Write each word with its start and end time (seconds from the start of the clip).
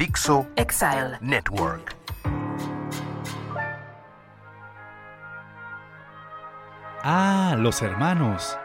Dixo 0.00 0.46
Exile. 0.56 1.18
Network. 1.20 1.94
Ah, 7.04 7.54
los 7.58 7.82
hermanos. 7.82 8.56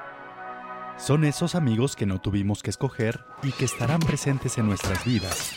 Son 0.97 1.25
esos 1.25 1.55
amigos 1.55 1.97
que 1.97 2.05
no 2.05 2.21
tuvimos 2.21 2.63
que 2.63 2.69
escoger 2.69 3.25
y 3.43 3.51
que 3.51 3.65
estarán 3.65 3.99
presentes 3.99 4.57
en 4.57 4.67
nuestras 4.67 5.03
vidas. 5.03 5.55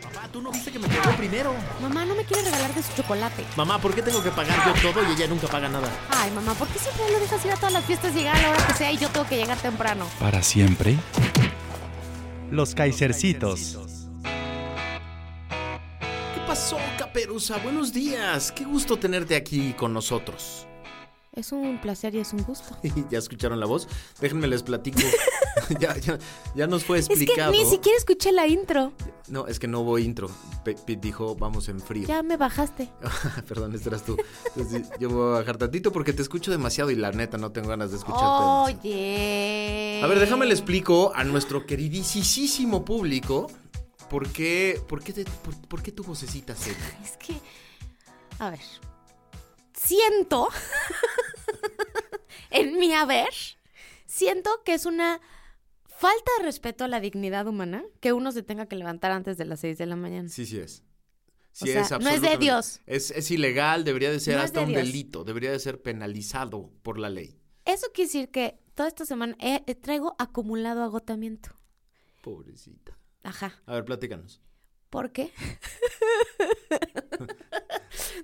Papá, 0.00 0.28
tú 0.32 0.40
no 0.40 0.52
viste 0.52 0.70
que 0.70 0.78
me 0.78 0.86
pegó 0.86 1.10
primero. 1.16 1.52
Mamá, 1.82 2.04
no 2.04 2.14
me 2.14 2.22
quiere 2.22 2.44
regalar 2.44 2.72
de 2.72 2.84
su 2.84 2.94
chocolate. 2.94 3.44
Mamá, 3.56 3.80
¿por 3.80 3.92
qué 3.96 4.02
tengo 4.02 4.22
que 4.22 4.30
pagar 4.30 4.64
yo 4.64 4.92
todo 4.92 5.02
y 5.02 5.12
ella 5.12 5.26
nunca 5.26 5.48
paga 5.48 5.68
nada? 5.68 5.88
Ay, 6.10 6.30
mamá, 6.30 6.54
¿por 6.54 6.68
qué 6.68 6.78
siempre 6.78 7.02
lo 7.10 7.18
dejas 7.18 7.44
ir 7.44 7.50
a 7.50 7.56
todas 7.56 7.72
las 7.72 7.84
fiestas 7.84 8.14
y 8.14 8.18
llegar 8.18 8.36
a 8.36 8.42
la 8.42 8.50
hora 8.50 8.66
que 8.68 8.74
sea 8.74 8.92
y 8.92 8.98
yo 8.98 9.08
tengo 9.08 9.26
que 9.26 9.38
llegar 9.38 9.58
temprano? 9.58 10.06
Para 10.20 10.40
siempre. 10.44 10.96
Los 12.52 12.76
Kaisercitos. 12.76 13.97
¿Qué 16.48 16.52
pasó, 16.54 16.78
Caperuza? 16.96 17.58
Buenos 17.58 17.92
días. 17.92 18.52
Qué 18.52 18.64
gusto 18.64 18.98
tenerte 18.98 19.36
aquí 19.36 19.74
con 19.74 19.92
nosotros. 19.92 20.66
Es 21.34 21.52
un 21.52 21.78
placer 21.78 22.14
y 22.14 22.20
es 22.20 22.32
un 22.32 22.42
gusto. 22.42 22.74
¿Ya 23.10 23.18
escucharon 23.18 23.60
la 23.60 23.66
voz? 23.66 23.86
Déjenme 24.18 24.46
les 24.46 24.62
platico. 24.62 24.98
ya, 25.78 25.94
ya, 25.98 26.18
ya 26.54 26.66
nos 26.66 26.84
fue 26.84 27.00
Es 27.00 27.08
que 27.08 27.12
explicado. 27.12 27.52
ni 27.52 27.66
siquiera 27.66 27.98
escuché 27.98 28.32
la 28.32 28.46
intro. 28.46 28.94
No, 29.28 29.46
es 29.46 29.58
que 29.58 29.68
no 29.68 29.80
hubo 29.80 29.98
intro. 29.98 30.30
Pe- 30.64 30.72
Pete 30.86 30.96
dijo, 31.02 31.36
vamos 31.36 31.68
en 31.68 31.80
frío. 31.80 32.08
Ya 32.08 32.22
me 32.22 32.38
bajaste. 32.38 32.88
Perdón, 33.46 33.74
este 33.74 33.90
eras 33.90 34.02
tú. 34.02 34.16
Entonces, 34.56 34.88
yo 34.98 35.10
voy 35.10 35.28
a 35.34 35.40
bajar 35.40 35.58
tantito 35.58 35.92
porque 35.92 36.14
te 36.14 36.22
escucho 36.22 36.50
demasiado 36.50 36.90
y 36.90 36.94
la 36.94 37.12
neta 37.12 37.36
no 37.36 37.52
tengo 37.52 37.68
ganas 37.68 37.90
de 37.90 37.98
escucharte. 37.98 38.78
Oye. 38.86 40.00
A 40.02 40.06
ver, 40.06 40.18
déjame 40.18 40.46
le 40.46 40.54
explico 40.54 41.12
a 41.14 41.24
nuestro 41.24 41.66
queridísimo 41.66 42.86
público 42.86 43.48
por 44.10 44.30
qué, 44.32 44.80
por 44.88 45.02
qué, 45.02 45.12
te- 45.12 45.24
por, 45.24 45.68
por 45.68 45.82
qué 45.82 45.92
tu 45.92 46.02
vocecita 46.04 46.54
seria. 46.54 46.98
Es 47.02 47.16
que. 47.16 47.34
A 48.38 48.50
ver. 48.50 48.60
Siento. 49.74 50.48
en 52.50 52.78
mi 52.78 52.92
haber. 52.94 53.28
Siento 54.06 54.50
que 54.64 54.74
es 54.74 54.86
una 54.86 55.20
falta 55.86 56.30
de 56.38 56.44
respeto 56.44 56.84
a 56.84 56.88
la 56.88 57.00
dignidad 57.00 57.46
humana 57.46 57.84
que 58.00 58.12
uno 58.12 58.32
se 58.32 58.42
tenga 58.42 58.66
que 58.66 58.76
levantar 58.76 59.10
antes 59.10 59.36
de 59.36 59.44
las 59.44 59.60
6 59.60 59.78
de 59.78 59.86
la 59.86 59.96
mañana. 59.96 60.28
Sí, 60.28 60.46
sí 60.46 60.58
es. 60.58 60.82
O 61.60 61.66
Sí 61.66 61.72
sea, 61.72 61.82
es 61.82 61.90
no 61.90 62.08
es 62.08 62.22
de 62.22 62.36
Dios. 62.38 62.80
Es, 62.86 63.10
es 63.10 63.30
ilegal, 63.32 63.82
debería 63.84 64.10
de 64.12 64.20
ser 64.20 64.36
No 64.36 64.42
hasta 64.42 64.60
de 64.60 64.66
un 64.66 64.72
Dios. 64.72 64.84
delito, 64.84 65.24
debería 65.24 65.50
de 65.50 65.58
ser 65.58 65.82
penalizado 65.82 66.70
por 66.82 66.98
la 66.98 67.10
ley. 67.10 67.40
Eso 67.64 67.88
quiere 67.92 68.06
decir 68.08 68.30
que 68.30 68.60
toda 68.74 68.88
esta 68.88 69.04
semana 69.04 69.36
he- 69.40 69.64
he- 69.66 69.74
traigo 69.74 70.14
acumulado 70.18 70.82
agotamiento. 70.84 71.50
Pobrecita. 72.22 72.96
Ajá. 73.22 73.52
A 73.66 73.74
ver, 73.74 73.84
platícanos. 73.84 74.40
¿Por 74.90 75.12
qué? 75.12 75.32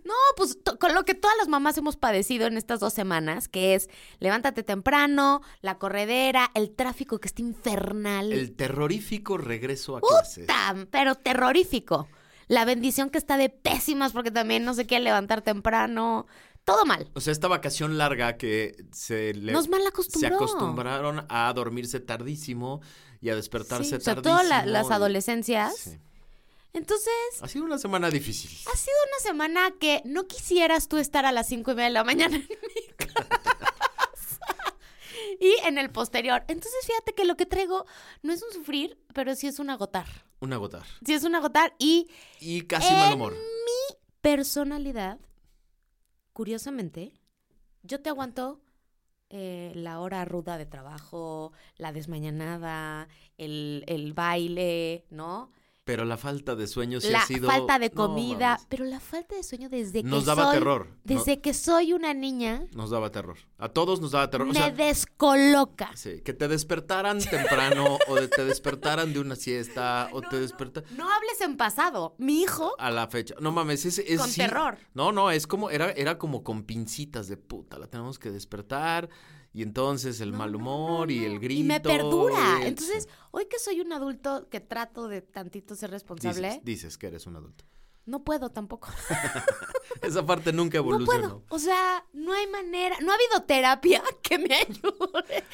no, 0.04 0.14
pues 0.36 0.58
con 0.80 0.94
lo 0.94 1.04
que 1.04 1.14
todas 1.14 1.36
las 1.36 1.48
mamás 1.48 1.76
hemos 1.78 1.96
padecido 1.96 2.46
en 2.46 2.56
estas 2.56 2.80
dos 2.80 2.92
semanas, 2.94 3.48
que 3.48 3.74
es 3.74 3.88
levántate 4.18 4.62
temprano, 4.62 5.42
la 5.60 5.78
corredera, 5.78 6.50
el 6.54 6.74
tráfico 6.74 7.18
que 7.20 7.28
está 7.28 7.42
infernal. 7.42 8.32
El 8.32 8.54
terrorífico 8.56 9.36
regreso 9.36 9.96
a 9.96 10.00
clase. 10.00 10.42
¡Puta! 10.42 10.74
Pero 10.90 11.14
terrorífico. 11.16 12.08
La 12.48 12.64
bendición 12.64 13.10
que 13.10 13.18
está 13.18 13.36
de 13.36 13.48
pésimas 13.48 14.12
porque 14.12 14.30
también 14.30 14.64
no 14.64 14.74
se 14.74 14.86
quiere 14.86 15.04
levantar 15.04 15.42
temprano. 15.42 16.26
Todo 16.64 16.86
mal. 16.86 17.10
O 17.14 17.20
sea, 17.20 17.32
esta 17.32 17.48
vacación 17.48 17.98
larga 17.98 18.38
que 18.38 18.74
se 18.90 19.34
le- 19.34 19.52
Nos 19.52 19.68
mal 19.68 19.82
se 19.82 19.88
acostumbró. 19.88 20.34
acostumbraron 20.36 21.26
a 21.28 21.52
dormirse 21.54 22.00
tardísimo 22.00 22.80
y 23.24 23.30
a 23.30 23.34
despertarse 23.36 23.98
Sí, 23.98 24.04
tardísimo. 24.04 24.36
todo 24.36 24.42
la- 24.48 24.66
las 24.66 24.90
adolescencias. 24.90 25.74
Sí. 25.76 25.98
Entonces, 26.74 27.12
Ha 27.40 27.48
sido 27.48 27.64
una 27.64 27.78
semana 27.78 28.10
difícil. 28.10 28.50
ha 28.50 28.76
sido 28.76 28.96
una 29.08 29.18
semana 29.22 29.72
que 29.80 30.02
no 30.04 30.26
quisieras 30.26 30.88
tú 30.88 30.98
estar 30.98 31.24
a 31.24 31.32
las 31.32 31.48
cinco 31.48 31.70
y 31.72 31.74
media 31.76 31.86
de 31.88 31.94
la 31.94 32.04
mañana 32.04 32.36
en 32.36 32.42
mi 32.48 32.86
casa. 32.96 33.28
y 35.40 35.54
en 35.66 35.78
el 35.78 35.90
posterior. 35.90 36.44
Entonces, 36.48 36.84
fíjate 36.86 37.14
que 37.14 37.24
lo 37.24 37.36
que 37.36 37.46
traigo 37.46 37.86
no 38.22 38.32
es 38.32 38.42
un 38.42 38.52
sufrir, 38.52 38.98
pero 39.14 39.34
sí 39.36 39.46
es 39.46 39.58
un 39.58 39.70
agotar. 39.70 40.06
Un 40.40 40.52
agotar. 40.52 40.84
Sí 41.06 41.14
es 41.14 41.24
un 41.24 41.34
agotar 41.34 41.74
y 41.78 42.08
Y 42.40 42.62
casi 42.62 42.92
mal 42.92 43.14
humor. 43.14 43.34
personalidad, 44.20 45.18
curiosamente, 46.32 47.12
yo 47.82 48.00
te 48.00 48.10
aguanto 48.10 48.60
eh, 49.30 49.72
la 49.74 50.00
hora 50.00 50.24
ruda 50.24 50.58
de 50.58 50.66
trabajo, 50.66 51.52
la 51.76 51.92
desmañanada, 51.92 53.08
el, 53.38 53.84
el 53.86 54.12
baile, 54.12 55.04
¿no? 55.10 55.50
Pero 55.84 56.06
la 56.06 56.16
falta 56.16 56.56
de 56.56 56.66
sueño 56.66 56.98
sí 56.98 57.10
la 57.10 57.20
ha 57.20 57.26
sido. 57.26 57.46
falta 57.46 57.78
de 57.78 57.90
comida, 57.90 58.58
pero 58.70 58.86
la 58.86 59.00
falta 59.00 59.34
de 59.36 59.42
sueño 59.42 59.68
desde 59.68 60.02
que 60.02 60.08
Nos 60.08 60.24
daba 60.24 60.44
soy, 60.44 60.54
terror. 60.54 60.86
No- 60.88 60.96
Desde 61.04 61.40
que 61.42 61.52
soy 61.52 61.92
una 61.92 62.14
niña, 62.14 62.64
Nos 62.72 62.88
daba 62.88 63.10
terror. 63.10 63.36
A 63.58 63.68
todos 63.68 64.00
nos 64.00 64.12
daba 64.12 64.30
terror. 64.30 64.48
O 64.48 64.52
me 64.52 64.58
sea, 64.58 64.70
descoloca. 64.70 65.90
sí, 65.94 66.22
que 66.22 66.32
te 66.32 66.48
despertaran 66.48 67.18
temprano 67.30 67.98
o 68.08 68.14
de- 68.14 68.28
te 68.28 68.44
despertaran 68.46 69.12
de 69.12 69.20
una 69.20 69.36
siesta 69.36 70.08
o 70.12 70.22
te 70.22 70.40
despertaran 70.40 70.88
No 70.96 71.04
hables 71.12 71.40
en 71.42 71.56
pasado. 71.58 72.14
Mi 72.18 72.40
hijo, 72.42 72.72
a 72.78 72.90
la 72.90 73.06
fecha. 73.08 73.34
No 73.40 73.52
mames, 73.52 73.84
es, 73.84 73.98
es 73.98 74.18
Con 74.20 74.30
sí- 74.30 74.40
terror. 74.40 74.78
No, 74.94 75.12
no, 75.12 75.30
es 75.30 75.46
como 75.46 75.68
era 75.70 75.90
era 75.92 76.16
como 76.18 76.42
con 76.42 76.64
pincitas 76.64 77.28
de 77.28 77.36
puta, 77.36 77.78
la 77.78 77.88
tenemos 77.88 78.18
que 78.18 78.30
despertar 78.30 79.08
y 79.54 79.62
entonces 79.62 80.20
el 80.20 80.32
No, 80.32 80.38
mal 80.38 80.52
no, 80.52 80.58
humor 80.58 81.06
no, 81.08 81.12
y 81.14 81.20
no. 81.20 81.26
el 81.26 81.38
grito. 81.40 81.60
Y 81.60 81.64
me 81.64 81.80
perdura. 81.80 82.58
y 82.58 82.62
el- 82.62 82.68
Entonces, 82.68 83.08
hoy 83.30 83.46
que 83.46 83.58
soy 83.58 83.80
un 83.80 83.92
adulto 83.94 84.48
que 84.50 84.60
trato 84.60 85.08
de 85.08 85.22
tantito 85.22 85.74
ser 85.76 85.90
responsable, 85.90 86.48
dices, 86.48 86.64
dices 86.64 86.98
que 86.98 87.06
eres 87.06 87.26
un 87.26 87.36
adulto. 87.36 87.64
no 88.04 88.22
puedo 88.24 88.50
tampoco. 88.50 88.88
Esa 90.02 90.24
parte 90.26 90.52
nunca 90.52 90.78
No 90.78 90.82
evolucionó. 90.84 91.20
puedo. 91.40 91.44
O 91.48 91.58
sea, 91.58 92.04
no 92.12 92.32
hay 92.34 92.46
manera. 92.48 92.96
No 93.00 93.12
ha 93.12 93.14
habido 93.14 93.42
terapia 93.46 94.02
que 94.22 94.38
me 94.38 94.54
ayude 94.54 95.44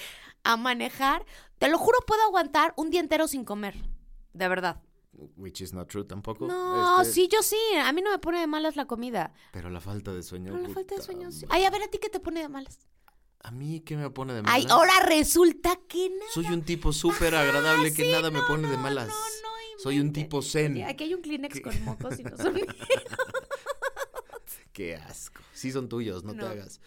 a 0.44 0.56
manejar. 0.56 1.25
Te 1.59 1.69
lo 1.69 1.78
juro, 1.78 1.99
puedo 2.06 2.22
aguantar 2.22 2.72
un 2.77 2.91
día 2.91 3.00
entero 3.00 3.28
sin 3.28 3.44
comer. 3.44 3.77
De 4.32 4.49
verdad. 4.49 4.82
Which 5.37 5.61
is 5.61 5.75
not 5.75 5.88
true 5.88 6.05
tampoco. 6.05 6.47
No, 6.47 7.03
Este, 7.03 7.12
sí, 7.15 7.28
yo 7.31 7.43
sí. 7.43 7.59
A 7.84 7.93
mí 7.93 8.00
no 8.00 8.11
me 8.11 8.19
pone 8.19 8.41
de 8.41 8.47
malas 8.47 8.75
la 8.77 8.87
comida. 8.87 9.34
Pero 9.53 9.69
la 9.69 9.81
falta 9.81 10.12
de 10.15 10.22
sueño. 10.22 10.53
Pero 10.55 10.67
la 10.67 10.72
falta 10.75 10.94
de 10.97 11.03
sueño 11.03 11.31
sí. 11.31 11.44
Ay, 11.50 11.65
a 11.65 11.71
ver, 11.71 11.82
¿a 11.82 11.88
ti 11.88 11.99
qué 11.99 12.09
te 12.09 12.21
pone 12.21 12.41
de 12.41 12.49
malas? 12.49 12.78
A 13.43 13.51
mí 13.51 13.81
qué 13.81 13.97
me 13.97 14.11
pone 14.11 14.34
de 14.34 14.41
Ay, 14.45 14.62
malas. 14.65 14.71
ahora 14.73 14.93
resulta 15.06 15.78
que 15.89 16.11
nada. 16.11 16.31
Soy 16.33 16.47
un 16.47 16.62
tipo 16.62 16.93
súper 16.93 17.34
agradable 17.34 17.93
que 17.93 18.05
sí, 18.05 18.11
nada 18.11 18.31
me 18.31 18.43
pone 18.43 18.69
de 18.69 18.77
malas. 18.77 19.09
no, 19.09 19.15
no 19.15 19.51
Soy 19.83 19.99
un 19.99 20.12
tipo 20.12 20.43
zen. 20.43 20.83
Aquí 20.84 21.05
hay 21.05 21.15
un 21.15 21.23
Kleenex 21.23 21.55
¿Qué? 21.55 21.62
con 21.62 21.84
mocos 21.84 22.19
y 22.21 22.25
no 22.25 22.37
son 22.37 22.53
míos. 22.55 22.69
Qué 24.73 24.95
asco. 24.97 25.43
Sí 25.53 25.73
son 25.73 25.89
tuyos, 25.89 26.23
no, 26.25 26.33
No. 26.34 26.45
te 26.45 26.49
hagas. 26.50 26.81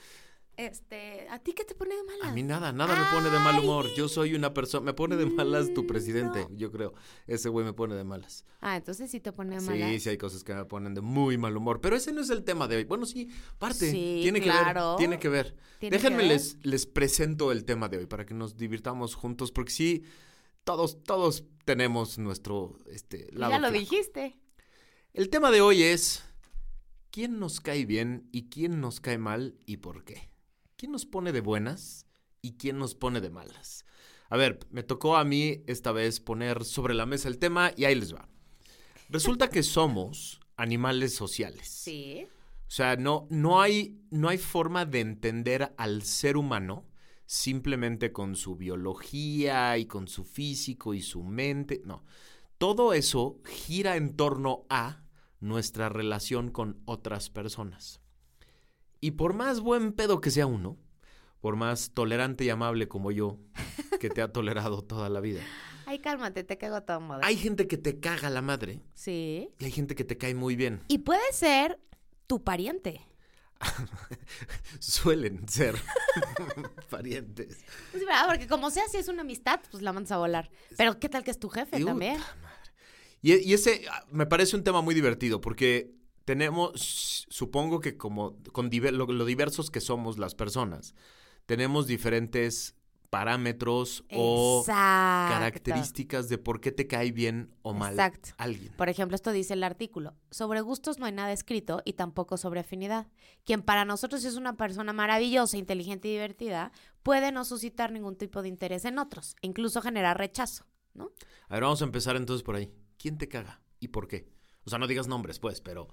Este, 0.55 1.27
¿a 1.29 1.39
ti 1.39 1.53
qué 1.53 1.65
te 1.65 1.73
pone 1.73 1.95
de 1.95 2.03
malas? 2.03 2.27
A 2.27 2.31
mí 2.31 2.43
nada, 2.43 2.71
nada 2.71 2.95
me 2.95 3.17
pone 3.17 3.29
de 3.31 3.39
mal 3.39 3.59
humor. 3.59 3.87
Yo 3.95 4.07
soy 4.07 4.35
una 4.35 4.53
persona. 4.53 4.85
Me 4.85 4.93
pone 4.93 5.15
de 5.15 5.25
malas 5.25 5.73
tu 5.73 5.87
presidente, 5.87 6.47
no. 6.47 6.55
yo 6.55 6.71
creo. 6.71 6.93
Ese 7.25 7.49
güey 7.49 7.65
me 7.65 7.73
pone 7.73 7.95
de 7.95 8.03
malas. 8.03 8.45
Ah, 8.61 8.75
entonces 8.75 9.09
sí 9.09 9.19
te 9.19 9.31
pone 9.31 9.55
de 9.55 9.61
malas. 9.61 9.89
Sí, 9.89 9.99
sí 9.99 10.09
hay 10.09 10.17
cosas 10.17 10.43
que 10.43 10.53
me 10.53 10.65
ponen 10.65 10.93
de 10.93 11.01
muy 11.01 11.39
mal 11.39 11.57
humor. 11.57 11.81
Pero 11.81 11.95
ese 11.95 12.11
no 12.11 12.21
es 12.21 12.29
el 12.29 12.43
tema 12.43 12.67
de 12.67 12.75
hoy. 12.75 12.83
Bueno, 12.83 13.07
sí, 13.07 13.29
parte. 13.57 13.89
Sí, 13.89 14.19
tiene 14.21 14.39
que 14.41 14.45
claro. 14.45 14.89
ver. 14.91 14.97
Tiene 14.97 15.19
que 15.19 15.29
ver. 15.29 15.55
Tiene 15.79 15.97
Déjenme 15.97 16.17
que 16.17 16.23
ver. 16.29 16.33
les, 16.33 16.57
les 16.63 16.85
presento 16.85 17.51
el 17.51 17.65
tema 17.65 17.89
de 17.89 17.97
hoy 17.97 18.05
para 18.05 18.25
que 18.25 18.35
nos 18.35 18.55
divirtamos 18.55 19.15
juntos. 19.15 19.51
Porque 19.51 19.71
sí, 19.71 20.03
todos, 20.63 21.03
todos 21.03 21.45
tenemos 21.65 22.19
nuestro 22.19 22.77
este, 22.91 23.27
lado. 23.31 23.53
ya 23.53 23.59
lo 23.59 23.69
flaco. 23.69 23.79
dijiste. 23.79 24.39
El 25.13 25.29
tema 25.29 25.49
de 25.49 25.61
hoy 25.61 25.81
es 25.81 26.23
quién 27.09 27.39
nos 27.39 27.59
cae 27.59 27.85
bien 27.85 28.29
y 28.31 28.49
quién 28.49 28.81
nos 28.81 28.99
cae 28.99 29.17
mal 29.17 29.55
y 29.65 29.77
por 29.77 30.03
qué. 30.03 30.32
¿Quién 30.75 30.91
nos 30.91 31.05
pone 31.05 31.31
de 31.31 31.41
buenas 31.41 32.07
y 32.41 32.53
quién 32.53 32.77
nos 32.77 32.95
pone 32.95 33.21
de 33.21 33.29
malas? 33.29 33.85
A 34.29 34.37
ver, 34.37 34.59
me 34.71 34.83
tocó 34.83 35.15
a 35.15 35.23
mí 35.23 35.63
esta 35.67 35.91
vez 35.91 36.19
poner 36.19 36.65
sobre 36.65 36.93
la 36.93 37.05
mesa 37.05 37.27
el 37.27 37.37
tema 37.37 37.71
y 37.77 37.85
ahí 37.85 37.95
les 37.95 38.13
va. 38.13 38.27
Resulta 39.09 39.49
que 39.49 39.63
somos 39.63 40.39
animales 40.55 41.15
sociales. 41.15 41.67
Sí. 41.67 42.25
O 42.67 42.71
sea, 42.71 42.95
no, 42.95 43.27
no, 43.29 43.61
hay, 43.61 44.01
no 44.09 44.29
hay 44.29 44.37
forma 44.39 44.85
de 44.85 45.01
entender 45.01 45.73
al 45.77 46.01
ser 46.01 46.37
humano 46.37 46.87
simplemente 47.25 48.11
con 48.11 48.35
su 48.35 48.55
biología 48.55 49.77
y 49.77 49.85
con 49.85 50.07
su 50.07 50.23
físico 50.23 50.93
y 50.93 51.01
su 51.01 51.23
mente. 51.23 51.81
No. 51.85 52.03
Todo 52.57 52.93
eso 52.93 53.39
gira 53.45 53.97
en 53.97 54.15
torno 54.15 54.65
a 54.69 55.03
nuestra 55.39 55.89
relación 55.89 56.49
con 56.49 56.81
otras 56.85 57.29
personas. 57.29 58.02
Y 59.03 59.11
por 59.11 59.33
más 59.33 59.59
buen 59.59 59.91
pedo 59.91 60.21
que 60.21 60.31
sea 60.31 60.45
uno, 60.45 60.77
por 61.41 61.57
más 61.57 61.91
tolerante 61.93 62.45
y 62.45 62.49
amable 62.49 62.87
como 62.87 63.11
yo, 63.11 63.37
que 63.99 64.09
te 64.09 64.21
ha 64.21 64.31
tolerado 64.31 64.81
toda 64.81 65.09
la 65.09 65.19
vida, 65.19 65.41
Ay, 65.85 65.99
cálmate, 65.99 66.45
te 66.45 66.57
cago 66.57 66.81
todo 66.83 67.01
modo. 67.01 67.19
hay 67.21 67.35
gente 67.35 67.67
que 67.67 67.77
te 67.77 67.99
caga 67.99 68.29
la 68.29 68.41
madre 68.41 68.79
Sí. 68.93 69.49
y 69.59 69.65
hay 69.65 69.71
gente 69.71 69.93
que 69.95 70.05
te 70.05 70.17
cae 70.17 70.33
muy 70.35 70.55
bien. 70.55 70.79
Y 70.87 70.99
puede 70.99 71.19
ser 71.33 71.81
tu 72.27 72.45
pariente. 72.45 73.01
Suelen 74.79 75.49
ser 75.49 75.75
parientes. 76.89 77.57
Sí, 77.91 77.99
¿verdad? 77.99 78.27
Porque 78.27 78.47
como 78.47 78.71
sea, 78.71 78.87
si 78.87 78.95
es 78.95 79.09
una 79.09 79.23
amistad, 79.23 79.59
pues 79.69 79.83
la 79.83 79.91
mandas 79.91 80.13
a 80.13 80.17
volar. 80.17 80.49
Pero 80.77 80.97
¿qué 80.97 81.09
tal 81.09 81.25
que 81.25 81.31
es 81.31 81.39
tu 81.39 81.49
jefe 81.49 81.77
Y, 81.77 81.83
también? 81.83 82.19
madre. 82.19 82.25
Y 83.21 83.53
ese 83.53 83.83
ah, 83.91 84.05
me 84.11 84.25
parece 84.25 84.55
un 84.55 84.63
tema 84.63 84.81
muy 84.81 84.95
divertido 84.95 85.41
porque 85.41 85.91
tenemos, 86.25 87.25
supongo 87.29 87.79
que 87.79 87.97
como 87.97 88.37
con 88.51 88.69
diver- 88.69 88.93
lo, 88.93 89.05
lo 89.05 89.25
diversos 89.25 89.71
que 89.71 89.81
somos 89.81 90.17
las 90.17 90.35
personas, 90.35 90.95
tenemos 91.45 91.87
diferentes 91.87 92.75
parámetros 93.09 94.03
o 94.11 94.63
características 94.65 96.29
de 96.29 96.39
por 96.39 96.59
qué 96.61 96.71
te 96.71 96.87
cae 96.87 97.11
bien 97.11 97.53
o 97.61 97.73
mal 97.73 97.93
Exacto. 97.93 98.29
alguien. 98.37 98.73
Por 98.75 98.89
ejemplo, 98.89 99.13
esto 99.15 99.31
dice 99.31 99.53
el 99.53 99.63
artículo. 99.63 100.15
Sobre 100.31 100.61
gustos 100.61 100.97
no 100.97 101.05
hay 101.05 101.11
nada 101.11 101.31
escrito 101.31 101.83
y 101.85 101.93
tampoco 101.93 102.37
sobre 102.37 102.61
afinidad. 102.61 103.07
Quien 103.43 103.61
para 103.61 103.85
nosotros 103.85 104.23
es 104.25 104.35
una 104.35 104.57
persona 104.57 104.93
maravillosa, 104.93 105.57
inteligente 105.57 106.07
y 106.07 106.11
divertida, 106.11 106.71
puede 107.03 107.31
no 107.31 107.45
suscitar 107.45 107.91
ningún 107.91 108.15
tipo 108.15 108.41
de 108.41 108.49
interés 108.49 108.83
en 108.85 108.97
otros, 108.97 109.35
e 109.43 109.47
incluso 109.47 109.81
generar 109.81 110.17
rechazo, 110.17 110.65
¿no? 110.95 111.11
A 111.49 111.53
ver, 111.53 111.63
vamos 111.63 111.81
a 111.83 111.85
empezar 111.85 112.15
entonces 112.15 112.43
por 112.43 112.55
ahí. 112.55 112.73
¿Quién 112.97 113.19
te 113.19 113.27
caga 113.27 113.61
y 113.79 113.89
por 113.89 114.07
qué? 114.07 114.27
O 114.65 114.71
sea, 114.71 114.79
no 114.79 114.87
digas 114.87 115.07
nombres, 115.07 115.37
pues, 115.39 115.61
pero 115.61 115.89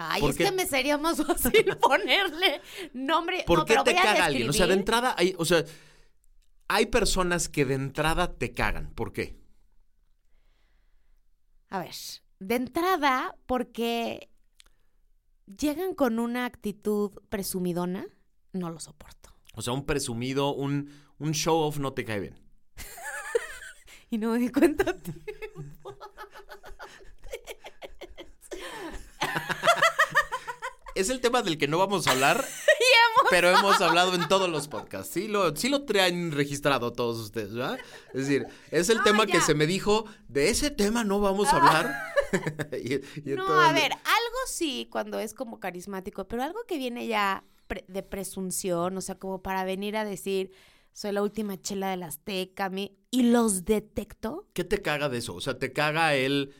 Ay, 0.00 0.20
¿Por 0.20 0.30
es 0.30 0.36
qué? 0.36 0.44
que 0.44 0.52
me 0.52 0.64
sería 0.64 0.96
más 0.96 1.16
fácil 1.26 1.76
ponerle 1.80 2.60
nombre. 2.92 3.42
¿por 3.44 3.58
no, 3.58 3.64
qué 3.64 3.72
pero 3.74 3.84
te 3.84 3.90
voy 3.90 3.98
a 3.98 4.02
caga 4.02 4.24
alguien? 4.26 4.48
O 4.48 4.52
sea, 4.52 4.68
de 4.68 4.74
entrada 4.74 5.14
hay, 5.18 5.34
o 5.36 5.44
sea, 5.44 5.64
hay 6.68 6.86
personas 6.86 7.48
que 7.48 7.64
de 7.64 7.74
entrada 7.74 8.32
te 8.38 8.54
cagan. 8.54 8.94
¿Por 8.94 9.12
qué? 9.12 9.36
A 11.70 11.80
ver, 11.80 11.94
de 12.38 12.54
entrada, 12.54 13.34
porque 13.46 14.30
llegan 15.46 15.94
con 15.94 16.20
una 16.20 16.46
actitud 16.46 17.10
presumidona, 17.28 18.06
no 18.52 18.70
lo 18.70 18.78
soporto. 18.78 19.30
O 19.54 19.62
sea, 19.62 19.72
un 19.72 19.84
presumido, 19.84 20.54
un, 20.54 20.92
un 21.18 21.32
show 21.32 21.58
off 21.58 21.78
no 21.78 21.92
te 21.92 22.04
cae 22.04 22.20
bien. 22.20 22.38
Y 24.10 24.16
no 24.16 24.30
me 24.30 24.38
di 24.38 24.48
cuenta. 24.48 24.84
Es 30.98 31.10
el 31.10 31.20
tema 31.20 31.42
del 31.42 31.58
que 31.58 31.68
no 31.68 31.78
vamos 31.78 32.06
a 32.06 32.10
hablar, 32.12 32.44
pero 33.30 33.50
hemos 33.50 33.80
hablado 33.80 34.14
en 34.14 34.26
todos 34.28 34.48
los 34.48 34.68
podcasts. 34.68 35.12
Sí 35.12 35.28
lo, 35.28 35.54
sí 35.56 35.68
lo 35.68 35.84
traen 35.84 36.32
registrado 36.32 36.92
todos 36.92 37.18
ustedes, 37.18 37.54
¿verdad? 37.54 37.78
Es 38.12 38.26
decir, 38.26 38.46
es 38.70 38.88
el 38.88 38.98
Ah, 38.98 39.04
tema 39.04 39.26
que 39.26 39.40
se 39.40 39.54
me 39.54 39.66
dijo, 39.66 40.06
de 40.28 40.50
ese 40.50 40.70
tema 40.70 41.04
no 41.04 41.20
vamos 41.20 41.48
a 41.48 41.56
hablar. 41.56 41.94
Y- 42.84 42.94
y 43.30 43.34
No, 43.36 43.46
a 43.60 43.72
ver, 43.72 43.92
algo 43.92 44.38
sí 44.46 44.86
cuando 44.90 45.18
es 45.18 45.32
como 45.34 45.60
carismático, 45.60 46.28
pero 46.28 46.42
algo 46.42 46.60
que 46.66 46.76
viene 46.76 47.06
ya 47.06 47.42
pre- 47.66 47.84
de 47.88 48.02
presunción, 48.02 48.96
o 48.96 49.00
sea, 49.00 49.14
como 49.18 49.40
para 49.42 49.64
venir 49.64 49.96
a 49.96 50.04
decir, 50.04 50.50
soy 50.92 51.12
la 51.12 51.22
última 51.22 51.58
chela 51.60 51.90
del 51.90 52.02
Azteca, 52.02 52.68
mi- 52.68 52.98
y 53.10 53.22
los 53.22 53.64
detecto. 53.64 54.46
¿Qué 54.52 54.64
te 54.64 54.82
caga 54.82 55.08
de 55.08 55.18
eso? 55.18 55.34
O 55.34 55.40
sea, 55.40 55.58
¿te 55.58 55.72
caga 55.72 56.14
el 56.16 56.54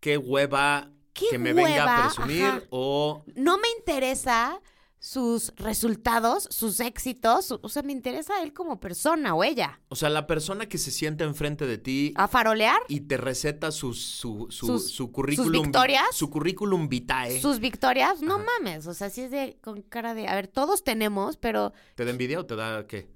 qué 0.00 0.16
hueva 0.18 0.92
¿Qué 1.14 1.26
que 1.30 1.38
me 1.38 1.52
venga 1.54 1.84
a 1.84 2.02
presumir 2.12 2.44
Ajá. 2.44 2.62
o 2.70 3.24
No 3.36 3.56
me 3.56 3.68
interesa 3.78 4.60
sus 4.98 5.52
resultados, 5.56 6.48
sus 6.50 6.80
éxitos, 6.80 7.52
o 7.60 7.68
sea, 7.68 7.82
me 7.82 7.92
interesa 7.92 8.42
él 8.42 8.54
como 8.54 8.80
persona 8.80 9.34
o 9.34 9.44
ella. 9.44 9.78
o 9.88 9.96
sea, 9.96 10.08
la 10.08 10.26
persona 10.26 10.66
que 10.66 10.78
se 10.78 10.90
sienta 10.90 11.24
enfrente 11.24 11.66
de 11.66 11.76
ti 11.76 12.14
A 12.16 12.26
farolear 12.26 12.78
y 12.88 13.00
te 13.00 13.18
receta 13.18 13.70
su, 13.70 13.92
su, 13.92 14.46
su, 14.48 14.66
Sus- 14.66 14.90
su 14.90 15.12
currículum 15.12 15.52
sus 15.52 15.62
victorias. 15.62 16.06
su 16.12 16.30
currículum 16.30 16.88
vitae. 16.88 17.38
sus 17.40 17.60
victorias, 17.60 18.22
no 18.22 18.38
mames, 18.38 18.86
o 18.86 18.94
sea, 18.94 19.10
sí 19.10 19.20
es 19.22 19.30
de 19.30 19.58
con 19.62 19.82
cara 19.82 20.14
de, 20.14 20.26
a 20.26 20.34
ver, 20.34 20.48
todos 20.48 20.82
tenemos, 20.84 21.36
pero 21.36 21.74
¿Te 21.96 22.06
da 22.06 22.10
envidia 22.10 22.40
o 22.40 22.46
te 22.46 22.56
da 22.56 22.86
qué? 22.86 23.06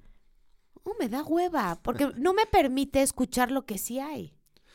oh, 0.82 0.94
me 1.00 1.08
da 1.08 1.22
hueva, 1.22 1.80
porque 1.82 2.10
no 2.16 2.34
me 2.34 2.44
permite 2.46 3.00
escuchar 3.02 3.50
lo 3.50 3.64
que 3.64 3.78
sí 3.78 3.98
hay. 3.98 4.34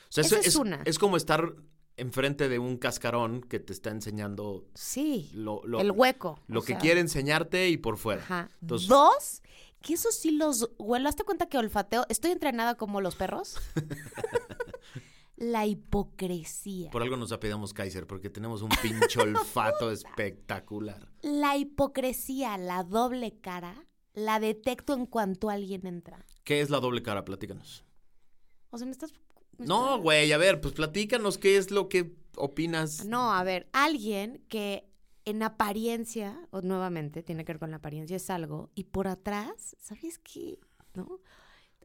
O 0.10 0.12
sea, 0.12 0.24
Esa 0.24 0.40
es 0.40 0.56
una. 0.56 0.81
es 0.86 0.98
como 1.00 1.16
estar 1.18 1.54
enfrente 1.98 2.50
de 2.50 2.60
un 2.60 2.78
cascarón 2.78 3.42
que 3.42 3.60
te 3.60 3.72
está 3.74 3.90
enseñando 3.92 4.66
Sí. 4.74 5.30
lo, 5.34 5.62
lo- 5.66 5.80
el 5.80 5.92
hueco. 5.92 6.40
lo 6.48 6.62
que 6.62 6.74
sea, 6.74 6.80
quiere 6.80 7.00
enseñarte 7.01 7.69
y 7.69 7.78
por 7.78 7.98
fuera. 7.98 8.22
Ajá. 8.24 8.51
Entonces, 8.62 8.88
Dos, 8.88 9.42
que 9.81 9.94
eso 9.94 10.12
sí 10.12 10.31
los 10.31 10.69
huelo. 10.80 11.12
¿Te 11.12 11.24
cuenta 11.24 11.48
que 11.48 11.57
olfateo? 11.57 12.06
Estoy 12.10 12.31
entrenada 12.31 12.75
como 12.75 13.01
los 13.01 13.16
perros. 13.16 13.57
La 15.36 15.66
hipocresía. 15.66 16.92
por 16.92 17.01
algo 17.01 17.18
nos 17.18 17.31
apellidamos 17.31 17.74
Kaiser, 17.74 18.06
porque 18.07 18.30
tenemos 18.30 18.62
un 18.62 18.69
pinche 18.81 19.19
olfato 19.22 19.92
espectacular. 19.92 21.10
La 21.22 21.57
hipocresía, 21.57 22.57
la 22.57 22.84
doble 22.84 23.39
cara, 23.42 23.88
la 24.13 24.39
detecto 24.39 24.94
en 24.94 25.06
cuanto 25.06 25.50
alguien 25.50 25.86
entra. 25.88 26.25
¿Qué 26.44 26.62
es 26.62 26.69
la 26.69 26.80
doble 26.80 27.01
cara? 27.01 27.25
Platícanos. 27.25 27.84
O 28.69 28.78
sea, 28.78 28.86
me 28.86 28.92
estás... 28.92 29.12
me 29.63 29.68
No, 29.68 29.86
estás- 29.92 30.01
güey, 30.01 30.31
a 30.31 30.38
ver, 30.38 30.62
pues 30.62 30.74
platícanos 30.74 31.38
qué 31.38 31.57
es 31.57 31.71
lo 31.71 31.89
que 31.89 32.15
opinas. 32.36 33.06
No, 33.06 33.33
a 33.33 33.44
ver, 33.44 33.68
alguien 33.74 34.44
que 34.50 34.88
en 35.25 35.42
apariencia, 35.44 36.38
o 36.51 36.62
nuevamente 36.62 37.24
tiene 37.24 37.45
que 37.45 37.54
ver 37.54 37.60
con 37.60 37.71
la 37.71 37.77
apariencia, 37.77 38.18
es 38.18 38.30
algo, 38.30 38.69
y 38.75 38.83
por 38.86 39.07
atrás, 39.07 39.75
¿sabes 39.80 40.19
qué? 40.19 40.60
¿No? 40.94 41.19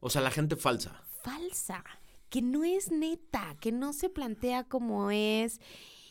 O 0.00 0.10
sea, 0.10 0.20
la 0.22 0.30
gente 0.30 0.56
falsa. 0.56 1.02
falsa, 1.22 1.84
que 2.30 2.40
no 2.42 2.64
es 2.64 2.90
neta, 2.90 3.56
que 3.60 3.72
no 3.72 3.92
se 3.92 4.08
plantea 4.08 4.64
como 4.64 5.10
es. 5.10 5.60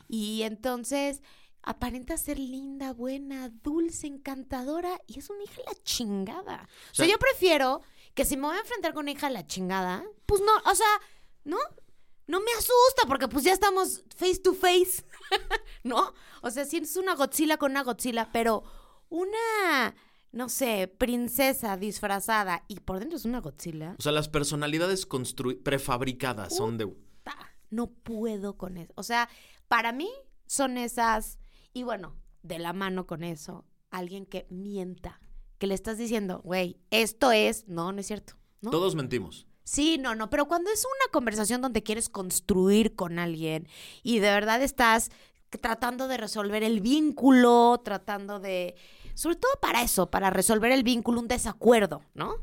Y 0.07 0.43
entonces 0.43 1.21
aparenta 1.63 2.17
ser 2.17 2.37
linda, 2.39 2.93
buena, 2.93 3.49
dulce, 3.49 4.07
encantadora 4.07 5.01
y 5.07 5.19
es 5.19 5.29
una 5.29 5.43
hija 5.43 5.61
la 5.65 5.73
chingada. 5.83 6.67
O 6.91 6.95
sea, 6.95 7.05
sea- 7.05 7.13
yo 7.13 7.17
prefiero 7.19 7.81
que 8.13 8.25
si 8.25 8.35
me 8.37 8.47
voy 8.47 8.55
a 8.57 8.59
enfrentar 8.61 8.93
con 8.93 9.03
una 9.05 9.11
hija 9.11 9.29
la 9.29 9.45
chingada, 9.47 10.03
pues 10.25 10.41
no, 10.41 10.71
o 10.71 10.75
sea, 10.75 10.87
¿no? 11.47 11.57
No 12.27 12.41
me 12.41 12.51
asusta 12.51 13.07
porque 13.07 13.29
pues 13.29 13.45
ya 13.45 13.53
estamos 13.53 14.03
face 14.15 14.39
to 14.39 14.53
face, 14.53 15.05
¿no? 15.83 16.13
O 16.41 16.51
sea, 16.51 16.65
si 16.65 16.77
es 16.77 16.97
una 16.97 17.15
Godzilla 17.15 17.57
con 17.57 17.71
una 17.71 17.83
Godzilla, 17.83 18.29
pero 18.33 18.63
una, 19.09 19.95
no 20.33 20.49
sé, 20.49 20.87
princesa 20.89 21.77
disfrazada 21.77 22.65
y 22.67 22.81
por 22.81 22.99
dentro 22.99 23.17
es 23.17 23.23
una 23.23 23.39
Godzilla. 23.39 23.95
O 23.97 24.01
sea, 24.01 24.11
las 24.11 24.27
personalidades 24.27 25.07
prefabricadas 25.63 26.55
son 26.55 26.77
de... 26.77 26.93
No 27.69 27.87
puedo 27.87 28.57
con 28.57 28.77
eso. 28.77 28.93
O 28.95 29.03
sea, 29.03 29.29
para 29.67 29.91
mí 29.91 30.09
son 30.45 30.77
esas, 30.77 31.39
y 31.73 31.83
bueno, 31.83 32.15
de 32.43 32.59
la 32.59 32.71
mano 32.73 33.07
con 33.07 33.23
eso, 33.23 33.65
alguien 33.89 34.25
que 34.25 34.47
mienta, 34.49 35.21
que 35.57 35.67
le 35.67 35.73
estás 35.73 35.97
diciendo, 35.97 36.41
güey, 36.43 36.79
esto 36.91 37.31
es, 37.31 37.67
no, 37.67 37.91
no 37.91 37.99
es 37.99 38.07
cierto. 38.07 38.35
¿no? 38.61 38.71
Todos 38.71 38.95
mentimos. 38.95 39.46
Sí, 39.67 39.97
no, 39.97 40.15
no, 40.15 40.29
pero 40.29 40.47
cuando 40.47 40.71
es 40.71 40.79
una 40.85 41.11
conversación 41.11 41.61
donde 41.61 41.83
quieres 41.83 42.07
construir 42.07 42.95
con 42.95 43.19
alguien 43.19 43.67
y 44.01 44.19
de 44.19 44.29
verdad 44.29 44.61
estás 44.61 45.09
tratando 45.49 46.07
de 46.07 46.15
resolver 46.15 46.63
el 46.63 46.79
vínculo, 46.79 47.81
tratando 47.83 48.39
de, 48.39 48.75
sobre 49.13 49.35
todo 49.35 49.51
para 49.61 49.81
eso, 49.81 50.09
para 50.09 50.29
resolver 50.29 50.71
el 50.71 50.83
vínculo, 50.83 51.19
un 51.19 51.27
desacuerdo, 51.27 52.01
¿no? 52.13 52.35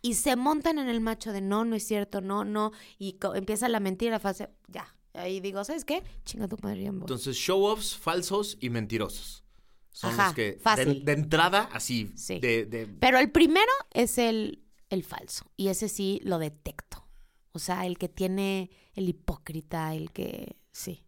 Y 0.00 0.14
se 0.14 0.34
montan 0.34 0.78
en 0.78 0.88
el 0.88 1.02
macho 1.02 1.30
de 1.32 1.42
no, 1.42 1.66
no 1.66 1.76
es 1.76 1.86
cierto, 1.86 2.22
no, 2.22 2.42
no, 2.46 2.72
y 2.98 3.18
empieza 3.34 3.68
la 3.68 3.78
mentira, 3.78 4.18
fase, 4.18 4.48
ya. 4.68 4.96
Ahí 5.12 5.40
digo, 5.40 5.62
¿sabes 5.64 5.84
qué? 5.84 6.02
Chinga 6.24 6.48
tu 6.48 6.56
madre, 6.62 6.90
voy. 6.90 7.00
Entonces, 7.00 7.36
show-offs 7.36 7.94
falsos 7.98 8.56
y 8.60 8.70
mentirosos. 8.70 9.44
Son 9.90 10.10
Ajá, 10.12 10.24
los 10.28 10.34
que... 10.34 10.52
De, 10.52 10.58
fácil. 10.58 11.04
de 11.04 11.12
entrada, 11.12 11.68
así. 11.70 12.10
Sí. 12.16 12.40
De, 12.40 12.64
de- 12.64 12.86
Pero 12.86 13.18
el 13.18 13.30
primero 13.30 13.70
es 13.92 14.16
el, 14.16 14.62
el 14.92 15.04
falso. 15.04 15.46
Y 15.56 15.68
ese 15.68 15.88
sí 15.88 16.20
lo 16.24 16.38
detecto. 16.38 17.06
O 17.52 17.58
sea, 17.58 17.86
el 17.86 17.98
que 17.98 18.08
tiene 18.08 18.70
el 18.94 19.08
hipócrita, 19.08 19.94
el 19.94 20.10
que. 20.12 20.56
Sí. 20.72 21.04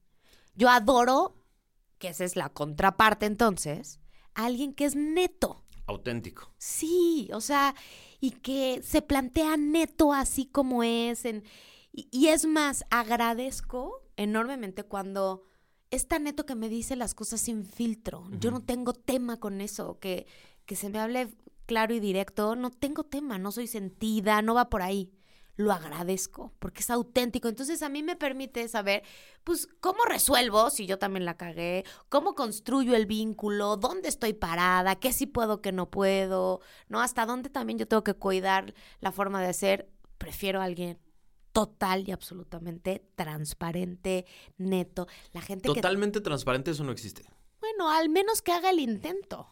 Yo 0.54 0.68
adoro, 0.70 1.34
que 1.98 2.08
esa 2.08 2.24
es 2.24 2.36
la 2.36 2.50
contraparte 2.50 3.26
entonces, 3.26 3.98
a 4.34 4.44
alguien 4.46 4.74
que 4.74 4.84
es 4.84 4.94
neto. 4.96 5.64
auténtico. 5.86 6.52
Sí, 6.58 7.28
o 7.32 7.40
sea, 7.40 7.74
y 8.20 8.30
que 8.32 8.82
se 8.82 9.02
plantea 9.02 9.56
neto 9.56 10.12
así 10.12 10.46
como 10.46 10.82
es. 10.82 11.24
en- 11.24 11.44
y, 11.92 12.08
y 12.10 12.28
es 12.28 12.44
más, 12.46 12.84
agradezco 12.90 14.02
enormemente 14.16 14.82
cuando 14.84 15.44
es 15.90 16.08
tan 16.08 16.24
neto 16.24 16.44
que 16.46 16.54
me 16.56 16.68
dice 16.68 16.96
las 16.96 17.14
cosas 17.14 17.40
sin 17.40 17.64
filtro. 17.64 18.26
Yo 18.40 18.50
no 18.50 18.60
tengo 18.60 18.92
tema 18.94 19.38
con 19.38 19.60
eso, 19.60 19.98
que, 20.00 20.26
que 20.66 20.74
se 20.76 20.88
me 20.90 20.98
hable 20.98 21.28
claro 21.66 21.94
y 21.94 22.00
directo, 22.00 22.56
no 22.56 22.70
tengo 22.70 23.04
tema, 23.04 23.38
no 23.38 23.52
soy 23.52 23.66
sentida, 23.66 24.42
no 24.42 24.54
va 24.54 24.68
por 24.70 24.82
ahí. 24.82 25.12
Lo 25.56 25.70
agradezco 25.72 26.52
porque 26.58 26.80
es 26.80 26.90
auténtico. 26.90 27.46
Entonces 27.46 27.82
a 27.82 27.88
mí 27.88 28.02
me 28.02 28.16
permite 28.16 28.66
saber, 28.66 29.04
pues, 29.44 29.68
cómo 29.80 30.04
resuelvo 30.04 30.68
si 30.70 30.84
yo 30.86 30.98
también 30.98 31.24
la 31.24 31.36
cagué, 31.36 31.84
cómo 32.08 32.34
construyo 32.34 32.96
el 32.96 33.06
vínculo, 33.06 33.76
dónde 33.76 34.08
estoy 34.08 34.32
parada, 34.32 34.96
qué 34.96 35.12
sí 35.12 35.26
puedo, 35.26 35.62
qué 35.62 35.70
no 35.70 35.90
puedo, 35.92 36.60
¿no? 36.88 37.00
Hasta 37.00 37.24
dónde 37.24 37.50
también 37.50 37.78
yo 37.78 37.86
tengo 37.86 38.02
que 38.02 38.14
cuidar 38.14 38.74
la 39.00 39.12
forma 39.12 39.40
de 39.42 39.52
ser. 39.54 39.88
Prefiero 40.18 40.60
a 40.60 40.64
alguien 40.64 40.98
total 41.52 42.08
y 42.08 42.10
absolutamente 42.10 43.06
transparente, 43.14 44.26
neto. 44.56 45.06
La 45.32 45.40
gente 45.40 45.68
que 45.68 45.74
Totalmente 45.76 46.20
transparente, 46.20 46.72
eso 46.72 46.82
no 46.82 46.90
existe. 46.90 47.22
bueno, 47.60 47.88
al 47.90 48.08
menos 48.08 48.42
que 48.42 48.50
haga 48.50 48.70
el 48.70 48.80
intento. 48.80 49.46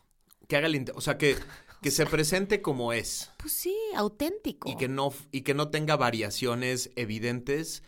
Que 0.48 0.56
haga 0.56 0.66
el 0.66 0.74
inte- 0.74 0.92
o 0.96 1.00
sea, 1.00 1.16
que, 1.16 1.36
que 1.82 1.90
se 1.90 2.06
presente 2.06 2.62
como 2.62 2.92
es 2.92 3.30
Pues 3.38 3.52
sí, 3.52 3.76
auténtico. 3.96 4.70
y 4.70 4.76
que 4.76 4.88
no 4.88 5.12
y 5.32 5.42
que 5.42 5.52
no 5.54 5.68
tenga 5.70 5.96
variaciones 5.96 6.90
evidentes 6.96 7.82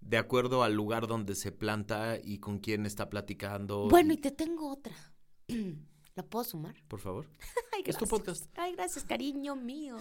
de 0.00 0.16
acuerdo 0.18 0.62
al 0.62 0.74
lugar 0.74 1.06
donde 1.08 1.34
se 1.34 1.50
planta 1.50 2.18
y 2.22 2.38
con 2.38 2.58
quién 2.60 2.86
está 2.86 3.08
platicando. 3.10 3.88
Bueno, 3.88 4.12
y 4.12 4.16
y- 4.16 4.20
te 4.20 4.30
tengo 4.30 4.70
otra. 4.70 4.94
¿La 6.14 6.22
puedo 6.24 6.44
sumar? 6.44 6.74
por 6.88 7.00
favor. 7.00 7.26
Ay, 7.72 7.82
Es 7.86 7.96
tu 7.96 8.06
podcast. 8.06 8.46
Ay, 8.56 8.72
gracias, 8.74 9.04
cariño 9.04 9.56
mío. 9.56 9.96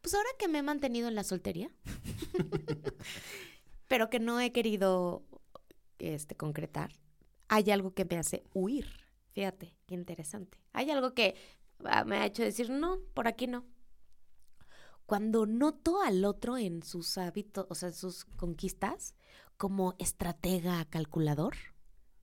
Pues 0.00 0.14
ahora 0.14 0.28
que 0.38 0.48
me 0.48 0.58
he 0.58 0.62
mantenido 0.62 1.08
en 1.08 1.14
la 1.14 1.22
soltería, 1.24 1.70
pero 3.88 4.10
que 4.10 4.18
no 4.18 4.40
he 4.40 4.50
querido 4.52 5.22
este, 5.98 6.34
concretar, 6.36 6.92
hay 7.48 7.70
algo 7.70 7.94
que 7.94 8.04
me 8.04 8.16
hace 8.18 8.42
huir. 8.54 8.86
Fíjate, 9.32 9.74
qué 9.86 9.94
interesante. 9.94 10.58
Hay 10.72 10.90
algo 10.90 11.14
que 11.14 11.36
me 12.06 12.16
ha 12.18 12.26
hecho 12.26 12.42
decir, 12.42 12.70
no, 12.70 12.98
por 13.14 13.26
aquí 13.28 13.46
no. 13.46 13.64
Cuando 15.06 15.46
noto 15.46 16.00
al 16.00 16.24
otro 16.24 16.56
en 16.56 16.82
sus 16.82 17.18
hábitos, 17.18 17.66
o 17.68 17.74
sea, 17.74 17.88
en 17.88 17.94
sus 17.94 18.24
conquistas, 18.24 19.14
como 19.56 19.94
estratega 19.98 20.84
calculador, 20.86 21.54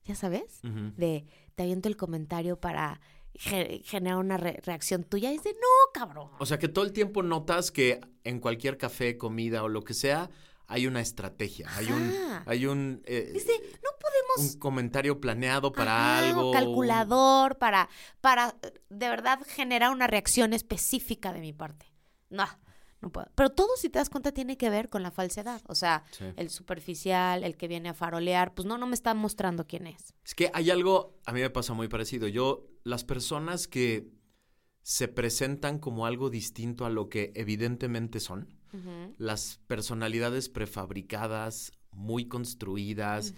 ya 0.04 0.14
sabes, 0.14 0.60
de 0.62 1.26
te 1.54 1.62
aviento 1.62 1.88
el 1.88 1.96
comentario 1.96 2.58
para 2.58 3.00
ge- 3.34 3.82
generar 3.84 4.18
una 4.18 4.38
re- 4.38 4.60
reacción 4.64 5.04
tuya, 5.04 5.30
y 5.32 5.36
es 5.36 5.44
de 5.44 5.52
no, 5.52 5.92
cabrón. 5.94 6.30
O 6.38 6.46
sea, 6.46 6.58
que 6.58 6.68
todo 6.68 6.84
el 6.84 6.92
tiempo 6.92 7.22
notas 7.22 7.70
que 7.70 8.00
en 8.24 8.40
cualquier 8.40 8.76
café, 8.76 9.16
comida 9.16 9.62
o 9.62 9.68
lo 9.68 9.82
que 9.82 9.94
sea, 9.94 10.30
hay 10.70 10.86
una 10.86 11.00
estrategia, 11.00 11.68
hay 11.76 11.86
un 11.92 12.12
hay 12.46 12.64
un 12.66 13.02
eh, 13.04 13.30
Dice, 13.34 13.52
no 13.82 13.90
podemos 14.00 14.54
un 14.54 14.58
comentario 14.60 15.20
planeado 15.20 15.72
para 15.72 15.92
Ajá, 16.18 16.28
algo. 16.28 16.52
calculador 16.52 17.58
para 17.58 17.88
para 18.20 18.54
de 18.88 19.08
verdad 19.08 19.40
generar 19.46 19.90
una 19.90 20.06
reacción 20.06 20.52
específica 20.52 21.32
de 21.32 21.40
mi 21.40 21.52
parte. 21.52 21.86
No, 22.30 22.46
no 23.00 23.10
puedo. 23.10 23.28
Pero 23.34 23.50
todo, 23.50 23.68
si 23.76 23.88
te 23.88 23.98
das 23.98 24.08
cuenta, 24.10 24.30
tiene 24.32 24.56
que 24.56 24.70
ver 24.70 24.88
con 24.88 25.02
la 25.02 25.10
falsedad. 25.10 25.60
O 25.66 25.74
sea, 25.74 26.04
Sí. 26.12 26.24
el 26.36 26.50
superficial, 26.50 27.42
el 27.44 27.56
que 27.56 27.66
viene 27.66 27.88
a 27.88 27.94
farolear, 27.94 28.54
pues 28.54 28.66
no, 28.66 28.78
no 28.78 28.86
me 28.86 28.94
está 28.94 29.12
mostrando 29.14 29.66
quién 29.66 29.86
es. 29.88 30.14
Es 30.24 30.34
que 30.34 30.50
hay 30.54 30.70
algo, 30.70 31.18
a 31.24 31.32
mí 31.32 31.40
me 31.40 31.50
pasa 31.50 31.74
muy 31.74 31.88
parecido. 31.88 32.28
Yo, 32.28 32.68
las 32.84 33.02
personas 33.04 33.66
que 33.66 34.12
se 34.82 35.08
presentan 35.08 35.78
como 35.78 36.06
algo 36.06 36.30
distinto 36.30 36.84
a 36.86 36.90
lo 36.90 37.08
que 37.08 37.32
evidentemente 37.34 38.20
son, 38.20 38.59
Las 39.18 39.60
personalidades 39.66 40.48
prefabricadas, 40.48 41.72
muy 41.92 42.26
construidas, 42.28 43.34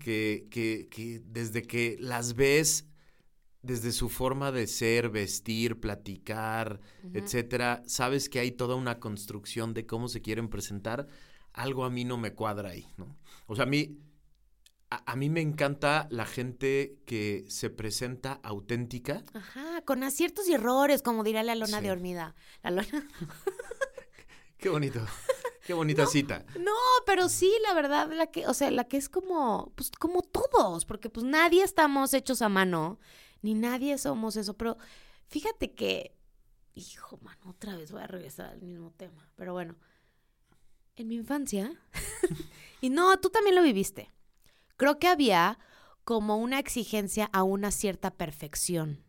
que, 0.00 0.46
que, 0.50 0.88
que 0.90 1.22
desde 1.26 1.62
que 1.62 1.96
las 1.98 2.34
ves, 2.34 2.86
desde 3.62 3.90
su 3.90 4.08
forma 4.08 4.52
de 4.52 4.66
ser, 4.66 5.08
vestir, 5.10 5.80
platicar, 5.80 6.80
etcétera, 7.14 7.82
sabes 7.86 8.28
que 8.28 8.38
hay 8.38 8.52
toda 8.52 8.76
una 8.76 9.00
construcción 9.00 9.74
de 9.74 9.86
cómo 9.86 10.08
se 10.08 10.20
quieren 10.22 10.48
presentar. 10.48 11.08
Algo 11.52 11.84
a 11.84 11.90
mí 11.90 12.04
no 12.04 12.16
me 12.18 12.32
cuadra 12.34 12.70
ahí, 12.70 12.86
¿no? 12.96 13.16
O 13.46 13.56
sea, 13.56 13.64
a 13.64 13.66
mí, 13.66 13.98
a, 14.90 15.10
a 15.10 15.16
mí 15.16 15.30
me 15.30 15.40
encanta 15.40 16.06
la 16.10 16.26
gente 16.26 16.98
que 17.06 17.44
se 17.48 17.70
presenta 17.70 18.34
auténtica. 18.42 19.24
Ajá, 19.32 19.80
con 19.86 20.04
aciertos 20.04 20.46
y 20.48 20.52
errores, 20.52 21.00
como 21.02 21.24
diría 21.24 21.42
la 21.42 21.54
lona 21.54 21.78
Sí. 21.78 21.84
de 21.84 21.90
hormida. 21.90 22.34
La 22.62 22.70
lona. 22.72 22.88
Qué 24.58 24.68
bonito, 24.68 25.00
qué 25.66 25.74
bonita 25.74 26.06
cita. 26.06 26.44
No, 26.58 26.72
pero 27.04 27.28
sí, 27.28 27.52
la 27.66 27.74
verdad, 27.74 28.10
la 28.12 28.28
que, 28.28 28.46
o 28.46 28.54
sea, 28.54 28.70
la 28.70 28.84
que 28.84 28.96
es 28.96 29.08
como, 29.08 29.72
pues, 29.74 29.90
como 29.90 30.22
todos, 30.22 30.84
porque 30.84 31.10
pues 31.10 31.24
nadie 31.24 31.62
estamos 31.62 32.14
hechos 32.14 32.42
a 32.42 32.48
mano, 32.48 32.98
ni 33.42 33.54
nadie 33.54 33.98
somos 33.98 34.36
eso, 34.36 34.54
pero 34.54 34.76
fíjate 35.26 35.74
que, 35.74 36.16
hijo, 36.74 37.18
mano, 37.22 37.50
otra 37.50 37.76
vez 37.76 37.92
voy 37.92 38.02
a 38.02 38.06
regresar 38.06 38.46
al 38.46 38.62
mismo 38.62 38.92
tema, 38.92 39.30
pero 39.36 39.52
bueno, 39.52 39.76
en 40.96 41.08
mi 41.08 41.16
infancia, 41.16 41.72
y 42.80 42.90
no, 42.90 43.18
tú 43.18 43.28
también 43.30 43.56
lo 43.56 43.62
viviste, 43.62 44.10
creo 44.76 44.98
que 44.98 45.08
había 45.08 45.58
como 46.04 46.36
una 46.36 46.58
exigencia 46.58 47.28
a 47.32 47.42
una 47.42 47.70
cierta 47.70 48.12
perfección. 48.12 49.04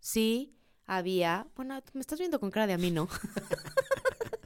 Sí, 0.00 0.56
había, 0.84 1.46
bueno, 1.54 1.80
me 1.92 2.00
estás 2.00 2.18
viendo 2.18 2.40
con 2.40 2.50
cara 2.50 2.66
de 2.66 2.72
a 2.72 2.78
mí, 2.78 2.90
¿no? 2.90 3.08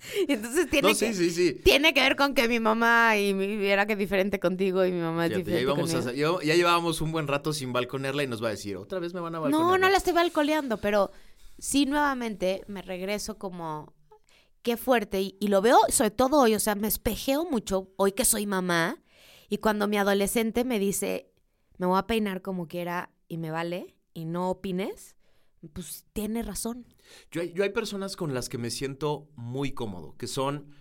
Entonces 0.29 0.69
tiene 0.71 0.89
No, 0.93 0.99
que... 0.99 1.13
sí, 1.13 1.15
sí, 1.15 1.31
sí. 1.31 1.61
Tiene 1.65 1.95
que 1.95 2.01
ver 2.01 2.17
con 2.17 2.35
que 2.35 2.49
mi 2.49 2.61
mamá 2.61 3.17
y 3.17 3.33
mi 3.35 3.67
era 3.67 3.87
que 3.87 3.97
diferente 3.97 4.39
contigo 4.41 4.85
y 4.85 4.93
mi 4.93 5.01
mamá 5.01 5.27
es 5.27 5.33
Fíjate, 5.33 5.45
diferente 5.45 5.63
íbamos 5.63 5.95
a- 5.95 6.03
conmigo. 6.11 6.41
ya- 6.41 6.47
ya 6.47 6.55
llevábamos 6.55 7.01
un 7.01 7.13
buen 7.13 7.27
rato 7.29 7.53
sin 7.53 7.73
balconearla 7.73 8.23
y 8.23 8.27
nos 8.27 8.43
va 8.43 8.49
a 8.49 8.51
decir, 8.53 8.77
otra 8.77 8.99
vez 8.99 9.15
me 9.15 9.21
van 9.21 9.35
a 9.35 9.41
balconear. 9.41 9.71
No, 9.71 9.79
no 9.79 9.89
la 9.89 9.97
estoy 9.97 10.13
balcoleando, 10.13 10.79
pero 10.79 11.11
sí 11.59 11.87
nuevamente 11.87 12.63
me 12.67 12.83
regreso 12.83 13.39
como 13.39 13.95
qué 14.63 14.77
fuerte 14.77 15.21
y, 15.21 15.37
y 15.41 15.49
lo 15.49 15.61
veo 15.63 15.79
sobre 15.89 16.11
todo 16.11 16.41
hoy, 16.41 16.55
o 16.55 16.61
sea, 16.61 16.75
me 16.75 16.89
espejeo 16.89 17.45
mucho 17.51 17.91
hoy 17.97 18.13
que 18.13 18.25
soy 18.25 18.47
mamá 18.47 19.03
y 19.49 19.59
cuando 19.59 19.87
mi 19.89 19.99
adolescente 19.99 20.65
me 20.65 20.79
dice, 20.79 21.31
me 21.79 21.87
voy 21.87 21.99
a 21.99 22.07
peinar 22.07 22.41
como 22.43 22.67
quiera 22.67 23.11
y 23.29 23.37
me 23.39 23.51
vale 23.51 23.95
y 24.15 24.25
no 24.25 24.51
opines, 24.51 25.17
pues 25.73 26.05
tiene 26.13 26.43
razón. 26.43 26.87
Yo 27.31 27.41
hay, 27.41 27.53
yo 27.53 27.63
hay 27.63 27.71
personas 27.71 28.17
con 28.17 28.35
las 28.35 28.49
que 28.49 28.59
me 28.59 28.71
siento 28.71 29.29
muy 29.37 29.73
cómodo, 29.73 30.17
que 30.17 30.27
son 30.27 30.75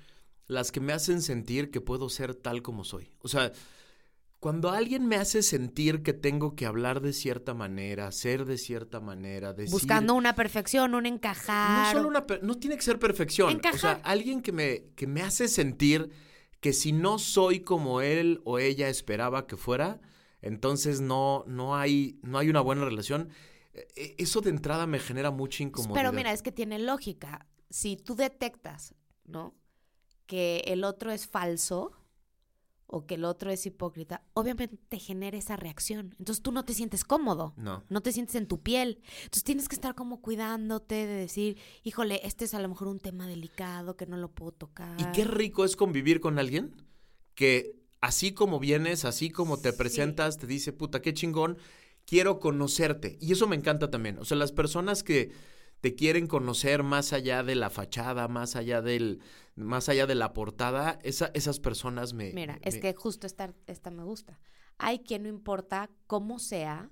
las 0.47 0.71
que 0.71 0.79
me 0.79 0.93
hacen 0.93 1.21
sentir 1.21 1.71
que 1.71 1.81
puedo 1.81 2.09
ser 2.09 2.35
tal 2.35 2.61
como 2.61 2.83
soy. 2.83 3.13
O 3.19 3.27
sea, 3.27 3.51
cuando 4.39 4.71
alguien 4.71 5.07
me 5.07 5.15
hace 5.15 5.41
sentir 5.41 6.03
que 6.03 6.11
tengo 6.11 6.55
que 6.55 6.65
hablar 6.65 6.99
de 6.99 7.13
cierta 7.13 7.53
manera, 7.53 8.11
ser 8.11 8.43
de 8.43 8.57
cierta 8.57 8.99
manera, 8.99 9.53
decir... 9.53 9.71
Buscando 9.71 10.15
una 10.15 10.35
perfección, 10.35 10.95
un 10.95 11.03
No 11.03 11.09
encajar. 11.09 11.95
solo 11.95 12.09
una... 12.09 12.25
No 12.41 12.55
tiene 12.55 12.75
que 12.75 12.81
ser 12.81 12.99
perfección. 12.99 13.47
O 13.47 13.51
sea, 13.51 13.57
Encajar. 13.57 14.01
alguien 14.03 14.41
que 14.41 14.51
me, 14.51 14.83
que 14.95 15.07
me 15.07 15.21
hace 15.21 15.47
sentir 15.47 16.09
que 16.59 16.73
si 16.73 16.91
no 16.91 17.19
soy 17.19 17.61
como 17.61 18.01
él 18.01 18.41
o 18.43 18.59
ella 18.59 18.89
esperaba 18.89 19.47
que 19.47 19.55
fuera, 19.55 20.01
entonces 20.41 20.99
no, 20.99 21.45
no, 21.47 21.77
hay, 21.77 22.19
no 22.21 22.37
hay 22.37 22.49
una 22.49 22.59
buena 22.59 22.83
relación. 22.83 23.29
Eh, 23.73 24.15
Eso 24.17 24.41
de 24.41 24.49
entrada 24.51 24.85
me 24.87 24.99
genera 24.99 25.31
mucha 25.31 25.63
incomodidad. 25.63 25.95
Pero 25.95 26.11
mira, 26.13 26.31
es 26.31 26.41
que 26.41 26.51
tiene 26.51 26.79
lógica. 26.79 27.47
Si 27.69 27.97
tú 27.97 28.15
detectas, 28.15 28.93
¿no? 29.25 29.55
Que 30.27 30.59
el 30.67 30.83
otro 30.83 31.11
es 31.11 31.27
falso 31.27 31.91
o 32.85 33.07
que 33.07 33.15
el 33.15 33.25
otro 33.25 33.49
es 33.49 33.65
hipócrita, 33.65 34.23
obviamente 34.33 34.77
te 34.89 34.99
genera 34.99 35.35
esa 35.35 35.55
reacción. 35.55 36.15
Entonces 36.19 36.43
tú 36.43 36.51
no 36.51 36.63
te 36.63 36.75
sientes 36.75 37.03
cómodo. 37.03 37.53
No. 37.57 37.83
No 37.89 38.01
te 38.01 38.11
sientes 38.11 38.35
en 38.35 38.47
tu 38.47 38.61
piel. 38.61 39.01
Entonces 39.23 39.43
tienes 39.43 39.67
que 39.67 39.73
estar 39.75 39.95
como 39.95 40.21
cuidándote 40.21 40.93
de 40.93 41.07
decir, 41.15 41.57
híjole, 41.83 42.21
este 42.23 42.45
es 42.45 42.53
a 42.53 42.59
lo 42.61 42.69
mejor 42.69 42.87
un 42.89 42.99
tema 42.99 43.25
delicado 43.25 43.97
que 43.97 44.05
no 44.05 44.17
lo 44.17 44.29
puedo 44.29 44.51
tocar. 44.51 45.01
Y 45.01 45.05
qué 45.13 45.23
rico 45.23 45.65
es 45.65 45.75
convivir 45.75 46.19
con 46.19 46.37
alguien 46.37 46.75
que 47.33 47.81
así 47.99 48.33
como 48.33 48.59
vienes, 48.59 49.05
así 49.05 49.31
como 49.31 49.57
te 49.59 49.71
Sí. 49.71 49.77
presentas, 49.77 50.37
te 50.37 50.45
dice, 50.45 50.71
puta, 50.73 51.01
qué 51.01 51.13
chingón, 51.15 51.57
quiero 52.05 52.39
conocerte. 52.39 53.17
Y 53.21 53.31
eso 53.33 53.47
me 53.47 53.55
encanta 53.55 53.89
también. 53.89 54.17
O 54.19 54.25
sea, 54.25 54.37
las 54.37 54.51
personas 54.51 55.03
que 55.03 55.31
te 55.81 55.95
quieren 55.95 56.27
conocer 56.27 56.83
más 56.83 57.11
allá 57.13 57.43
de 57.43 57.55
la 57.55 57.69
fachada, 57.69 58.27
más 58.27 58.55
allá 58.55 58.81
del, 58.81 59.19
más 59.55 59.89
allá 59.89 60.07
de 60.07 60.15
la 60.15 60.31
portada, 60.33 60.99
esa- 61.03 61.31
esas 61.33 61.59
personas 61.59 62.13
me. 62.13 62.31
Mira, 62.33 62.53
me- 62.53 62.59
es 62.63 62.77
que 62.77 62.93
justo 62.93 63.27
esta, 63.27 63.53
esta 63.67 63.91
me 63.91 64.03
gusta. 64.03 64.39
Hay 64.77 64.99
quien 64.99 65.23
no 65.23 65.29
importa 65.29 65.89
cómo 66.07 66.39
sea, 66.39 66.89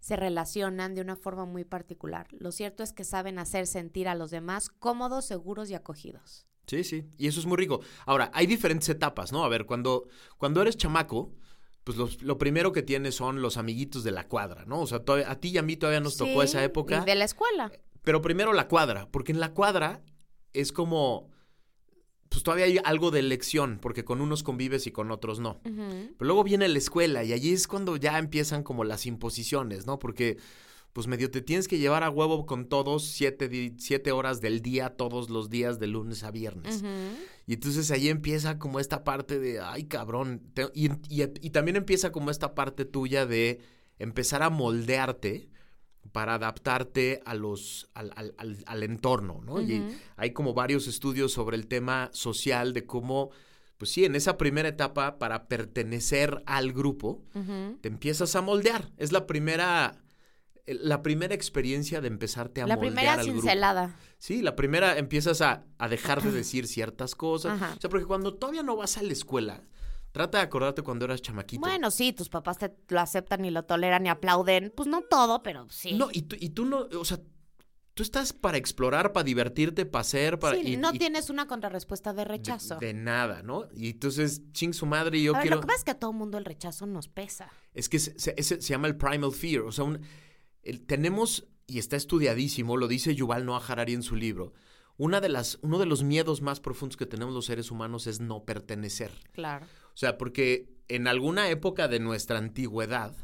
se 0.00 0.16
relacionan 0.16 0.94
de 0.96 1.00
una 1.00 1.14
forma 1.14 1.44
muy 1.44 1.64
particular. 1.64 2.26
Lo 2.32 2.50
cierto 2.50 2.82
es 2.82 2.92
que 2.92 3.04
saben 3.04 3.38
hacer 3.38 3.68
sentir 3.68 4.08
a 4.08 4.16
los 4.16 4.32
demás 4.32 4.68
cómodos, 4.68 5.24
seguros 5.26 5.70
y 5.70 5.74
acogidos. 5.74 6.44
Sí, 6.66 6.82
sí. 6.82 7.04
Y 7.18 7.28
eso 7.28 7.38
es 7.38 7.46
muy 7.46 7.56
rico. 7.56 7.80
Ahora, 8.06 8.30
hay 8.34 8.46
diferentes 8.48 8.88
etapas, 8.88 9.30
¿no? 9.32 9.44
A 9.44 9.48
ver, 9.48 9.66
cuando, 9.66 10.08
cuando 10.38 10.60
eres 10.62 10.76
chamaco, 10.76 11.32
pues 11.84 11.96
los- 11.98 12.22
lo 12.22 12.38
primero 12.38 12.72
que 12.72 12.82
tienes 12.82 13.14
son 13.14 13.42
los 13.42 13.56
amiguitos 13.56 14.04
de 14.04 14.10
la 14.12 14.28
cuadra, 14.28 14.64
¿no? 14.66 14.80
O 14.80 14.86
sea, 14.86 15.00
todavía- 15.00 15.30
a 15.30 15.40
ti 15.40 15.48
y 15.50 15.58
a 15.58 15.62
mí 15.62 15.76
todavía 15.76 16.00
nos 16.00 16.16
tocó 16.16 16.40
Sí, 16.42 16.46
esa 16.46 16.62
época. 16.64 17.00
Y 17.02 17.04
de 17.06 17.14
la 17.14 17.24
escuela. 17.24 17.72
Pero 18.02 18.20
primero 18.22 18.52
la 18.52 18.68
cuadra, 18.68 19.08
porque 19.10 19.32
en 19.32 19.40
la 19.40 19.52
cuadra 19.52 20.02
es 20.52 20.72
como, 20.72 21.30
pues 22.28 22.42
todavía 22.42 22.64
hay 22.66 22.78
algo 22.84 23.10
de 23.10 23.20
elección, 23.20 23.78
porque 23.80 24.04
con 24.04 24.20
unos 24.20 24.42
convives 24.42 24.86
y 24.86 24.90
con 24.92 25.10
otros 25.10 25.38
no. 25.40 25.60
Pero 25.62 26.14
luego 26.20 26.44
viene 26.44 26.66
la 26.68 26.78
escuela 26.78 27.24
y 27.24 27.32
allí 27.32 27.52
es 27.52 27.66
cuando 27.66 27.96
ya 27.96 28.18
empiezan 28.18 28.62
como 28.62 28.84
las 28.84 29.04
imposiciones, 29.06 29.86
¿no? 29.86 29.98
Porque, 29.98 30.38
pues 30.92 31.06
medio 31.06 31.30
te 31.30 31.40
tienes 31.40 31.68
que 31.68 31.78
llevar 31.78 32.02
a 32.02 32.10
huevo 32.10 32.44
con 32.46 32.66
todos 32.68 33.04
siete, 33.06 33.74
siete 33.78 34.12
horas 34.12 34.40
del 34.40 34.60
día, 34.60 34.90
todos 34.90 35.30
los 35.30 35.48
días, 35.48 35.78
de 35.78 35.86
lunes 35.86 36.22
a 36.22 36.30
viernes. 36.30 36.82
Y 37.46 37.54
entonces 37.54 37.90
ahí 37.90 38.08
empieza 38.08 38.58
como 38.58 38.78
esta 38.78 39.02
parte 39.04 39.38
de, 39.38 39.60
ay 39.60 39.84
cabrón, 39.84 40.42
te- 40.54 40.68
y, 40.74 40.90
y- 41.08 41.22
y 41.40 41.50
también 41.50 41.76
empieza 41.76 42.12
como 42.12 42.30
esta 42.30 42.54
parte 42.54 42.84
tuya 42.84 43.26
de 43.26 43.60
empezar 43.98 44.42
a 44.42 44.50
moldearte 44.50 45.48
para 46.12 46.34
adaptarte 46.34 47.20
a 47.24 47.34
los, 47.34 47.88
al, 47.94 48.12
al- 48.16 48.34
al- 48.36 48.62
al 48.66 48.82
entorno, 48.82 49.40
¿no? 49.44 49.60
Y 49.62 49.82
hay 50.16 50.32
como 50.32 50.52
varios 50.52 50.86
estudios 50.88 51.32
sobre 51.32 51.56
el 51.56 51.68
tema 51.68 52.10
social 52.12 52.72
de 52.74 52.84
cómo, 52.84 53.30
pues 53.78 53.92
sí, 53.92 54.04
en 54.04 54.14
esa 54.14 54.36
primera 54.36 54.68
etapa, 54.68 55.18
para 55.18 55.48
pertenecer 55.48 56.42
al 56.46 56.72
grupo, 56.72 57.22
te 57.80 57.88
empiezas 57.88 58.36
a 58.36 58.42
moldear. 58.42 58.90
Es 58.98 59.10
la 59.12 59.26
primera, 59.26 60.01
la 60.66 61.02
primera 61.02 61.34
experiencia 61.34 62.00
de 62.00 62.08
empezarte 62.08 62.62
a 62.62 62.66
La 62.66 62.76
moldear 62.76 62.92
primera 62.94 63.12
al 63.14 63.24
grupo. 63.24 63.40
cincelada. 63.40 63.96
Sí, 64.18 64.42
la 64.42 64.54
primera 64.54 64.96
empiezas 64.98 65.40
a, 65.40 65.64
a 65.78 65.88
dejar 65.88 66.22
de 66.22 66.30
decir 66.30 66.66
ciertas 66.68 67.14
cosas. 67.14 67.54
Ajá. 67.60 67.74
O 67.76 67.80
sea, 67.80 67.90
porque 67.90 68.06
cuando 68.06 68.34
todavía 68.34 68.62
no 68.62 68.76
vas 68.76 68.96
a 68.96 69.02
la 69.02 69.12
escuela, 69.12 69.62
trata 70.12 70.38
de 70.38 70.44
acordarte 70.44 70.82
cuando 70.82 71.04
eras 71.04 71.20
chamaquito. 71.20 71.60
Bueno, 71.60 71.90
sí, 71.90 72.12
tus 72.12 72.28
papás 72.28 72.58
te 72.58 72.72
lo 72.88 73.00
aceptan 73.00 73.44
y 73.44 73.50
lo 73.50 73.64
toleran 73.64 74.06
y 74.06 74.08
aplauden. 74.10 74.72
Pues 74.76 74.88
no 74.88 75.02
todo, 75.02 75.42
pero 75.42 75.66
sí. 75.70 75.94
No, 75.94 76.08
y 76.12 76.22
tú, 76.22 76.36
y 76.38 76.50
tú 76.50 76.64
no, 76.64 76.86
o 76.96 77.04
sea, 77.04 77.18
tú 77.94 78.04
estás 78.04 78.32
para 78.32 78.56
explorar, 78.56 79.12
para 79.12 79.24
divertirte, 79.24 79.84
para 79.84 80.02
hacer, 80.02 80.38
para... 80.38 80.56
Sí, 80.56 80.74
y- 80.74 80.76
no 80.76 80.94
y 80.94 80.98
tienes 80.98 81.28
una 81.28 81.46
contrarrespuesta 81.48 82.12
de 82.12 82.24
rechazo. 82.24 82.76
De, 82.76 82.94
nada, 82.94 83.42
¿no? 83.42 83.66
Y 83.74 83.90
entonces, 83.90 84.42
ching 84.52 84.74
su 84.74 84.86
madre, 84.86 85.18
y 85.18 85.24
yo 85.24 85.32
a 85.32 85.38
ver, 85.38 85.42
quiero... 85.42 85.56
lo 85.56 85.60
que 85.62 85.66
pasa 85.66 85.78
es 85.78 85.84
que 85.84 85.90
a 85.90 85.98
todo 85.98 86.12
mundo 86.12 86.38
el 86.38 86.44
rechazo 86.44 86.86
nos 86.86 87.08
pesa. 87.08 87.50
Es 87.74 87.88
que 87.88 87.98
se, 87.98 88.14
se- 88.18 88.42
se 88.44 88.60
llama 88.60 88.86
el 88.86 88.96
primal 88.96 89.32
fear. 89.32 89.62
O 89.62 89.72
sea, 89.72 89.84
un- 89.84 90.00
el- 90.62 90.80
tenemos, 90.82 91.46
y 91.66 91.78
está 91.78 91.96
estudiadísimo, 91.96 92.76
lo 92.76 92.88
dice 92.88 93.14
Yuval 93.14 93.44
Noah 93.44 93.62
Harari 93.66 93.92
en 93.94 94.02
su 94.02 94.16
libro, 94.16 94.52
una 94.96 95.20
de 95.20 95.28
las, 95.28 95.58
uno 95.62 95.78
de 95.78 95.86
los 95.86 96.02
miedos 96.02 96.42
más 96.42 96.60
profundos 96.60 96.96
que 96.96 97.06
tenemos 97.06 97.34
los 97.34 97.46
seres 97.46 97.70
humanos 97.70 98.06
es 98.06 98.20
no 98.20 98.44
pertenecer. 98.44 99.10
Claro. 99.32 99.66
O 99.94 99.96
sea, 99.96 100.18
porque 100.18 100.68
en 100.88 101.06
alguna 101.08 101.48
época 101.48 101.88
de 101.88 101.98
nuestra 102.00 102.38
antigüedad, 102.38 103.14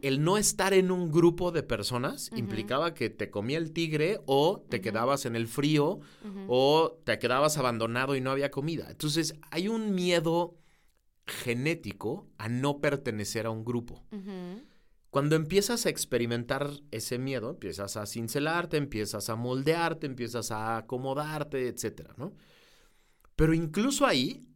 el 0.00 0.22
no 0.22 0.38
estar 0.38 0.74
en 0.74 0.92
un 0.92 1.10
grupo 1.10 1.50
de 1.50 1.64
personas 1.64 2.30
implicaba 2.36 2.94
que 2.94 3.10
te 3.10 3.30
comía 3.30 3.58
el 3.58 3.72
tigre 3.72 4.20
o 4.26 4.60
te 4.68 4.80
quedabas 4.80 5.26
en 5.26 5.34
el 5.34 5.48
frío 5.48 5.98
o 6.46 7.00
te 7.04 7.18
quedabas 7.18 7.58
abandonado 7.58 8.14
y 8.14 8.20
no 8.20 8.30
había 8.30 8.52
comida. 8.52 8.86
Entonces, 8.90 9.34
hay 9.50 9.66
un 9.66 9.92
miedo 9.92 10.56
genético 11.26 12.28
a 12.38 12.48
no 12.48 12.80
pertenecer 12.80 13.46
a 13.46 13.50
un 13.50 13.64
grupo. 13.64 14.04
Cuando 15.10 15.34
empiezas 15.34 15.86
a 15.86 15.88
experimentar 15.88 16.70
ese 16.92 17.18
miedo, 17.18 17.50
empiezas 17.50 17.96
a 17.96 18.06
cincelarte, 18.06 18.76
empiezas 18.76 19.28
a 19.28 19.34
moldearte, 19.34 20.06
empiezas 20.06 20.52
a 20.52 20.76
acomodarte, 20.76 21.66
etcétera, 21.66 22.14
¿no? 22.16 22.32
Pero 23.34 23.52
incluso 23.52 24.06
ahí 24.06 24.48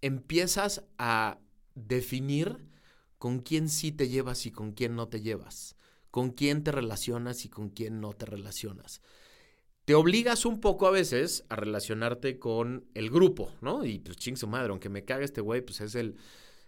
empiezas 0.00 0.84
a 0.96 1.38
definir 1.74 2.66
con 3.18 3.40
quién 3.40 3.68
sí 3.68 3.92
te 3.92 4.08
llevas 4.08 4.46
y 4.46 4.52
con 4.52 4.72
quién 4.72 4.96
no 4.96 5.08
te 5.08 5.20
llevas, 5.20 5.76
con 6.10 6.30
quién 6.30 6.64
te 6.64 6.72
relacionas 6.72 7.44
y 7.44 7.50
con 7.50 7.68
quién 7.68 8.00
no 8.00 8.14
te 8.14 8.24
relacionas. 8.24 9.02
Te 9.84 9.94
obligas 9.94 10.46
un 10.46 10.60
poco 10.60 10.86
a 10.86 10.90
veces 10.90 11.44
a 11.50 11.56
relacionarte 11.56 12.38
con 12.38 12.86
el 12.94 13.10
grupo, 13.10 13.52
¿no? 13.60 13.84
Y 13.84 13.98
pues 13.98 14.16
ching 14.16 14.36
su 14.38 14.46
madre, 14.46 14.70
aunque 14.70 14.88
me 14.88 15.04
caga 15.04 15.24
este 15.24 15.42
güey, 15.42 15.60
pues 15.60 15.82
es 15.82 15.94
el, 15.94 16.16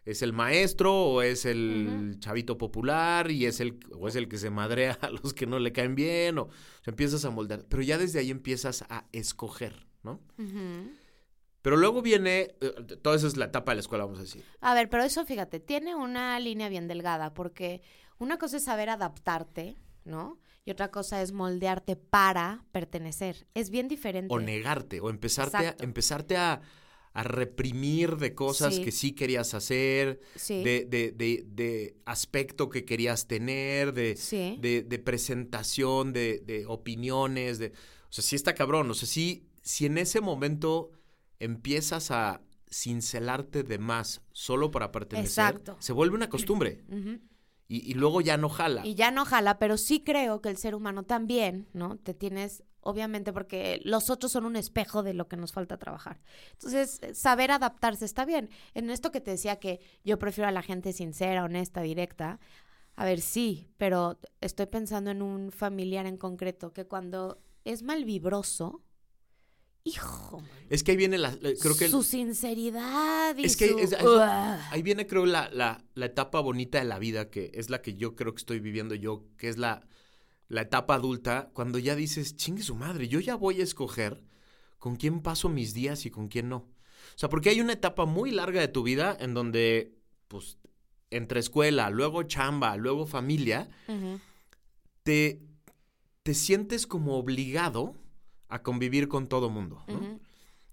es 0.06 0.22
el 0.22 0.32
maestro 0.32 0.94
o 0.94 1.22
es 1.22 1.44
el 1.44 2.16
chavito 2.20 2.56
popular 2.56 3.30
y 3.30 3.44
es 3.44 3.58
el, 3.58 3.78
o 3.98 4.06
es 4.06 4.14
el 4.14 4.28
que 4.28 4.38
se 4.38 4.50
madrea 4.50 4.96
a 5.02 5.10
los 5.10 5.34
que 5.34 5.46
no 5.46 5.58
le 5.58 5.72
caen 5.72 5.96
bien 5.96 6.38
o, 6.38 6.42
o 6.44 6.50
sea, 6.82 6.92
empiezas 6.92 7.25
a 7.25 7.30
moldear. 7.30 7.64
Pero 7.68 7.82
ya 7.82 7.98
desde 7.98 8.20
ahí 8.20 8.30
empiezas 8.30 8.82
a 8.88 9.04
escoger, 9.12 9.86
¿no? 10.04 10.20
Pero 11.60 11.76
luego 11.76 12.00
viene, 12.00 12.54
eh, 12.60 12.72
toda 13.02 13.16
esa 13.16 13.26
es 13.26 13.36
la 13.36 13.46
etapa 13.46 13.72
de 13.72 13.76
la 13.76 13.80
escuela, 13.80 14.04
vamos 14.04 14.20
a 14.20 14.22
decir. 14.22 14.44
A 14.60 14.72
ver, 14.75 14.88
pero 14.88 15.02
eso 15.02 15.26
fíjate, 15.26 15.58
tiene 15.58 15.96
una 15.96 16.38
línea 16.38 16.68
bien 16.68 16.86
delgada, 16.86 17.34
porque 17.34 17.83
una 18.18 18.38
cosa 18.38 18.59
es 18.59 18.64
saber 18.64 18.88
adaptarte, 18.88 19.76
¿no? 20.04 20.38
Y 20.64 20.70
otra 20.70 20.92
cosa 20.92 21.20
es 21.20 21.33
moldearte 21.33 21.96
para 21.96 22.64
pertenecer. 22.70 23.48
Es 23.54 23.70
bien 23.70 23.88
diferente. 23.88 24.33
O 24.33 24.38
negarte, 24.38 25.00
o 25.00 25.11
empezarte, 25.11 25.57
a, 25.57 25.76
empezarte 25.81 26.37
a, 26.37 26.61
a 27.18 27.22
reprimir 27.22 28.16
de 28.18 28.35
cosas 28.35 28.74
Sí. 28.76 28.85
que 28.85 28.92
sí 28.92 29.12
querías 29.12 29.55
hacer, 29.55 30.20
Sí. 30.35 30.62
de, 30.62 30.85
de, 30.85 31.12
de, 31.12 31.44
de 31.48 31.96
aspecto 32.05 32.68
que 32.68 32.85
querías 32.85 33.26
tener, 33.26 33.94
de, 33.94 34.16
Sí. 34.16 34.59
de, 34.61 34.98
presentación, 34.98 36.12
de, 36.12 36.40
de 36.40 36.66
opiniones, 36.66 37.59
de... 37.59 37.68
O 37.68 38.12
sea, 38.12 38.22
sí 38.22 38.37
está 38.37 38.55
cabrón. 38.55 38.90
O 38.90 38.94
sea, 38.94 39.09
sí, 39.09 39.48
si 39.62 39.87
en 39.87 39.96
ese 39.96 40.20
momento 40.20 40.90
empiezas 41.40 42.11
a 42.11 42.42
cincelarte 42.70 43.62
de 43.62 43.79
más 43.79 44.20
solo 44.33 44.70
para 44.70 44.92
pertenecer, 44.92 45.26
Exacto. 45.55 45.76
se 45.81 45.92
vuelve 45.94 46.16
una 46.16 46.29
costumbre. 46.29 46.85
Y, 47.68 47.79
y 47.90 47.94
luego 47.94 48.20
ya 48.20 48.37
no 48.37 48.48
jala. 48.48 48.87
Y 48.87 48.94
ya 48.94 49.11
no 49.11 49.24
jala, 49.24 49.59
pero 49.59 49.76
sí 49.76 49.98
creo 50.05 50.40
que 50.40 50.50
el 50.50 50.57
ser 50.57 50.76
humano 50.76 51.02
también, 51.02 51.66
¿no? 51.72 51.96
Te 51.96 52.14
tienes, 52.14 52.62
obviamente, 52.87 53.33
porque 53.33 53.81
los 53.85 54.11
otros 54.11 54.33
son 54.33 54.44
un 54.46 54.57
espejo 54.57 55.03
de 55.03 55.14
lo 55.14 55.29
que 55.29 55.37
nos 55.37 55.53
falta 55.53 55.77
trabajar. 55.79 56.20
Entonces, 56.53 56.99
eh, 57.03 57.14
saber 57.14 57.51
adaptarse 57.51 58.05
está 58.05 58.25
bien. 58.25 58.49
En 58.75 58.90
esto 58.90 59.12
que 59.12 59.20
te 59.20 59.33
decía 59.33 59.57
que 59.57 59.81
yo 60.05 60.18
prefiero 60.18 60.49
a 60.49 60.53
la 60.53 60.62
gente 60.62 60.92
sincera, 60.92 61.44
honesta, 61.44 61.83
directa. 61.83 62.40
A 62.94 63.05
ver, 63.05 63.20
sí, 63.20 63.68
pero 63.77 64.18
estoy 64.40 64.66
pensando 64.66 65.11
en 65.11 65.20
un 65.22 65.53
familiar 65.53 66.07
en 66.07 66.16
concreto 66.16 66.72
que 66.72 66.87
cuando 66.87 67.42
es 67.64 67.83
malvibroso, 67.83 68.83
hijo, 69.85 70.42
Es 70.68 70.83
que 70.83 70.92
ahí 70.92 70.96
viene 70.96 71.16
la... 71.18 71.31
la- 71.40 71.53
creo 71.61 71.77
que 71.77 71.85
el- 71.85 71.90
su 71.92 72.03
sinceridad 72.03 73.37
y 73.37 73.44
Es 73.44 73.57
que 73.57 73.68
su- 73.68 73.79
es- 73.79 73.92
ahí 73.92 74.83
viene, 74.83 75.07
creo, 75.07 75.27
la, 75.27 75.49
la, 75.51 75.85
la 75.94 76.07
etapa 76.07 76.40
bonita 76.40 76.79
de 76.79 76.85
la 76.85 76.99
vida, 76.99 77.31
que 77.31 77.53
es 77.55 77.70
la 77.70 77.83
que 77.83 77.94
yo 77.94 78.16
creo 78.16 78.35
que 78.35 78.40
estoy 78.40 78.59
viviendo 78.61 78.94
yo, 78.96 79.25
que 79.37 79.49
es 79.49 79.59
la, 79.59 79.87
la 80.48 80.62
etapa 80.62 80.94
adulta, 80.94 81.50
cuando 81.52 81.78
ya 81.78 81.94
dices, 81.96 82.37
chingue 82.37 82.62
su 82.62 82.74
madre, 82.76 83.09
yo 83.09 83.20
ya 83.20 83.35
voy 83.35 83.61
a 83.61 83.64
escoger 83.64 84.22
con 84.78 84.96
quién 84.96 85.20
paso 85.20 85.48
mis 85.48 85.74
días 85.74 86.06
y 86.06 86.11
con 86.11 86.28
quién 86.28 86.48
no. 86.48 86.56
O 86.59 87.18
sea, 87.18 87.28
porque 87.28 87.50
hay 87.50 87.61
una 87.61 87.72
etapa 87.72 88.04
muy 88.04 88.30
larga 88.30 88.61
de 88.61 88.68
tu 88.68 88.82
vida 88.82 89.16
en 89.18 89.35
donde, 89.35 89.94
pues, 90.28 90.59
entre 91.11 91.40
escuela, 91.40 91.90
luego 91.90 92.22
chamba, 92.24 92.76
luego 92.76 93.06
familia, 93.06 93.68
te, 95.02 95.40
te 96.22 96.35
sientes 96.35 96.87
como 96.87 97.16
obligado 97.16 97.94
a 98.48 98.62
convivir 98.62 99.09
con 99.09 99.28
todo 99.28 99.50
mundo. 99.50 99.85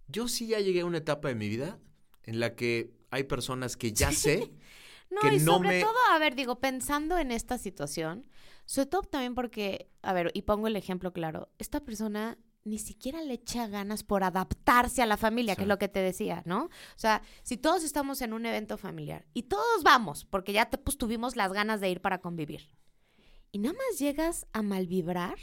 Yo 0.08 0.28
sí 0.28 0.48
ya 0.48 0.60
llegué 0.60 0.82
a 0.82 0.86
una 0.86 0.98
etapa 1.00 1.28
de 1.30 1.36
mi 1.36 1.50
vida 1.50 1.80
en 2.24 2.40
la 2.40 2.56
que 2.56 2.94
hay 3.10 3.24
personas 3.24 3.78
que 3.78 3.94
ya 3.94 4.12
sé 4.12 4.52
No, 5.10 5.22
que 5.22 5.36
y 5.36 5.40
no 5.40 5.54
sobre 5.58 5.70
me- 5.70 5.82
todo, 5.82 5.96
a 6.12 6.18
ver, 6.18 6.34
digo, 6.34 6.60
pensando 6.60 7.20
en 7.20 7.32
esta 7.32 7.60
situación, 7.60 8.26
sobre 8.66 8.88
todo 8.88 9.02
también 9.04 9.36
porque, 9.36 9.90
a 10.02 10.14
ver, 10.14 10.32
y 10.34 10.44
pongo 10.44 10.68
el 10.68 10.76
ejemplo 10.76 11.14
claro, 11.14 11.50
esta 11.58 11.80
persona 11.84 12.38
ni 12.66 12.80
siquiera 12.80 13.22
le 13.22 13.34
echa 13.34 13.68
ganas 13.68 14.04
por 14.04 14.24
adaptarse 14.24 15.02
a 15.02 15.06
la 15.06 15.18
familia, 15.18 15.56
que 15.56 15.62
Sí. 15.62 15.64
es 15.64 15.68
lo 15.68 15.78
que 15.78 15.90
te 15.90 16.00
decía, 16.00 16.44
¿no? 16.46 16.66
O 16.66 16.70
sea, 16.98 17.22
si 17.44 17.58
todos 17.58 17.84
estamos 17.84 18.22
en 18.22 18.32
un 18.32 18.46
evento 18.46 18.78
familiar 18.78 19.26
y 19.34 19.44
todos 19.44 19.84
vamos, 19.84 20.24
porque 20.24 20.54
ya 20.54 20.70
te, 20.70 20.78
pues, 20.78 20.98
tuvimos 20.98 21.36
las 21.36 21.52
ganas 21.52 21.82
de 21.82 21.90
ir 21.90 22.00
para 22.02 22.22
convivir, 22.22 22.70
y 23.52 23.60
nada 23.60 23.76
más 23.76 24.00
llegas 24.00 24.48
a 24.54 24.62
malvibrar, 24.62 25.38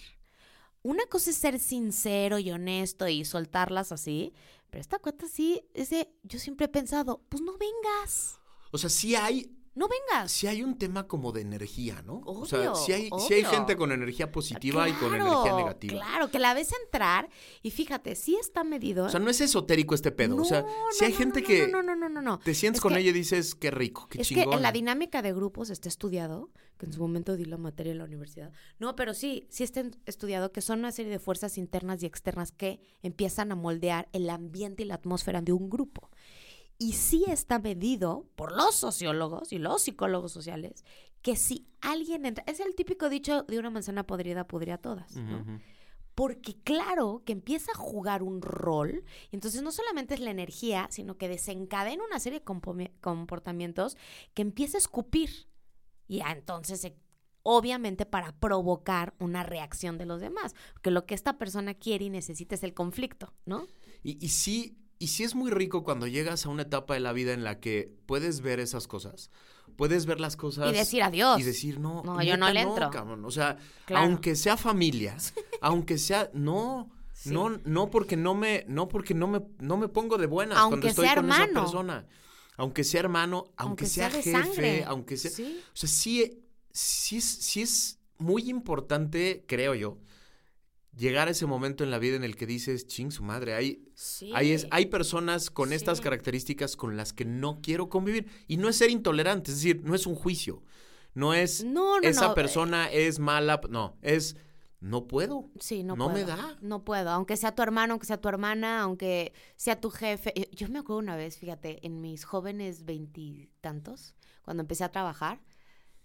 una 0.83 1.05
cosa 1.07 1.29
es 1.29 1.37
ser 1.37 1.59
sincero 1.61 2.39
y 2.39 2.51
honesto 2.51 3.07
y 3.07 3.27
soltarlas 3.27 3.93
así, 3.93 4.33
pero 4.71 4.81
esta 4.81 4.99
cuenta 4.99 5.29
sí, 5.29 5.63
es 5.75 5.91
de, 5.91 6.11
yo 6.23 6.39
siempre 6.39 6.65
he 6.67 6.69
pensado, 6.71 7.23
pues 7.29 7.43
no 7.43 7.53
vengas. 7.59 8.41
O 8.73 8.79
sea, 8.79 8.89
sí 8.89 9.15
hay, 9.15 9.55
No 9.75 9.87
vengas. 9.89 10.33
sí 10.33 10.49
hay 10.49 10.63
un 10.65 10.77
tema 10.77 11.07
como 11.07 11.31
de 11.31 11.43
energía, 11.43 12.03
¿no? 12.03 12.23
o 12.27 12.45
sea, 12.45 12.59
Obvio, 12.59 12.75
sí 12.75 12.93
hay, 12.93 13.11
sí 13.27 13.35
hay 13.35 13.41
obvio. 13.45 13.51
gente 13.51 13.77
con 13.77 13.93
energía 13.93 14.33
positiva 14.33 14.89
y 14.89 14.93
con 14.95 15.15
energía 15.15 15.55
negativa. 15.57 15.93
Claro, 15.95 16.29
que 16.31 16.41
la 16.41 16.55
ves 16.55 16.73
entrar 16.85 17.29
y 17.63 17.71
fíjate, 17.71 18.17
sí 18.17 18.37
está 18.41 18.65
medido. 18.65 19.05
O 19.07 19.09
sea, 19.09 19.21
no 19.21 19.31
es 19.31 19.41
esotérico 19.41 19.95
este 19.95 20.11
pedo. 20.11 20.37
o 20.37 20.45
sea, 20.45 20.63
No, 20.63 20.67
no, 20.69 20.73
hay 21.07 21.13
no, 21.13 21.19
gente 21.19 21.41
no, 21.41 21.47
que 21.47 21.69
No, 21.69 21.83
no, 21.85 21.95
no, 21.95 22.09
no, 22.09 22.21
no. 22.21 22.39
te 22.41 22.53
sientes 22.55 22.79
Es 22.79 22.83
con 22.83 22.95
que- 22.95 23.01
ella 23.01 23.11
y 23.11 23.13
dices, 23.15 23.55
qué 23.55 23.71
rico, 23.71 24.09
qué 24.11 24.23
es 24.23 24.29
chingón. 24.29 24.51
que 24.51 24.57
en 24.57 24.63
la 24.63 24.73
dinámica 24.73 25.23
de 25.23 25.33
grupos 25.33 25.71
está 25.71 25.89
estudiado, 25.89 26.51
que 26.77 26.87
en 26.87 26.93
su 26.93 27.01
momento 27.01 27.37
di 27.37 27.45
la 27.45 27.57
materia 27.57 27.93
en 27.93 27.99
la 27.99 28.05
universidad. 28.05 28.53
No, 28.81 28.97
pero 28.97 29.15
sí, 29.15 29.47
sí 29.51 29.63
está 29.63 29.85
estudiado 30.05 30.51
que 30.51 30.63
son 30.63 30.81
una 30.81 30.91
serie 30.91 31.13
de 31.13 31.19
fuerzas 31.21 31.57
internas 31.59 32.03
y 32.03 32.07
externas 32.07 32.51
que 32.51 32.81
empiezan 33.03 33.53
a 33.53 33.55
moldear 33.55 34.09
el 34.13 34.29
ambiente 34.31 34.83
y 34.83 34.87
la 34.87 34.95
atmósfera 34.97 35.43
de 35.43 35.53
un 35.53 35.71
grupo. 35.71 36.10
Y 36.81 36.95
sí 36.95 37.25
está 37.29 37.59
medido 37.59 38.27
por 38.37 38.57
los 38.57 38.75
sociólogos 38.75 39.53
y 39.53 39.59
los 39.59 39.83
psicólogos 39.83 40.33
sociales 40.33 40.83
que 41.21 41.37
si 41.37 41.69
alguien 41.83 42.25
entra, 42.25 42.43
es 42.47 42.59
el 42.61 42.75
típico 42.75 43.11
dicho 43.11 43.43
de 43.43 43.59
una 43.59 43.69
manzana 43.69 44.07
podrida 44.07 44.47
podría 44.47 44.77
a 44.77 44.79
todas, 44.79 45.15
¿no? 45.17 45.61
Porque 46.15 46.55
claro 46.63 47.23
que 47.27 47.33
empieza 47.33 47.73
a 47.73 47.77
jugar 47.79 48.23
un 48.23 48.41
rol, 48.43 49.05
y 49.31 49.37
entonces 49.37 49.63
no 49.63 49.71
solamente 49.73 50.15
es 50.15 50.21
la 50.21 50.31
energía, 50.31 50.89
sino 50.91 51.19
que 51.19 51.29
desencadena 51.29 52.03
una 52.05 52.19
serie 52.19 52.41
de 52.41 52.45
compo- 52.45 52.91
comportamientos 53.03 53.97
que 54.35 54.43
empieza 54.43 54.79
a 54.79 54.81
escupir. 54.81 55.31
Y 56.09 56.19
ya 56.19 56.33
entonces 56.33 56.81
se 56.81 56.97
obviamente 57.43 58.07
para 58.07 58.33
provocar 58.39 59.15
una 59.19 59.43
reacción 59.43 59.99
de 59.99 60.07
los 60.07 60.21
demás, 60.21 60.55
porque 60.73 60.91
lo 60.91 61.05
que 61.07 61.15
esta 61.15 61.39
persona 61.39 61.75
quiere 61.75 62.07
y 62.07 62.11
necesita 62.11 62.55
es 62.55 62.63
el 62.63 62.75
conflicto, 62.75 63.33
¿no? 63.47 63.67
Y, 64.03 64.23
y 64.25 64.29
sí, 64.31 64.79
y 65.01 65.09
sí 65.09 65.25
es 65.25 65.35
muy 65.35 65.51
rico 65.51 65.83
cuando 65.83 66.07
llegas 66.07 66.47
a 66.47 66.51
una 66.51 66.63
etapa 66.63 66.95
de 66.95 67.01
la 67.01 67.13
vida 67.13 67.33
en 67.33 67.43
la 67.43 67.59
que 67.59 67.93
puedes 68.07 68.41
ver 68.43 68.61
esas 68.61 68.87
cosas. 68.87 69.31
Puedes 69.77 70.07
ver 70.07 70.21
las 70.21 70.37
cosas. 70.37 70.71
Y 70.71 70.75
decir 70.75 71.03
adiós. 71.03 71.41
Y 71.41 71.43
decir, 71.43 71.81
no. 71.81 72.03
No, 72.05 72.23
yo 72.23 72.37
no 72.37 72.49
le 72.53 72.61
entro. 72.61 72.91
cabrón. 72.91 73.25
O 73.25 73.31
sea, 73.33 73.57
Claro. 73.87 74.05
aunque 74.07 74.37
sea 74.37 74.57
familia, 74.57 75.17
aunque 75.61 75.99
sea. 75.99 76.31
No. 76.35 76.91
Sí. 77.13 77.31
No, 77.31 77.51
no 77.65 77.91
porque 77.91 78.17
no 78.17 78.35
me, 78.35 78.65
no 78.69 78.89
porque 78.89 79.13
no 79.15 79.27
me, 79.27 79.41
no 79.59 79.77
me 79.77 79.89
pongo 79.89 80.17
de 80.19 80.27
buenas 80.27 80.59
cuando 80.59 80.87
estoy 80.87 81.07
sea 81.07 81.17
con 81.17 81.27
esa 81.31 81.43
hermano. 81.45 81.61
persona. 81.63 82.07
Aunque 82.57 82.85
sea 82.85 83.01
hermano, 83.01 83.39
aunque, 83.57 83.85
Aunque 83.85 83.87
sea, 83.87 84.11
sea 84.11 84.23
jefe, 84.23 84.33
sangre. 84.33 84.85
aunque 84.87 85.17
sea. 85.17 85.31
Sí. 85.31 85.61
O 85.73 85.77
sea, 85.77 85.89
sí, 85.89 86.45
sí 86.71 87.17
es, 87.19 87.25
sí 87.25 87.63
es 87.63 87.99
muy 88.19 88.49
importante, 88.51 89.45
creo 89.49 89.75
yo, 89.75 89.99
llegar 91.01 91.29
a 91.29 91.31
ese 91.33 91.47
momento 91.47 91.83
en 91.83 91.91
la 91.91 91.99
vida 91.99 92.15
en 92.17 92.25
el 92.25 92.37
que 92.37 92.47
dices, 92.47 92.87
ching 92.87 93.11
su 93.11 93.23
madre, 93.25 93.55
hay, 93.55 93.83
Sí. 93.95 94.31
hay, 94.35 94.53
es- 94.53 94.67
hay 94.71 94.87
personas 94.87 95.51
con 95.51 95.73
estas 95.73 96.01
características 96.01 96.77
con 96.77 96.97
las 96.97 97.13
que 97.13 97.25
no 97.25 97.61
quiero 97.63 97.89
convivir. 97.89 98.27
Y 98.47 98.59
no 98.59 98.69
es 98.69 98.77
ser 98.77 98.91
intolerante, 98.91 99.51
es 99.51 99.57
decir, 99.59 99.83
no 99.85 99.95
es 99.95 100.07
un 100.07 100.15
juicio. 100.15 100.63
No 101.15 101.35
es 101.35 101.65
No, 101.65 101.99
no, 102.01 102.09
esa 102.09 102.29
no, 102.29 102.35
persona 102.35 102.89
es 102.91 103.19
mala, 103.19 103.61
no, 103.69 103.97
es 104.03 104.37
no 104.79 105.07
puedo. 105.09 105.51
Sí, 105.59 105.83
no, 105.83 105.95
No 105.97 106.09
me 106.09 106.25
da. 106.25 106.57
No 106.63 106.85
puedo. 106.85 107.11
Aunque 107.11 107.37
sea 107.37 107.55
tu 107.55 107.63
hermano, 107.63 107.93
aunque 107.95 108.07
sea 108.07 108.21
tu 108.21 108.29
hermana, 108.29 108.81
aunque 108.81 109.33
sea 109.57 109.79
tu 109.81 109.91
jefe. 109.91 110.33
Yo, 110.37 110.45
yo 110.53 110.69
me 110.69 110.79
acuerdo 110.79 111.01
una 111.01 111.17
vez, 111.17 111.37
fíjate, 111.39 111.85
en 111.87 112.01
mis 112.01 112.25
jóvenes 112.25 112.85
veintitantos, 112.87 114.15
cuando 114.43 114.63
empecé 114.63 114.85
a 114.85 114.91
trabajar, 114.93 115.41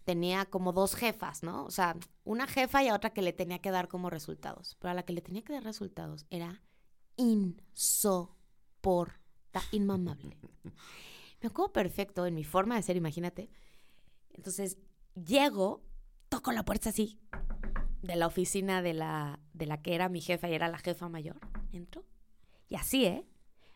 tenía 0.06 0.46
como 0.46 0.72
dos 0.72 0.96
jefas, 0.96 1.44
¿no? 1.44 1.66
O 1.66 1.72
sea, 1.72 1.98
una 2.24 2.48
jefa 2.48 2.84
y 2.84 2.88
a 2.88 2.96
otra 2.96 3.10
que 3.10 3.22
le 3.22 3.34
tenía 3.34 3.60
que 3.60 3.72
dar 3.72 3.88
como 3.88 4.10
resultados. 4.10 4.78
Pero 4.80 4.92
a 4.92 4.94
la 4.94 5.04
que 5.04 5.14
le 5.14 5.22
tenía 5.22 5.44
que 5.44 5.54
dar 5.54 5.64
resultados 5.64 6.26
era 6.30 6.62
insoportable, 7.18 9.20
inmamable. 9.72 10.38
Me 11.42 11.48
acuerdo 11.48 11.74
perfecto 11.74 12.26
en 12.26 12.36
mi 12.36 12.44
forma 12.44 12.76
de 12.76 12.84
ser, 12.84 12.96
imagínate. 12.96 13.50
Entonces, 14.32 14.78
llego, 15.16 15.84
toco 16.30 16.52
la 16.52 16.64
puerta 16.64 16.90
así, 16.90 17.20
de 18.02 18.16
la 18.16 18.28
oficina 18.28 18.82
de 18.82 18.94
la, 18.94 19.40
de 19.54 19.66
la 19.66 19.82
que 19.82 19.96
era 19.96 20.10
mi 20.10 20.22
jefa 20.22 20.50
y 20.50 20.54
era 20.54 20.70
la 20.70 20.78
jefa 20.78 21.10
mayor. 21.10 21.40
Entro. 21.72 22.06
Y 22.68 22.76
así, 22.76 23.06
¿eh? 23.06 23.28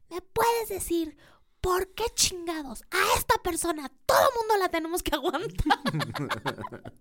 ¿Me 0.09 0.21
puedes 0.21 0.69
decir 0.69 1.17
por 1.62 1.93
qué 1.93 2.04
chingados 2.15 2.84
a 2.91 3.17
esta 3.17 3.36
persona 3.43 3.91
todo 4.06 4.17
el 4.30 4.36
mundo 4.39 4.58
la 4.58 4.69
tenemos 4.69 5.04
que 5.04 5.15
aguantar? 5.15 5.80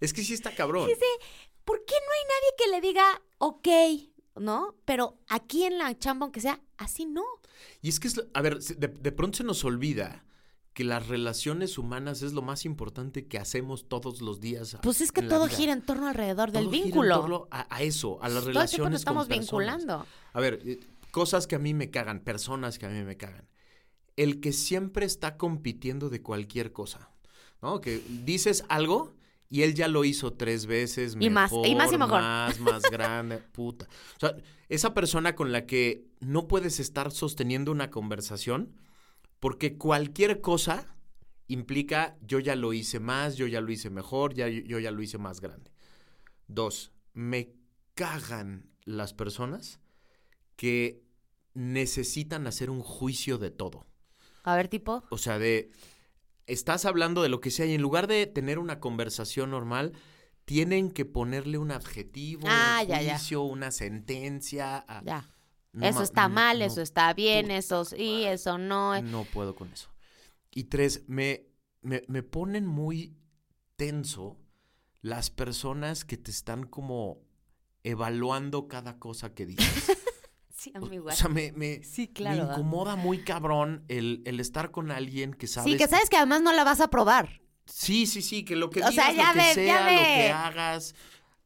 Es 0.00 0.12
que 0.12 0.22
sí 0.22 0.34
está 0.34 0.54
cabrón. 0.54 0.88
Dice, 0.88 1.04
¿por 1.64 1.84
qué 1.84 1.94
no 1.94 2.12
hay 2.12 2.24
nadie 2.28 2.54
que 2.58 2.70
le 2.70 2.80
diga, 2.80 3.22
ok, 3.38 4.40
¿no? 4.40 4.74
Pero 4.84 5.18
aquí 5.28 5.64
en 5.64 5.78
la 5.78 5.96
chamba, 5.98 6.24
aunque 6.24 6.40
sea, 6.40 6.60
así 6.76 7.06
no. 7.06 7.22
Y 7.80 7.88
es 7.88 8.00
que, 8.00 8.08
es, 8.08 8.20
a 8.34 8.42
ver, 8.42 8.58
de, 8.58 8.88
de 8.88 9.12
pronto 9.12 9.38
se 9.38 9.44
nos 9.44 9.64
olvida 9.64 10.24
que 10.74 10.82
las 10.84 11.06
relaciones 11.06 11.78
humanas 11.78 12.22
es 12.22 12.32
lo 12.32 12.42
más 12.42 12.64
importante 12.64 13.28
que 13.28 13.38
hacemos 13.38 13.88
todos 13.88 14.20
los 14.20 14.40
días. 14.40 14.76
Pues 14.82 15.00
es 15.00 15.12
que 15.12 15.22
todo 15.22 15.46
vida. 15.46 15.56
gira 15.56 15.72
en 15.72 15.82
torno 15.82 16.08
alrededor 16.08 16.50
del 16.50 16.64
Todo 16.64 16.72
gira 16.72 16.82
en 16.84 16.90
vínculo. 16.90 17.20
torno 17.20 17.48
a, 17.52 17.74
a 17.74 17.82
eso, 17.82 18.18
a 18.20 18.28
las 18.28 18.40
Todo 18.40 18.48
el 18.48 18.54
relaciones 18.56 18.90
nos 18.90 19.00
estamos 19.00 19.28
con 19.28 19.38
vinculando. 19.38 20.06
A 20.32 20.40
ver, 20.40 20.60
eh, 20.66 20.80
cosas 21.12 21.46
que 21.46 21.54
a 21.54 21.60
mí 21.60 21.72
me 21.72 21.90
cagan, 21.90 22.18
personas 22.20 22.78
que 22.78 22.86
a 22.86 22.88
mí 22.88 23.02
me 23.04 23.16
cagan. 23.16 23.48
El 24.16 24.40
que 24.40 24.52
siempre 24.52 25.06
está 25.06 25.36
compitiendo 25.36 26.10
de 26.10 26.22
cualquier 26.22 26.72
cosa, 26.72 27.10
¿no? 27.62 27.80
Que 27.80 28.00
dices 28.24 28.64
algo 28.68 29.14
y 29.48 29.62
él 29.62 29.74
ya 29.74 29.88
lo 29.88 30.04
hizo 30.04 30.32
tres 30.32 30.66
veces 30.66 31.16
Y 31.20 31.30
más, 31.30 31.52
mejor, 31.52 31.66
y 31.66 31.74
más 31.74 31.92
y 31.92 31.98
mejor. 31.98 32.20
más, 32.20 32.60
más 32.60 32.82
grande, 32.90 33.38
puta. 33.38 33.86
O 34.16 34.20
sea, 34.20 34.36
esa 34.68 34.94
persona 34.94 35.34
con 35.34 35.52
la 35.52 35.66
que 35.66 36.06
no 36.20 36.48
puedes 36.48 36.80
estar 36.80 37.10
sosteniendo 37.12 37.70
una 37.70 37.90
conversación 37.90 38.74
porque 39.40 39.76
cualquier 39.76 40.40
cosa 40.40 40.96
implica 41.48 42.16
yo 42.22 42.38
ya 42.40 42.56
lo 42.56 42.72
hice 42.72 43.00
más, 43.00 43.36
yo 43.36 43.46
ya 43.46 43.60
lo 43.60 43.70
hice 43.70 43.90
mejor, 43.90 44.34
ya, 44.34 44.48
yo 44.48 44.78
ya 44.78 44.90
lo 44.90 45.02
hice 45.02 45.18
más 45.18 45.40
grande. 45.40 45.70
Dos, 46.48 46.92
me 47.12 47.52
cagan 47.94 48.70
las 48.84 49.14
personas 49.14 49.80
que 50.56 51.02
necesitan 51.54 52.46
hacer 52.46 52.70
un 52.70 52.80
juicio 52.80 53.38
de 53.38 53.50
todo. 53.50 53.86
A 54.44 54.54
ver, 54.56 54.68
tipo. 54.68 55.02
O 55.10 55.18
sea, 55.18 55.38
de 55.38 55.70
estás 56.46 56.84
hablando 56.84 57.22
de 57.22 57.28
lo 57.30 57.40
que 57.40 57.50
sea 57.50 57.66
y 57.66 57.74
en 57.74 57.82
lugar 57.82 58.06
de 58.06 58.26
tener 58.26 58.58
una 58.58 58.78
conversación 58.78 59.50
normal, 59.50 59.92
tienen 60.44 60.90
que 60.90 61.04
ponerle 61.06 61.56
un 61.58 61.70
adjetivo, 61.72 62.42
Ah, 62.46 62.80
un 62.82 62.88
ya, 62.88 63.02
ya. 63.02 63.16
juicio, 63.18 63.42
una 63.42 63.70
sentencia. 63.70 64.84
a- 64.86 65.02
Ya. 65.04 65.30
No 65.72 65.86
eso 65.88 66.02
está 66.02 66.28
no- 66.28 66.34
mal, 66.34 66.58
no 66.60 66.64
eso 66.66 66.82
está 66.82 67.12
bien, 67.14 67.50
eso 67.50 67.84
sí, 67.84 68.24
eso 68.24 68.58
no. 68.58 69.00
no 69.02 69.24
puedo 69.24 69.56
con 69.56 69.72
eso. 69.72 69.88
Y 70.52 70.64
tres, 70.64 71.02
me, 71.08 71.46
me, 71.82 72.02
me 72.06 72.22
ponen 72.22 72.64
muy 72.66 73.16
tenso 73.76 74.38
las 75.00 75.30
personas 75.30 76.04
que 76.04 76.16
te 76.16 76.30
están 76.30 76.64
como 76.64 77.22
evaluando 77.82 78.68
cada 78.68 78.98
cosa 78.98 79.34
que 79.34 79.46
dices. 79.46 79.56
Sí, 80.64 80.72
a 80.74 80.80
O, 80.80 81.10
sea, 81.10 81.28
me, 81.28 81.52
me, 81.52 81.82
Sí, 81.82 82.02
me 82.02 82.12
claro. 82.14 82.38
¿verdad? 82.38 82.54
incomoda 82.54 82.96
muy 82.96 83.18
cabrón 83.18 83.84
el, 83.88 84.22
el 84.24 84.40
estar 84.40 84.70
con 84.70 84.90
alguien 84.90 85.34
que 85.34 85.46
sabes... 85.46 85.70
Sí, 85.70 85.76
que 85.76 85.86
sabes 85.86 86.08
que 86.08 86.16
además 86.16 86.40
no 86.40 86.54
la 86.54 86.64
vas 86.64 86.80
a 86.80 86.88
probar. 86.88 87.42
Sí, 87.66 88.06
sí, 88.06 88.22
sí, 88.22 88.46
que 88.46 88.56
lo 88.56 88.70
que 88.70 88.82
O 88.82 88.90
sea, 88.90 89.10
digas, 89.10 89.16
ya 89.16 89.34
lo 89.34 89.40
que 89.42 89.46
ya 89.46 89.54
sea, 89.54 89.80
lo 89.82 89.98
que 89.98 90.30
hagas, 90.30 90.94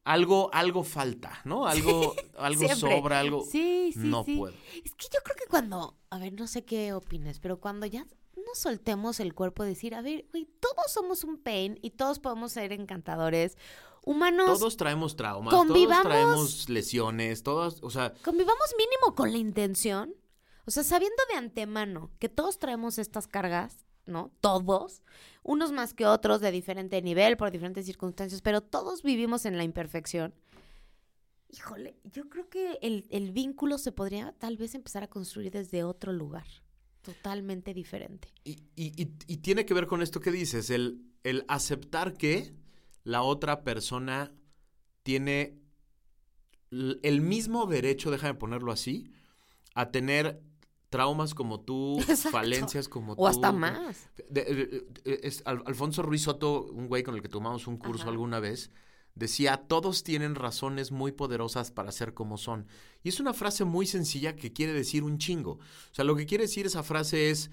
algo, 0.05 0.51
algo 0.53 0.85
falta, 0.85 1.41
¿no? 1.45 1.67
Algo, 1.67 2.15
algo 2.39 2.61
Siempre. 2.61 2.77
sobra, 2.77 3.19
algo... 3.19 3.45
Sí, 3.45 3.91
sí, 3.93 3.99
no 4.05 4.23
sí. 4.23 4.37
puedo. 4.37 4.55
Es 4.85 4.95
que 4.95 5.09
yo 5.13 5.21
creo 5.25 5.37
que 5.37 5.47
cuando, 5.51 5.99
a 6.11 6.19
ver, 6.21 6.33
no 6.35 6.47
sé 6.47 6.65
qué 6.65 6.93
opines, 6.93 7.41
pero 7.41 7.59
cuando 7.59 7.87
ya 7.87 8.07
nos 8.47 8.59
soltemos 8.59 9.19
el 9.19 9.35
cuerpo, 9.35 9.65
decir, 9.65 9.97
a 9.97 10.01
ver, 10.01 10.27
güey, 10.31 10.49
todos 10.61 10.93
somos 10.93 11.25
un 11.25 11.39
pain 11.39 11.77
y 11.83 11.91
todos 11.91 12.21
podemos 12.21 12.53
ser 12.53 12.73
encantadores, 12.73 13.59
humanos, 14.05 14.59
Todos 14.59 14.77
traemos 14.77 15.17
traumas, 15.17 15.53
convivamos- 15.55 16.03
todos 16.03 16.03
traemos 16.03 16.69
lesiones, 16.69 17.43
todos, 17.43 17.79
o 17.83 17.91
sea, 17.91 18.15
convivamos 18.25 18.75
mínimo 18.79 19.15
con 19.15 19.33
la 19.33 19.39
intención, 19.39 20.15
o 20.67 20.71
sea, 20.71 20.83
sabiendo 20.85 21.23
de 21.31 21.37
antemano 21.37 22.11
que 22.19 22.29
todos 22.29 22.59
traemos 22.59 22.99
estas 22.99 23.27
cargas, 23.27 23.87
¿no? 24.07 24.31
Todos, 24.41 25.03
unos 25.43 25.73
más 25.73 25.93
que 25.95 26.07
otros 26.07 26.41
de 26.41 26.51
diferente 26.51 27.01
nivel, 27.03 27.37
por 27.37 27.51
diferentes 27.51 27.85
circunstancias, 27.87 28.41
pero 28.43 28.61
todos 28.63 29.03
vivimos 29.03 29.45
en 29.45 29.57
la 29.57 29.65
imperfección. 29.65 30.35
Híjole, 31.51 31.97
yo 32.05 32.29
creo 32.29 32.49
que 32.51 32.79
el, 32.83 33.07
el 33.11 33.33
vínculo 33.33 33.79
se 33.79 33.91
podría 33.93 34.33
tal 34.39 34.59
vez 34.59 34.75
empezar 34.75 35.03
a 35.03 35.09
construir 35.09 35.51
desde 35.51 35.83
otro 35.83 36.13
lugar, 36.13 36.47
totalmente 37.01 37.73
diferente. 37.73 38.29
Y, 38.45 38.53
y- 38.77 38.93
y- 39.03 39.13
y 39.27 39.37
tiene 39.39 39.65
que 39.65 39.73
ver 39.73 39.87
con 39.87 40.03
esto 40.03 40.21
que 40.21 40.31
dices, 40.31 40.69
el, 40.69 41.03
el 41.25 41.45
aceptar 41.49 42.13
que 42.15 42.53
la 43.09 43.23
otra 43.23 43.65
persona 43.65 44.31
tiene 45.03 45.59
el 46.71 47.21
mismo 47.23 47.67
derecho, 47.67 48.11
déjame 48.11 48.35
ponerlo 48.35 48.71
así, 48.73 49.11
a 49.75 49.91
tener 49.91 50.43
traumas 50.91 51.35
como 51.35 51.61
tú, 51.61 51.99
Exacto. 52.09 52.31
falencias 52.31 52.89
como 52.89 53.17
tú. 53.17 53.23
O 53.23 53.27
hasta 53.27 53.51
más. 53.53 54.11
De- 54.29 54.45
de- 54.45 54.67
de- 55.05 55.21
es- 55.23 55.43
Al- 55.47 55.63
Alfonso 55.67 56.03
Ruiz 56.03 56.23
Soto, 56.23 56.65
un 56.65 56.89
güey 56.89 57.03
con 57.03 57.15
el 57.15 57.23
que 57.23 57.29
tomamos 57.31 57.67
un 57.67 57.79
curso 57.79 58.03
Ajá. 58.03 58.11
alguna 58.11 58.41
vez, 58.41 58.71
decía, 59.15 59.57
todos 59.57 60.05
tienen 60.05 60.35
razones 60.35 60.93
muy 60.93 61.13
poderosas 61.13 61.71
para 61.71 61.93
ser 61.93 62.13
como 62.13 62.37
son. 62.37 62.67
Y 63.03 63.09
es 63.09 63.21
una 63.21 63.33
frase 63.33 63.65
muy 63.65 63.87
sencilla 63.87 64.37
que 64.37 64.53
quiere 64.53 64.73
decir 64.75 65.03
un 65.03 65.17
chingo. 65.19 65.53
O 65.53 65.95
sea, 65.95 66.05
lo 66.05 66.15
que 66.15 66.27
quiere 66.27 66.45
decir 66.45 66.67
esa 66.67 66.83
frase 66.83 67.31
es, 67.31 67.51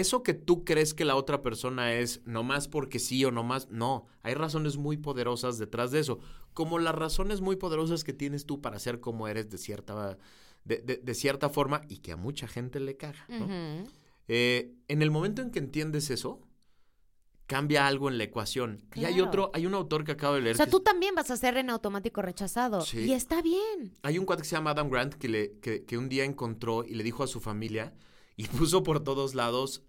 eso 0.00 0.22
que 0.22 0.34
tú 0.34 0.64
crees 0.64 0.94
que 0.94 1.04
la 1.04 1.16
otra 1.16 1.42
persona 1.42 1.94
es 1.94 2.20
nomás 2.26 2.68
porque 2.68 2.98
sí 2.98 3.24
o 3.24 3.30
nomás, 3.30 3.68
no, 3.70 4.06
hay 4.22 4.34
razones 4.34 4.76
muy 4.76 4.96
poderosas 4.96 5.58
detrás 5.58 5.90
de 5.90 6.00
eso, 6.00 6.18
como 6.54 6.78
las 6.78 6.94
razones 6.94 7.40
muy 7.40 7.56
poderosas 7.56 8.04
que 8.04 8.12
tienes 8.12 8.46
tú 8.46 8.60
para 8.60 8.78
ser 8.78 9.00
como 9.00 9.28
eres 9.28 9.48
de 9.50 9.58
cierta, 9.58 10.18
de, 10.64 10.78
de- 10.78 10.96
de 10.98 11.14
cierta 11.14 11.48
forma 11.48 11.82
y 11.88 11.98
que 11.98 12.12
a 12.12 12.16
mucha 12.16 12.46
gente 12.48 12.80
le 12.80 12.96
caga. 12.96 13.26
Eh, 14.28 14.74
en 14.88 15.02
el 15.02 15.10
momento 15.10 15.40
en 15.42 15.50
que 15.50 15.58
entiendes 15.58 16.10
eso, 16.10 16.40
cambia 17.46 17.86
algo 17.86 18.08
en 18.10 18.18
la 18.18 18.24
ecuación. 18.24 18.84
Y 18.94 19.04
hay 19.06 19.20
otro, 19.22 19.50
hay 19.54 19.64
un 19.64 19.72
autor 19.74 20.04
que 20.04 20.12
acabo 20.12 20.34
de 20.34 20.42
leer. 20.42 20.54
O 20.54 20.58
sea, 20.58 20.66
tú 20.68 20.78
es- 20.78 20.84
también 20.84 21.14
vas 21.14 21.30
a 21.30 21.36
ser 21.36 21.56
en 21.56 21.70
automático 21.70 22.20
rechazado. 22.20 22.82
Sí. 22.82 23.00
Y 23.06 23.12
está 23.12 23.40
bien. 23.40 23.94
hay 24.02 24.18
un 24.18 24.26
cuate 24.26 24.42
que 24.42 24.48
se 24.48 24.56
llama 24.56 24.70
Adam 24.72 24.90
Grant 24.90 25.14
que, 25.14 25.28
le, 25.28 25.58
que, 25.60 25.84
que 25.84 25.96
un 25.96 26.08
día 26.10 26.24
encontró 26.24 26.84
y 26.84 26.94
le 26.94 27.04
dijo 27.04 27.22
a 27.22 27.26
su 27.26 27.40
familia 27.40 27.94
y 28.36 28.44
puso 28.48 28.82
por 28.82 29.02
todos 29.02 29.34
lados 29.34 29.82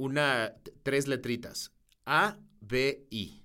una, 0.00 0.54
tres 0.82 1.06
letritas. 1.08 1.72
A, 2.06 2.38
B, 2.60 3.06
I. 3.10 3.44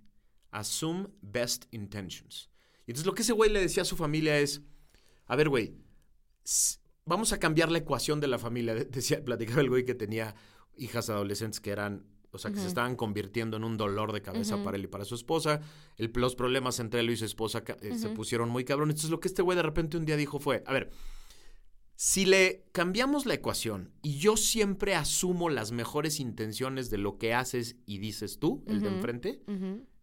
Assume 0.52 1.08
best 1.22 1.66
intentions. 1.72 2.50
Y 2.88 2.92
entonces 2.92 3.06
lo 3.06 3.14
que 3.14 3.24
ese 3.24 3.34
güey 3.34 3.52
le 3.52 3.60
decía 3.60 3.84
a 3.84 3.86
su 3.86 3.98
familia 3.98 4.40
es, 4.40 4.62
a 5.26 5.36
ver, 5.36 5.50
güey, 5.50 5.76
vamos 7.06 7.34
a 7.34 7.40
cambiar 7.40 7.72
la 7.72 7.80
ecuación 7.80 8.20
de 8.20 8.28
la 8.28 8.40
familia. 8.40 8.74
De- 8.74 8.86
Decía, 8.86 9.24
platicaba 9.24 9.62
el 9.62 9.70
güey 9.70 9.84
que 9.86 9.96
tenía 9.96 10.36
hijas 10.78 11.10
adolescentes 11.10 11.60
que 11.60 11.72
eran 11.72 12.06
o 12.32 12.38
sea, 12.38 12.52
que 12.52 12.60
se 12.60 12.68
estaban 12.68 12.98
convirtiendo 12.98 13.56
en 13.56 13.64
un 13.64 13.78
dolor 13.78 14.12
de 14.12 14.22
cabeza 14.22 14.62
para 14.62 14.76
él 14.76 14.84
y 14.84 14.88
para 14.88 15.06
su 15.06 15.16
esposa. 15.16 15.62
El, 15.96 16.12
los 16.16 16.36
problemas 16.36 16.82
entre 16.82 17.00
él 17.00 17.10
y 17.10 17.16
su 17.16 17.24
esposa 17.24 17.64
eh, 17.82 17.98
se 17.98 18.10
pusieron 18.10 18.50
muy 18.50 18.66
cabrón. 18.66 18.90
Entonces, 18.90 19.10
lo 19.10 19.22
que 19.22 19.30
este 19.30 19.42
güey 19.42 19.56
de 19.56 19.62
repente 19.64 19.96
un 19.96 20.04
día 20.04 20.18
dijo 20.18 20.38
fue, 20.42 20.62
a 20.68 20.74
ver, 20.74 20.90
si 21.96 22.26
le 22.26 22.66
cambiamos 22.74 23.26
la 23.26 23.34
ecuación 23.36 23.92
y 24.02 24.18
yo 24.18 24.36
siempre 24.38 24.96
asumo 24.96 25.50
las 25.50 25.72
mejores 25.72 26.20
intenciones 26.20 26.90
de 26.90 26.98
lo 26.98 27.18
que 27.18 27.34
haces 27.34 27.78
y 27.86 28.00
dices 28.00 28.38
tú, 28.40 28.64
el 28.68 28.82
de 28.82 28.88
enfrente, 28.90 29.42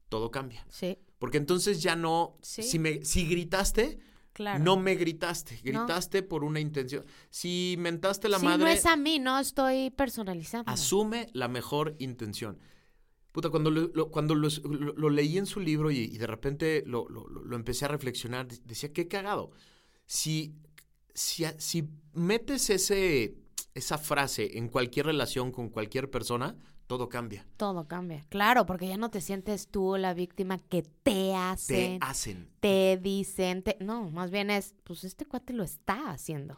todo 0.09 0.31
cambia. 0.31 0.65
Sí, 0.71 0.99
Porque 1.19 1.39
entonces 1.39 1.83
ya 1.83 1.95
no, 1.95 2.37
Sí. 2.43 2.63
si, 2.63 2.79
me, 2.79 3.05
si 3.05 3.27
gritaste, 3.27 3.99
claro. 4.33 4.63
no 4.65 4.77
me 4.77 4.95
gritaste, 4.97 5.55
No. 5.65 5.81
gritaste 5.85 6.23
por 6.23 6.43
una 6.45 6.59
intención. 6.61 7.05
Si 7.31 7.77
mentaste 7.79 8.29
la 8.29 8.39
si 8.41 8.45
madre, 8.47 8.59
no 8.65 8.67
es 8.71 8.87
a 8.87 8.97
mí, 8.97 9.19
no 9.19 9.39
estoy 9.39 9.91
personalizando. 9.91 10.71
asume 10.71 11.29
la 11.33 11.47
mejor 11.49 11.95
intención. 11.99 12.59
Puta, 13.33 13.51
cuando 13.51 13.71
lo, 13.71 13.89
lo- 13.95 14.11
cuando 14.11 14.35
lo, 14.35 14.49
lo- 14.65 14.93
lo 14.95 15.11
leí 15.11 15.39
en 15.39 15.47
su 15.47 15.61
libro 15.61 15.91
y, 15.91 15.99
y 15.99 16.19
de 16.19 16.27
repente 16.27 16.83
lo, 16.87 17.09
lo- 17.09 17.29
lo- 17.29 17.45
lo 17.45 17.57
empecé 17.57 17.85
a 17.85 17.89
reflexionar, 17.89 18.47
de- 18.49 18.59
decía, 18.65 18.93
qué 18.93 19.09
cagado. 19.09 19.53
Si, 20.07 20.55
si, 21.15 21.89
metes 22.15 22.71
ese, 22.71 23.37
esa 23.75 23.99
frase 23.99 24.59
en 24.59 24.69
cualquier 24.69 25.07
relación 25.07 25.53
con 25.53 25.69
cualquier 25.69 26.11
persona, 26.11 26.57
todo 26.87 27.09
cambia. 27.09 27.47
Todo 27.57 27.87
cambia. 27.89 28.27
Claro, 28.29 28.67
porque 28.67 28.89
ya 28.89 28.97
no 28.97 29.11
te 29.11 29.21
sientes 29.21 29.69
tú 29.69 29.97
la 29.97 30.15
víctima 30.15 30.59
que 30.59 30.83
te 30.83 30.91
Te 31.03 31.35
hacen, 31.35 31.99
hacen. 32.03 32.51
te 32.61 32.99
dicen, 33.01 33.63
te- 33.63 33.79
no, 33.81 34.11
más 34.11 34.31
bien 34.31 34.51
es, 34.51 34.75
pues 34.85 35.05
este 35.05 35.25
cuate 35.25 35.53
lo 35.53 35.63
está 35.65 36.11
haciendo. 36.11 36.57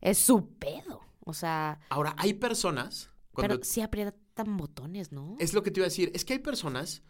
Es 0.00 0.18
su 0.18 0.48
pedo. 0.58 1.00
O 1.24 1.34
sea, 1.34 1.80
Ahora, 1.90 2.14
hay 2.18 2.34
personas, 2.34 3.10
cuando 3.32 3.54
pero 3.54 3.64
sí 3.64 3.80
aprietan 3.80 4.56
botones, 4.56 5.12
¿no? 5.12 5.36
Es 5.38 5.52
lo 5.54 5.62
que 5.62 5.70
te 5.70 5.80
iba 5.80 5.86
a 5.86 5.88
decir. 5.88 6.10
Es 6.14 6.24
que 6.24 6.32
hay 6.34 6.38
personas 6.40 7.02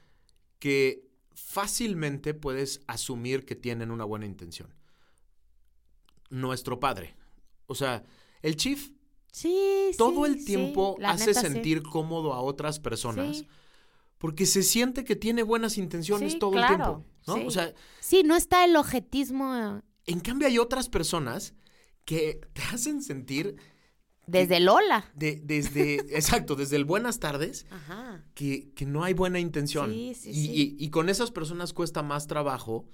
que 0.58 1.08
fácilmente 1.34 2.34
puedes 2.34 2.82
asumir 2.86 3.44
que 3.44 3.54
tienen 3.56 3.90
una 3.90 4.04
buena 4.04 4.26
intención. 4.26 4.74
Nuestro 6.32 6.80
padre. 6.80 7.14
O 7.66 7.74
sea, 7.74 8.02
el 8.42 8.56
chief 8.56 8.90
Sí, 9.32 9.88
sí. 9.92 9.96
todo 9.98 10.26
el 10.26 10.44
tiempo 10.44 10.96
hace 11.04 11.28
neta, 11.28 11.40
sentir 11.40 11.82
cómodo 11.82 12.32
a 12.34 12.40
otras 12.42 12.78
personas 12.80 13.44
porque 14.18 14.44
se 14.46 14.62
siente 14.62 15.04
que 15.04 15.16
tiene 15.16 15.42
buenas 15.42 15.78
intenciones 15.78 16.38
todo 16.38 16.58
el 16.58 16.66
tiempo. 16.66 17.04
¿no? 17.26 17.34
sí. 17.36 17.44
O 17.46 17.50
sea, 17.50 17.72
Sí, 18.00 18.22
no 18.24 18.36
está 18.36 18.64
el 18.64 18.76
objetismo 18.76 19.54
eh, 19.56 19.82
en 20.06 20.20
cambio 20.20 20.48
hay 20.48 20.58
otras 20.58 20.88
personas 20.88 21.54
que 22.04 22.40
te 22.52 22.62
hacen 22.62 23.00
sentir 23.02 23.56
desde 24.26 24.60
Lola. 24.60 25.10
de- 25.14 25.40
desde, 25.42 25.94
exacto, 26.16 26.54
desde 26.54 26.76
el 26.76 26.84
buenas 26.84 27.18
tardes 27.18 27.64
Ajá. 27.70 28.22
que, 28.34 28.72
que 28.74 28.84
no 28.86 29.02
hay 29.04 29.14
buena 29.14 29.38
intención. 29.40 29.90
Sí, 29.92 30.14
sí, 30.14 30.30
y, 30.30 30.34
sí. 30.34 30.50
y- 30.78 30.84
y 30.84 30.90
con 30.90 31.08
esas 31.08 31.30
personas 31.30 31.72
cuesta 31.72 32.02
más 32.02 32.26
trabajo 32.26 32.84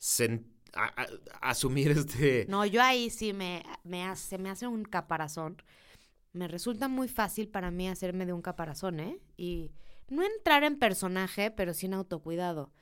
sen- 0.00 0.44
a- 0.84 1.02
a- 1.02 1.50
asumir 1.50 1.90
este... 1.90 2.46
No, 2.48 2.64
yo 2.66 2.82
ahí 2.82 3.10
sí 3.10 3.32
me, 3.32 3.64
me 3.84 4.04
hace, 4.04 4.38
me 4.38 4.50
hace 4.50 4.66
un 4.66 4.84
caparazón. 4.84 5.56
Me 6.32 6.46
resulta 6.48 6.88
muy 6.88 7.08
fácil 7.08 7.48
para 7.48 7.70
mí 7.70 7.88
hacerme 7.88 8.26
de 8.26 8.32
un 8.32 8.42
caparazón, 8.42 9.00
¿eh? 9.00 9.18
Y 9.36 9.72
no 10.08 10.22
entrar 10.22 10.62
en 10.64 10.78
personaje, 10.78 11.50
pero 11.50 11.74
sin 11.74 11.94
autocuidado. 11.94 12.72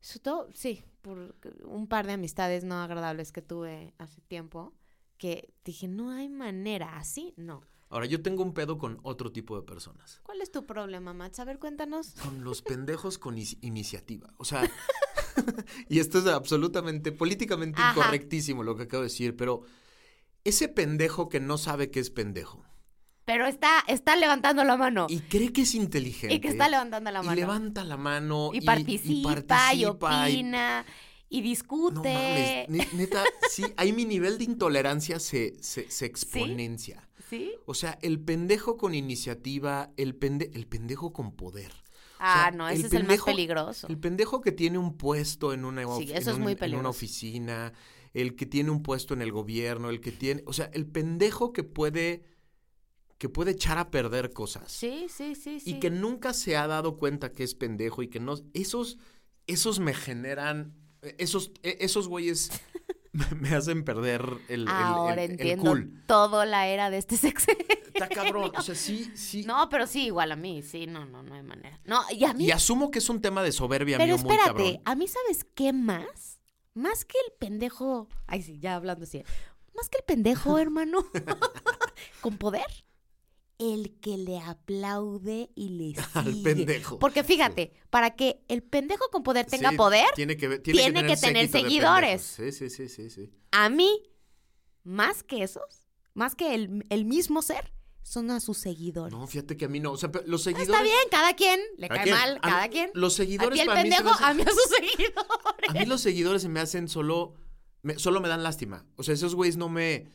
Sobre 0.00 0.20
todo, 0.20 0.48
sí, 0.54 0.84
por 1.02 1.34
un 1.64 1.86
par 1.88 2.06
de 2.06 2.12
amistades 2.12 2.64
no 2.64 2.76
agradables 2.82 3.32
que 3.32 3.42
tuve 3.42 3.94
hace 3.98 4.20
tiempo, 4.22 4.74
que 5.16 5.52
dije, 5.64 5.88
no 5.88 6.10
hay 6.10 6.28
manera, 6.28 6.96
así 6.98 7.34
no. 7.36 7.62
Ahora, 7.90 8.04
yo 8.06 8.20
tengo 8.22 8.42
un 8.42 8.52
pedo 8.52 8.76
con 8.78 9.00
otro 9.02 9.32
tipo 9.32 9.56
de 9.56 9.62
personas. 9.62 10.20
¿Cuál 10.22 10.42
es 10.42 10.52
tu 10.52 10.66
problema, 10.66 11.14
Max? 11.14 11.40
A 11.40 11.44
ver, 11.46 11.58
cuéntanos. 11.58 12.12
Con 12.22 12.44
los 12.44 12.60
pendejos 12.62 13.16
con 13.18 13.38
iniciativa. 13.38 14.32
O 14.36 14.44
sea, 14.44 14.62
y 15.88 15.98
esto 16.00 16.18
es 16.18 16.26
absolutamente, 16.26 17.12
políticamente 17.12 17.80
Ajá. 17.80 17.92
incorrectísimo 18.00 18.62
lo 18.62 18.76
que 18.76 18.84
acabo 18.84 19.02
de 19.02 19.08
decir, 19.08 19.36
pero 19.36 19.62
ese 20.44 20.68
pendejo 20.68 21.28
que 21.28 21.40
no 21.40 21.58
sabe 21.58 21.90
que 21.90 22.00
es 22.00 22.10
pendejo 22.10 22.64
Pero 23.24 23.46
está, 23.46 23.84
está 23.88 24.16
levantando 24.16 24.64
la 24.64 24.76
mano. 24.76 25.06
y 25.10 25.20
cree 25.20 25.52
que 25.52 25.62
es 25.62 25.74
inteligente. 25.74 26.34
Y 26.34 26.40
que 26.40 26.48
está 26.48 26.68
levantando 26.68 27.10
la 27.10 27.20
y 27.22 27.26
mano. 27.26 27.34
levanta 27.36 27.84
la 27.84 27.96
mano 27.96 28.50
Y, 28.54 28.60
participa, 28.62 29.32
y, 29.32 29.34
participa, 29.42 29.74
y- 30.30 30.34
opina, 30.34 30.86
y, 31.28 31.38
No 31.40 31.44
discute. 31.48 32.14
mames, 32.14 32.68
ne- 32.70 32.88
neta, 32.94 33.22
sí, 33.50 33.64
ahí 33.76 33.92
mi 33.92 34.06
nivel 34.06 34.38
de 34.38 34.44
intolerancia 34.44 35.18
se, 35.20 35.56
se, 35.60 35.90
se 35.90 36.06
exponencia. 36.06 37.06
¿Sí? 37.28 37.52
O 37.66 37.74
sea, 37.74 37.98
el 38.00 38.18
pendejo 38.20 38.78
con 38.78 38.94
iniciativa, 38.94 39.90
el, 39.98 40.18
pende- 40.18 40.50
el 40.54 40.66
pendejo 40.66 41.12
con 41.12 41.32
poder. 41.36 41.72
O 42.18 42.20
Ah, 42.20 42.48
sea, 42.48 42.50
no, 42.58 42.68
ese 42.68 42.86
es 42.88 42.92
el 42.92 43.04
más 43.04 43.20
peligroso. 43.22 43.86
El 43.88 43.98
pendejo 43.98 44.40
que 44.40 44.50
tiene 44.52 44.76
un 44.78 44.96
puesto 44.96 45.52
en 45.52 45.64
una, 45.64 45.86
of- 45.86 45.98
Sí, 46.02 46.10
eso 46.12 46.14
en 46.14 46.28
es 46.28 46.34
un- 46.36 46.40
muy 46.42 46.52
en 46.52 46.56
una 46.56 46.60
peligroso. 46.60 46.88
oficina, 46.90 47.72
el 48.12 48.34
que 48.34 48.46
tiene 48.46 48.70
un 48.70 48.82
puesto 48.82 49.14
en 49.14 49.22
el 49.22 49.30
gobierno, 49.32 49.88
el 49.90 50.00
que 50.00 50.10
tiene, 50.12 50.42
o 50.46 50.52
sea, 50.52 50.66
el 50.72 50.86
pendejo 50.86 51.52
que 51.52 51.62
puede 51.64 52.24
que 53.18 53.28
puede 53.28 53.50
echar 53.50 53.78
a 53.78 53.90
perder 53.90 54.32
cosas 54.32 54.70
Sí, 54.70 55.06
sí, 55.08 55.34
sí, 55.34 55.58
sí. 55.58 55.70
y 55.70 55.80
que 55.80 55.90
nunca 55.90 56.32
se 56.32 56.56
ha 56.56 56.68
dado 56.68 56.96
cuenta 56.96 57.32
que 57.32 57.42
es 57.42 57.56
pendejo 57.56 58.00
y 58.04 58.08
que 58.08 58.20
no 58.20 58.34
esos 58.54 58.96
esos 59.48 59.80
me 59.80 59.92
generan 59.92 60.72
esos 61.18 61.50
e- 61.64 61.78
esos 61.80 62.06
güeyes 62.06 62.50
me, 63.40 63.50
hacen 63.54 63.84
perder 63.84 64.22
el, 64.48 64.62
el- 64.62 64.68
Ahora 64.68 65.14
el- 65.14 65.18
el 65.18 65.30
entiendo 65.32 65.70
cool. 65.70 66.02
todo 66.06 66.44
la 66.44 66.66
era 66.68 66.90
de 66.90 66.98
este 66.98 67.16
sexo. 67.16 67.50
Está 67.86 68.08
cabrón, 68.08 68.52
o 68.56 68.62
sea, 68.62 68.74
sí, 68.74 69.10
sí. 69.16 69.44
No, 69.44 69.68
pero 69.68 69.86
sí, 69.86 70.06
igual 70.06 70.30
a 70.32 70.36
mí, 70.36 70.62
sí, 70.62 70.86
no, 70.86 71.04
no, 71.04 71.22
no 71.22 71.34
hay 71.34 71.42
manera. 71.42 71.80
No, 71.84 72.00
y 72.12 72.24
a 72.24 72.32
mí, 72.32 72.44
Y 72.46 72.50
asumo 72.52 72.90
que 72.90 72.98
es 73.00 73.08
un 73.08 73.20
tema 73.20 73.42
de 73.42 73.50
soberbia 73.52 73.98
pero 73.98 74.14
mío 74.16 74.24
muy 74.24 74.34
espérate, 74.36 74.62
cabrón. 74.64 74.82
a 74.84 74.94
mí, 74.94 75.08
¿sabes 75.08 75.44
qué 75.54 75.72
más? 75.72 76.40
Más 76.74 77.04
que 77.04 77.18
el 77.26 77.32
pendejo, 77.38 78.08
ay 78.28 78.42
sí, 78.42 78.58
ya 78.60 78.76
hablando 78.76 79.02
así, 79.04 79.24
más 79.74 79.88
que 79.88 79.98
el 79.98 80.04
pendejo, 80.04 80.58
hermano, 80.60 81.04
con 82.20 82.36
poder, 82.38 82.66
el 83.58 83.98
que 84.00 84.16
le 84.18 84.38
aplaude 84.40 85.50
y 85.54 85.68
le 85.70 85.84
sigue. 85.94 86.02
Al 86.14 86.42
pendejo. 86.42 86.98
Porque 86.98 87.24
fíjate, 87.24 87.72
para 87.90 88.14
que 88.16 88.40
el 88.48 88.62
pendejo 88.62 89.08
con 89.10 89.22
poder 89.22 89.46
tenga 89.46 89.70
Sí, 89.70 89.76
poder, 89.76 90.06
tiene 90.14 90.36
que, 90.36 90.48
ver- 90.48 90.62
tiene 90.62 90.80
tiene 90.80 91.02
que 91.02 91.08
que 91.08 91.16
tener, 91.16 91.48
seguidores. 91.48 92.22
Sí, 92.22 92.52
sí, 92.52 92.70
sí, 92.70 92.88
sí, 92.88 93.10
sí. 93.10 93.30
a 93.52 93.68
mí, 93.68 94.02
más 94.84 95.22
que 95.22 95.42
esos, 95.42 95.84
más 96.14 96.34
que 96.34 96.54
el, 96.54 96.86
el 96.90 97.04
mismo 97.04 97.42
ser, 97.42 97.72
son 98.02 98.30
a 98.30 98.40
sus 98.40 98.56
seguidores. 98.58 99.12
No, 99.12 99.26
fíjate 99.26 99.56
que 99.56 99.66
a 99.66 99.68
mí 99.68 99.80
no. 99.80 99.92
O 99.92 99.96
sea, 99.98 100.10
los 100.24 100.42
seguidores. 100.42 100.68
Está 100.70 100.82
bien, 100.82 100.96
cada 101.10 101.34
quien 101.34 101.60
le 101.76 101.88
¿Cada 101.88 102.02
cae 102.04 102.10
mal, 102.12 102.40
cada 102.40 102.62
mí- 102.62 102.68
quien. 102.70 102.90
Los 102.94 103.12
seguidores 103.14 103.58
a 103.58 103.62
el 103.62 103.68
para 103.68 103.82
mí 103.82 103.90
pendejo, 103.90 104.14
hacen- 104.14 104.24
a 104.24 104.34
mí 104.34 104.42
a 104.42 104.50
sus 104.50 104.62
seguidores. 104.64 105.16
A 105.68 105.72
mí 105.74 105.84
los 105.84 106.00
seguidores 106.00 106.40
se 106.42 106.48
me 106.48 106.60
hacen 106.60 106.88
solo. 106.88 107.34
me- 107.82 107.98
solo 107.98 108.20
me 108.22 108.28
dan 108.28 108.42
lástima. 108.42 108.86
O 108.96 109.02
sea, 109.02 109.12
esos 109.14 109.34
güeyes 109.34 109.56
no 109.58 109.68
me. 109.68 110.06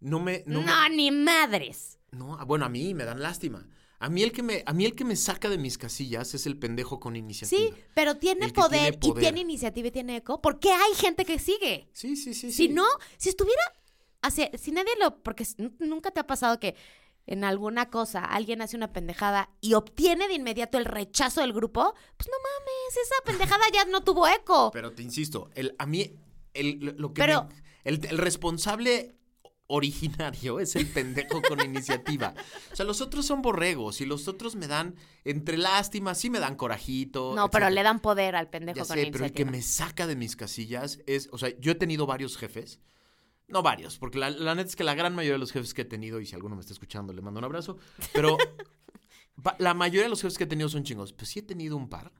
No 0.00 0.18
me. 0.18 0.42
No, 0.46 0.60
No, 0.62 0.88
me- 0.88 0.96
ni 0.96 1.10
madres. 1.12 1.95
No, 2.16 2.36
ah, 2.38 2.44
bueno, 2.44 2.64
a 2.64 2.68
mí 2.68 2.94
me 2.94 3.04
dan 3.04 3.20
lástima. 3.20 3.68
A 3.98 4.10
mí, 4.10 4.22
el 4.22 4.30
que 4.32 4.42
me, 4.42 4.62
a 4.66 4.72
mí 4.74 4.84
el 4.84 4.94
que 4.94 5.04
me 5.04 5.16
saca 5.16 5.48
de 5.48 5.56
mis 5.56 5.78
casillas 5.78 6.34
es 6.34 6.44
el 6.46 6.58
pendejo 6.58 7.00
con 7.00 7.14
Sí, 7.14 7.18
iniciativa. 7.18 7.76
pero 7.94 8.16
tiene 8.16 8.50
poder, 8.52 8.98
y 9.02 9.12
tiene 9.14 9.40
iniciativa 9.40 9.88
y 9.88 9.90
tiene 9.90 10.16
eco. 10.16 10.42
porque 10.42 10.70
hay 10.70 10.94
gente 10.96 11.24
que 11.24 11.38
sigue? 11.38 11.88
Sí, 11.92 12.14
sí, 12.16 12.34
sí. 12.34 12.52
Si 12.52 12.66
sí. 12.66 12.68
no, 12.68 12.84
si 13.16 13.30
estuviera. 13.30 13.62
hacia- 14.22 14.50
si 14.58 14.72
nadie 14.72 14.90
lo. 15.00 15.22
Porque 15.22 15.46
nunca 15.78 16.10
te 16.10 16.20
ha 16.20 16.26
pasado 16.26 16.58
que 16.60 16.74
en 17.26 17.42
alguna 17.44 17.88
cosa 17.90 18.24
alguien 18.24 18.60
hace 18.60 18.76
una 18.76 18.92
pendejada 18.92 19.50
y 19.60 19.74
obtiene 19.74 20.28
de 20.28 20.34
inmediato 20.34 20.78
el 20.78 20.84
rechazo 20.84 21.40
del 21.40 21.52
grupo, 21.52 21.94
pues 22.16 22.28
no 22.28 22.34
mames, 22.38 22.96
esa 23.02 23.14
pendejada 23.24 23.64
ya 23.72 23.84
no 23.86 24.02
tuvo 24.04 24.26
eco. 24.28 24.70
Pero 24.72 24.92
te 24.92 25.02
insisto, 25.02 25.48
el, 25.54 25.74
a 25.78 25.86
mí, 25.86 26.12
el, 26.54 26.80
lo- 26.80 26.92
lo 26.92 27.14
que 27.14 27.20
Pero- 27.22 27.44
me- 27.44 27.62
el, 27.84 28.04
el 28.06 28.18
responsable 28.18 29.16
originario 29.68 30.60
es 30.60 30.76
el 30.76 30.86
pendejo 30.86 31.42
con 31.42 31.60
iniciativa. 31.64 32.34
O 32.72 32.76
sea, 32.76 32.86
los 32.86 33.00
otros 33.00 33.26
son 33.26 33.42
borregos 33.42 34.00
y 34.00 34.06
los 34.06 34.28
otros 34.28 34.56
me 34.56 34.66
dan, 34.66 34.94
entre 35.24 35.56
lástima, 35.58 36.14
sí 36.14 36.30
me 36.30 36.38
dan 36.38 36.56
corajito. 36.56 37.34
no, 37.34 37.50
pero 37.50 37.70
le 37.70 37.82
dan 37.82 38.00
poder 38.00 38.36
al 38.36 38.48
pendejo 38.48 38.76
Ya 38.76 38.84
con 38.84 38.96
sé, 38.96 39.08
pero 39.12 39.24
el 39.24 39.32
que 39.32 39.44
me 39.44 39.62
saca 39.62 40.06
de 40.06 40.16
mis 40.16 40.36
casillas 40.36 41.00
es, 41.06 41.28
o 41.32 41.38
sea, 41.38 41.50
yo 41.58 41.72
he 41.72 41.76
tenido 41.76 42.06
varios 42.06 42.36
jefes. 42.36 42.80
No 43.48 43.62
varios, 43.62 43.98
porque 43.98 44.18
la, 44.18 44.30
la 44.30 44.56
neta 44.56 44.68
es 44.68 44.74
que 44.74 44.82
la 44.82 44.94
gran 44.94 45.14
mayoría 45.14 45.34
de 45.34 45.38
los 45.38 45.52
jefes 45.52 45.72
que 45.72 45.82
he 45.82 45.84
tenido, 45.84 46.20
y 46.20 46.26
si 46.26 46.34
alguno 46.34 46.56
me 46.56 46.62
está 46.62 46.72
escuchando, 46.72 47.12
le 47.12 47.22
mando 47.22 47.38
un 47.38 47.44
abrazo, 47.44 47.78
pero 48.12 48.36
la 49.58 49.74
mayoría 49.74 50.04
de 50.04 50.08
los 50.08 50.20
jefes 50.20 50.36
que 50.36 50.44
he 50.44 50.48
tenido 50.48 50.68
son 50.68 50.82
chingos. 50.82 51.12
Pues 51.12 51.30
sí 51.30 51.38
he 51.38 51.42
tenido 51.42 51.76
un 51.76 51.88
par 51.88 52.12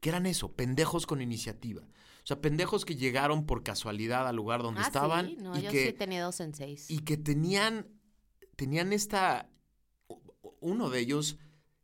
que 0.00 0.08
eran 0.08 0.26
eso, 0.26 0.52
pendejos 0.52 1.06
con 1.06 1.22
iniciativa. 1.22 1.82
O 2.22 2.26
sea, 2.26 2.40
pendejos 2.40 2.84
que 2.84 2.94
llegaron 2.96 3.46
por 3.46 3.62
casualidad 3.64 4.28
al 4.28 4.36
lugar 4.36 4.62
donde 4.62 4.80
Ah, 4.80 4.86
estaban 4.86 5.26
sí, 5.28 5.36
no, 5.40 5.58
y, 5.58 5.62
yo 5.62 5.70
que, 5.70 5.82
sí 5.82 5.88
he 5.88 5.92
tenido 5.92 6.30
senseis. 6.32 6.88
y 6.90 7.00
que 7.00 7.16
tenían, 7.16 7.88
tenían 8.56 8.92
esta... 8.92 9.48
Uno 10.60 10.88
de 10.90 11.00
ellos 11.00 11.38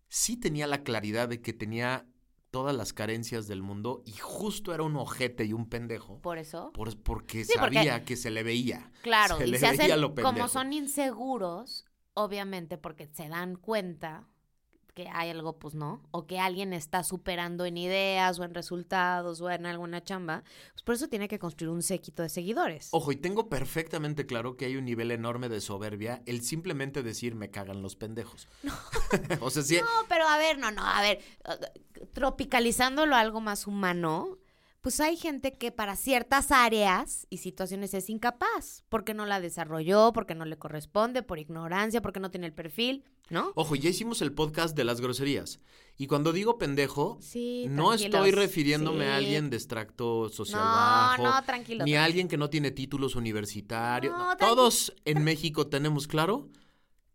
sí 0.09 0.37
tenía 0.37 0.66
la 0.68 0.85
claridad 0.85 1.29
de 1.29 1.40
que 1.42 1.53
tenía 1.53 2.07
todas 2.51 2.74
las 2.74 2.92
carencias 2.92 3.46
del 3.48 3.62
mundo 3.62 4.03
y 4.07 4.12
justo 4.12 4.72
era 4.72 4.83
un 4.85 4.96
ojete 4.96 5.44
y 5.44 5.53
un 5.53 5.68
pendejo. 5.68 6.20
Por 6.22 6.38
eso. 6.38 6.70
Por- 6.72 6.96
porque 7.03 7.44
Sí, 7.44 7.53
porque- 7.59 7.74
sabía 7.74 8.05
que 8.05 8.16
se 8.16 8.31
le 8.31 8.42
veía. 8.44 8.90
Claro, 9.03 9.37
se 9.38 9.46
y 9.46 9.51
le 9.51 9.59
se 9.59 9.70
veía 9.70 9.85
hacen, 9.87 10.01
lo 10.01 10.14
pendejo. 10.14 10.33
como 10.35 10.48
son 10.48 10.72
inseguros, 10.72 11.85
obviamente, 12.14 12.79
porque 12.79 13.07
se 13.09 13.29
dan 13.29 13.57
cuenta 13.57 14.29
que 14.98 15.08
hay 15.12 15.30
algo, 15.30 15.61
pues 15.61 15.76
no, 15.76 16.02
o 16.11 16.26
que 16.26 16.40
alguien 16.40 16.72
está 16.72 17.04
superando 17.04 17.64
en 17.64 17.76
ideas 17.76 18.37
o 18.40 18.42
en 18.42 18.52
resultados 18.52 19.40
o 19.40 19.48
en 19.48 19.64
alguna 19.64 20.02
chamba, 20.02 20.42
pues 20.72 20.82
por 20.82 20.96
eso 20.96 21.06
tiene 21.06 21.28
que 21.28 21.38
construir 21.38 21.70
un 21.70 21.84
séquito 21.84 22.24
de 22.24 22.28
seguidores. 22.28 22.88
Ojo, 22.90 23.12
y 23.12 23.16
tengo 23.16 23.48
perfectamente 23.48 24.26
claro 24.26 24.56
que 24.56 24.64
hay 24.64 24.74
un 24.74 24.84
nivel 24.84 25.12
enorme 25.12 25.48
de 25.48 25.61
soberbia 25.61 26.20
el 26.26 26.42
simplemente 26.42 27.04
decir 27.04 27.37
me 27.37 27.48
cagan 27.48 27.80
los 27.80 27.94
pendejos. 27.94 28.48
o 29.40 29.50
sea, 29.50 29.62
sí. 29.62 29.76
No, 29.76 29.87
pero 30.08 30.26
a 30.26 30.37
ver, 30.37 30.58
no, 30.58 30.72
no, 30.72 30.84
a 30.84 31.00
ver, 31.00 31.20
tropicalizándolo 32.12 33.14
a 33.14 33.20
algo 33.20 33.40
más 33.40 33.68
humano, 33.68 34.38
pues 34.80 34.98
hay 34.98 35.16
gente 35.16 35.52
que 35.52 35.70
para 35.70 35.94
ciertas 35.94 36.50
áreas 36.50 37.28
y 37.30 37.38
situaciones 37.38 37.94
es 37.94 38.11
incapaz, 38.11 38.82
porque 38.88 39.14
no 39.14 39.26
la 39.26 39.40
desarrolló, 39.40 40.12
porque 40.12 40.34
no 40.34 40.44
le 40.44 40.58
corresponde, 40.58 41.22
por 41.22 41.38
ignorancia, 41.38 42.02
porque 42.02 42.18
no 42.18 42.32
tiene 42.32 42.48
el 42.48 42.52
perfil, 42.52 43.04
¿no? 43.31 43.53
Ojo, 43.55 43.75
ya 43.77 43.91
hicimos 43.91 44.23
el 44.23 44.33
podcast 44.33 44.77
de 44.77 44.85
las 44.85 45.01
groserías. 45.01 45.61
Y 45.97 46.07
cuando 46.07 46.33
digo 46.33 46.59
pendejo, 46.59 47.19
Sí, 47.21 47.67
no 47.69 47.93
estoy 47.93 48.31
refiriéndome 48.31 49.07
a 49.09 49.17
alguien 49.17 49.51
de 49.51 49.57
extracto 49.57 50.29
social 50.29 50.61
No, 50.61 50.64
bajo. 50.64 51.23
no, 51.25 51.43
tranquilo, 51.43 51.85
Ni 51.85 51.95
a 51.97 52.05
alguien 52.05 52.29
que 52.29 52.37
no 52.37 52.49
tiene 52.51 52.71
títulos 52.71 53.17
universitarios. 53.17 54.17
No, 54.17 54.37
Todos 54.37 54.95
en 55.05 55.25
México 55.25 55.67
tenemos 55.67 56.07
claro 56.07 56.49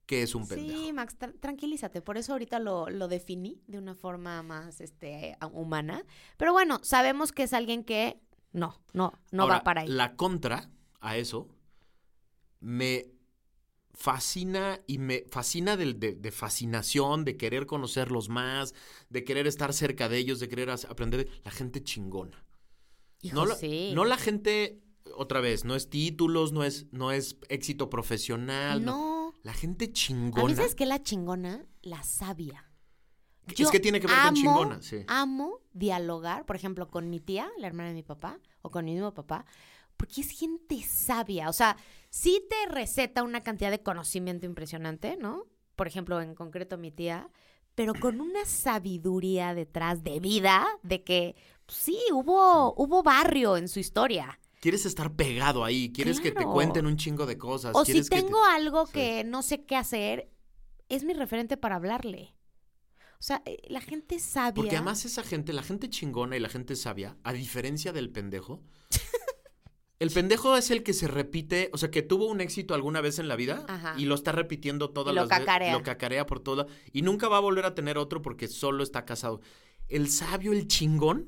que 0.05 0.21
es 0.21 0.35
un 0.35 0.45
pendejo. 0.45 0.77
Sí, 0.77 0.91
Max, 0.91 1.17
tra- 1.17 1.33
tranquilízate. 1.39 2.01
Por 2.01 2.17
eso 2.17 2.33
ahorita 2.33 2.59
lo, 2.59 2.89
lo 2.89 3.07
definí 3.07 3.61
de 3.67 3.77
una 3.77 3.95
forma 3.95 4.43
más 4.43 4.81
este, 4.81 5.37
humana. 5.53 6.03
Pero 6.35 6.51
bueno, 6.51 6.81
sabemos 6.83 7.31
que 7.31 7.43
es 7.43 7.53
alguien 7.53 7.85
que 7.85 8.19
no, 8.51 8.81
no, 8.91 9.13
no 9.31 9.43
Ahora, 9.43 9.55
va 9.59 9.63
para 9.63 9.81
ahí. 9.81 9.87
La 9.87 10.17
contra 10.17 10.69
a 10.99 11.15
eso 11.15 11.47
me 12.59 13.05
fascina 13.93 14.79
y 14.87 14.97
me 14.97 15.23
fascina 15.29 15.77
del- 15.77 15.99
de, 15.99 16.15
de 16.15 16.31
fascinación, 16.31 17.25
de 17.25 17.37
querer 17.37 17.65
conocerlos 17.65 18.29
más, 18.29 18.73
de 19.09 19.23
querer 19.23 19.47
estar 19.47 19.73
cerca 19.73 20.09
de 20.09 20.17
ellos, 20.17 20.39
de 20.39 20.49
querer 20.49 20.69
aprender. 20.69 21.29
La 21.43 21.51
gente 21.51 21.83
chingona. 21.83 22.43
Hijo, 23.21 23.35
No 23.35 23.45
la, 23.45 23.55
sí. 23.55 23.91
no 23.93 24.03
la 24.05 24.17
gente, 24.17 24.81
otra 25.15 25.39
vez, 25.41 25.63
no 25.63 25.75
es 25.75 25.89
títulos, 25.89 26.51
no 26.51 26.63
es, 26.63 26.87
no 26.91 27.11
es 27.11 27.37
éxito 27.49 27.89
profesional. 27.89 28.83
No. 28.83 29.33
La 29.43 29.53
gente 29.53 29.85
A 29.85 29.91
chingona. 29.93 30.53
veces 30.55 30.75
que 30.75 30.85
la 30.85 31.01
chingona, 31.03 31.65
la 31.81 32.01
sabia. 32.03 32.69
Es 33.57 33.69
que 33.69 33.79
tiene 33.81 33.99
que 33.99 34.07
ver 34.07 34.15
con 34.25 34.33
chingona, 34.35 34.81
sí. 34.81 35.03
Amo 35.07 35.59
dialogar, 35.73 36.45
por 36.45 36.55
ejemplo, 36.55 36.89
con 36.89 37.09
mi 37.09 37.19
tía, 37.19 37.49
la 37.57 37.67
hermana 37.67 37.89
de 37.89 37.95
mi 37.95 38.03
papá, 38.03 38.39
o 38.61 38.71
con 38.71 38.85
mi 38.85 38.93
mismo 38.93 39.13
papá, 39.13 39.45
porque 39.97 40.21
es 40.21 40.29
gente 40.29 40.81
sabia. 40.83 41.49
O 41.49 41.53
sea, 41.53 41.75
sí 42.15 42.45
te 42.47 42.71
receta 42.71 43.23
una 43.23 43.41
cantidad 43.41 43.71
de 43.71 43.81
conocimiento 43.81 44.45
impresionante, 44.45 45.17
¿no? 45.17 45.47
Por 45.75 45.87
ejemplo, 45.87 46.21
en 46.21 46.35
concreto 46.35 46.77
mi 46.77 46.91
tía, 46.91 47.27
pero 47.73 47.95
con 47.95 48.21
una 48.21 48.45
sabiduría 48.45 49.55
detrás 49.55 50.03
de 50.03 50.19
vida, 50.19 50.63
de 50.83 51.03
que 51.03 51.35
pues, 51.65 51.75
sí, 51.79 51.97
hubo, 52.11 52.75
hubo 52.77 53.01
barrio 53.01 53.57
en 53.57 53.67
su 53.67 53.79
historia. 53.79 54.39
Quieres 54.61 54.85
estar 54.85 55.11
pegado 55.15 55.65
ahí, 55.65 55.91
quieres 55.91 56.19
que 56.21 56.31
te 56.31 56.43
cuenten 56.45 56.85
un 56.85 56.97
chingo 56.97 57.25
de 57.25 57.35
cosas. 57.39 57.71
O 57.75 57.83
si 57.83 57.93
quieres 57.93 58.11
que 58.11 58.17
te- 58.17 58.21
tengo 58.21 58.43
algo 58.45 58.85
Sí. 58.85 58.93
que 58.93 59.23
no 59.23 59.41
sé 59.41 59.65
qué 59.65 59.75
hacer, 59.75 60.29
es 60.89 61.03
mi 61.03 61.13
referente 61.13 61.57
para 61.57 61.77
hablarle. 61.77 62.35
O 63.19 63.23
sea, 63.25 63.41
eh, 63.45 63.57
la 63.69 63.81
gente 63.81 64.19
sabia. 64.19 64.53
Porque 64.53 64.75
además 64.75 65.03
esa 65.05 65.23
gente, 65.23 65.51
la 65.51 65.63
gente 65.63 65.89
chingona 65.89 66.37
y 66.37 66.39
la 66.39 66.49
gente 66.49 66.75
sabia, 66.75 67.17
a 67.23 67.33
diferencia 67.33 67.91
del 67.91 68.11
pendejo, 68.11 68.61
el 70.03 70.11
pendejo 70.11 70.55
es 70.57 70.69
el 70.71 70.83
que 70.83 70.93
se 70.93 71.07
repite, 71.07 71.69
o 71.73 71.77
sea, 71.77 71.89
que 71.89 72.01
tuvo 72.01 72.27
un 72.27 72.41
éxito 72.41 72.73
alguna 72.73 73.01
vez 73.01 73.19
en 73.19 73.27
la 73.27 73.35
vida 73.35 73.65
Ajá. 73.67 73.95
y 73.97 74.05
lo 74.05 74.15
está 74.15 74.31
repitiendo 74.31 74.89
todas 74.89 75.13
Y 75.13 75.15
las 75.15 75.27
veces. 75.29 75.45
cacarea. 75.45 75.73
Lo 75.73 75.81
cacarea 75.83 76.25
por 76.25 76.39
toda 76.41 76.67
y 76.91 77.01
nunca 77.01 77.27
va 77.29 77.37
a 77.37 77.39
volver 77.41 77.65
a 77.65 77.73
tener 77.73 77.97
otro 77.97 78.21
porque 78.21 78.47
solo 78.47 78.83
está 78.83 79.05
casado. 79.05 79.41
El 79.87 80.09
sabio, 80.09 80.51
el 80.53 80.67
chingón, 80.67 81.27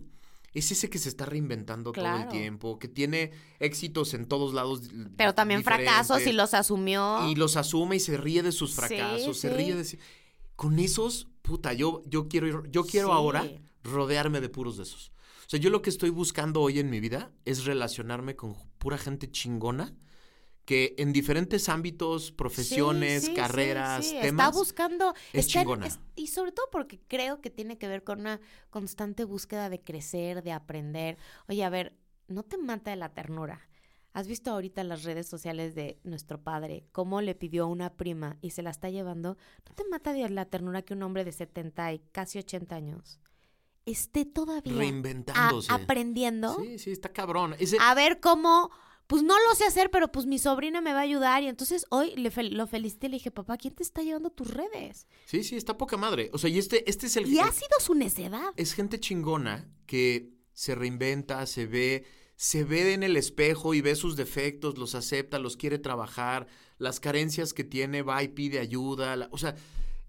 es 0.53 0.71
ese 0.71 0.89
que 0.89 0.97
se 0.99 1.09
está 1.09 1.25
reinventando 1.25 1.91
todo 1.91 2.05
el 2.15 2.27
tiempo, 2.29 2.79
que 2.79 2.87
tiene 2.87 3.31
éxitos 3.59 4.13
en 4.13 4.25
todos 4.25 4.53
lados. 4.53 4.83
Pero 5.17 5.33
también 5.35 5.63
fracasos 5.63 6.25
y 6.27 6.31
los 6.31 6.53
asumió. 6.53 7.27
Y 7.29 7.35
los 7.35 7.57
asume 7.57 7.97
y 7.97 7.99
se 7.99 8.15
ríe 8.15 8.41
de 8.41 8.53
sus 8.53 8.71
Sí, 8.71 8.75
fracasos, 8.77 9.37
se 9.37 9.49
sí. 9.49 9.55
ríe 9.55 9.75
de... 9.75 9.83
sí- 9.83 9.99
Con 10.55 10.79
esos, 10.79 11.27
puta, 11.41 11.73
yo, 11.73 12.01
yo 12.05 12.29
quiero, 12.29 12.47
ir- 12.47 12.71
yo 12.71 12.85
quiero 12.85 13.07
Sí. 13.07 13.13
ahora 13.13 13.45
rodearme 13.83 14.39
de 14.39 14.47
puros 14.49 14.77
de 14.77 14.83
esos. 14.83 15.11
O 15.45 15.49
sea, 15.49 15.59
yo 15.59 15.69
lo 15.69 15.81
que 15.81 15.89
estoy 15.89 16.09
buscando 16.09 16.61
hoy 16.61 16.79
en 16.79 16.89
mi 16.89 16.99
vida 16.99 17.31
es 17.45 17.65
relacionarme 17.65 18.35
con 18.35 18.55
pura 18.77 18.97
gente 18.97 19.29
chingona 19.29 19.93
que 20.65 20.95
en 20.97 21.13
diferentes 21.13 21.69
ámbitos, 21.69 22.31
profesiones, 22.31 23.21
Sí, 23.21 23.27
sí, 23.27 23.33
sí, 23.35 23.39
carreras, 23.39 24.05
sí, 24.05 24.17
temas... 24.19 24.47
Está 24.47 24.57
buscando. 24.57 25.13
es 25.31 25.45
está 25.45 25.59
chingona. 25.59 25.85
es- 25.85 25.99
y 26.15 26.27
sobre 26.27 26.51
todo 26.51 26.65
porque 26.71 26.99
creo 27.07 27.39
que 27.41 27.51
tiene 27.51 27.77
que 27.77 27.87
ver 27.87 28.03
con 28.03 28.21
una 28.21 28.41
constante 28.71 29.25
búsqueda 29.25 29.69
de 29.69 29.81
crecer, 29.81 30.41
de 30.41 30.51
aprender. 30.53 31.17
Oye, 31.47 31.63
a 31.63 31.69
ver, 31.69 31.95
no 32.27 32.41
te 32.41 32.57
mata 32.57 32.89
de 32.89 32.97
la 32.97 33.13
ternura. 33.13 33.69
¿Has 34.13 34.27
visto 34.27 34.49
ahorita 34.49 34.83
las 34.83 35.03
redes 35.03 35.27
sociales 35.27 35.75
de 35.75 35.99
nuestro 36.03 36.41
padre 36.41 36.85
cómo 36.93 37.21
le 37.21 37.35
pidió 37.35 37.65
a 37.65 37.67
una 37.67 37.93
prima 37.95 38.37
y 38.41 38.51
se 38.51 38.63
la 38.63 38.71
está 38.71 38.89
llevando? 38.89 39.37
¿No 39.69 39.75
te 39.75 39.83
mata 39.89 40.13
de 40.13 40.27
la 40.29 40.45
ternura 40.45 40.81
que 40.81 40.93
un 40.93 41.03
hombre 41.03 41.25
de 41.25 41.33
70 41.33 41.93
y 41.93 41.99
casi 42.11 42.39
80 42.39 42.75
años 42.75 43.19
esté 43.85 44.25
todavía 44.25 44.73
a- 44.73 44.77
Reinventándose. 44.77 45.71
aprendiendo? 45.71 46.57
Sí, 46.61 46.79
sí, 46.79 46.91
está 46.91 47.09
cabrón. 47.13 47.55
Ese- 47.59 47.77
a 47.79 47.93
ver 47.93 48.19
cómo, 48.19 48.71
pues 49.07 49.21
no 49.23 49.35
lo 49.47 49.55
sé 49.55 49.65
hacer, 49.65 49.91
pero 49.91 50.11
pues 50.11 50.25
mi 50.25 50.39
sobrina 50.39 50.81
me 50.81 50.91
va 50.93 50.99
a 50.99 51.03
ayudar. 51.03 51.43
Y 51.43 51.47
entonces 51.47 51.85
hoy 51.89 52.15
le 52.15 52.31
fel- 52.31 52.51
lo 52.51 52.65
felicité 52.67 53.07
y 53.07 53.09
le 53.11 53.15
dije, 53.17 53.31
papá, 53.31 53.57
¿quién 53.57 53.75
te 53.75 53.83
está 53.83 54.01
llevando 54.01 54.29
tus 54.31 54.49
redes? 54.51 55.07
Sí, 55.25 55.43
sí, 55.43 55.55
está 55.55 55.77
poca 55.77 55.97
madre. 55.97 56.29
O 56.33 56.37
sea, 56.37 56.49
y 56.49 56.57
este, 56.57 56.89
este 56.89 57.05
es 57.07 57.15
el... 57.17 57.27
Y 57.27 57.39
ha 57.39 57.51
sido 57.51 57.79
su 57.79 57.93
necedad. 57.93 58.51
es 58.55 58.73
gente 58.73 58.99
chingona 58.99 59.69
que 59.85 60.31
se 60.53 60.73
reinventa, 60.73 61.45
se 61.45 61.67
ve, 61.67 62.05
se 62.35 62.63
ve 62.63 62.93
en 62.93 63.03
el 63.03 63.17
espejo 63.17 63.73
y 63.75 63.81
ve 63.81 63.95
sus 63.95 64.15
defectos, 64.15 64.77
los 64.77 64.95
acepta, 64.95 65.37
los 65.37 65.57
quiere 65.57 65.77
trabajar, 65.79 66.47
las 66.79 66.99
carencias 66.99 67.53
que 67.53 67.63
tiene, 67.63 68.01
va 68.01 68.23
y 68.23 68.29
pide 68.29 68.59
ayuda. 68.59 69.15
la- 69.15 69.27
o 69.31 69.37
sea, 69.37 69.55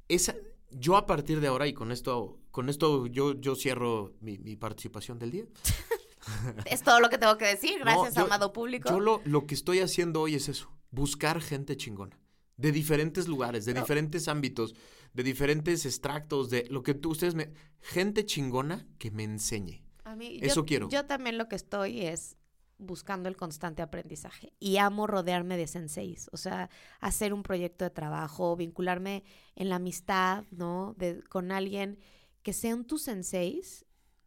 esa, 0.08 0.34
yo 0.70 0.96
a 0.96 1.04
partir 1.06 1.40
de 1.40 1.48
ahora, 1.48 1.66
y 1.66 1.72
con 1.74 1.92
esto, 1.92 2.38
con 2.56 2.70
esto 2.70 3.06
yo, 3.06 3.38
yo 3.38 3.54
cierro 3.54 4.14
mi, 4.22 4.38
mi 4.38 4.56
participación 4.56 5.18
del 5.18 5.30
día. 5.30 5.44
Es 6.64 6.82
todo 6.82 7.00
lo 7.00 7.10
que 7.10 7.18
tengo 7.18 7.36
que 7.36 7.44
decir, 7.44 7.78
No, 7.80 7.84
gracias, 7.84 8.14
yo- 8.14 8.24
amado 8.24 8.54
público. 8.54 8.88
Yo 8.88 8.98
lo, 8.98 9.20
lo 9.26 9.46
que 9.46 9.54
estoy 9.54 9.80
haciendo 9.80 10.22
hoy 10.22 10.36
es 10.36 10.48
eso, 10.48 10.72
buscar 10.90 11.42
gente 11.42 11.76
chingona. 11.76 12.18
De 12.56 12.72
diferentes 12.72 13.28
lugares, 13.28 13.66
de 13.66 13.74
diferentes 13.74 14.26
ámbitos, 14.26 14.74
de 15.12 15.22
diferentes 15.22 15.84
extractos, 15.84 16.48
de 16.48 16.66
lo 16.70 16.82
que 16.82 16.94
tú, 16.94 17.10
ustedes 17.10 17.34
me... 17.34 17.52
Gente 17.80 18.24
chingona 18.24 18.86
que 18.96 19.10
me 19.10 19.24
enseñe. 19.24 19.84
A 20.04 20.16
mí, 20.16 20.38
eso 20.40 20.62
yo, 20.62 20.64
quiero. 20.64 20.88
Yo 20.88 21.04
también 21.04 21.36
lo 21.36 21.50
que 21.50 21.56
estoy 21.56 22.06
es 22.06 22.38
buscando 22.78 23.28
el 23.28 23.36
constante 23.36 23.82
aprendizaje 23.82 24.54
y 24.58 24.78
amo 24.78 25.06
rodearme 25.06 25.58
de 25.58 25.66
senseis, 25.66 26.30
o 26.32 26.38
sea, 26.38 26.70
hacer 27.00 27.34
un 27.34 27.42
proyecto 27.42 27.84
de 27.84 27.90
trabajo, 27.90 28.56
vincularme 28.56 29.24
en 29.54 29.68
la 29.68 29.76
amistad, 29.76 30.44
¿no? 30.50 30.94
De, 30.96 31.22
con 31.28 31.52
alguien 31.52 31.98
que 32.46 32.52
sean 32.52 32.84
tus 32.84 33.02
senseis 33.02 33.84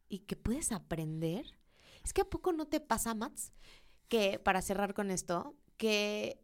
y 0.09 0.19
que 0.19 0.35
puedes 0.35 0.73
aprender. 0.73 1.45
Es 2.03 2.11
que 2.11 2.19
a 2.19 2.25
poco 2.29 2.51
no 2.51 2.65
te 2.67 2.81
pasa, 2.81 3.13
Mats, 3.15 3.53
que 4.09 4.39
para 4.39 4.61
cerrar 4.61 4.93
con 4.93 5.09
esto, 5.09 5.55
que 5.77 6.43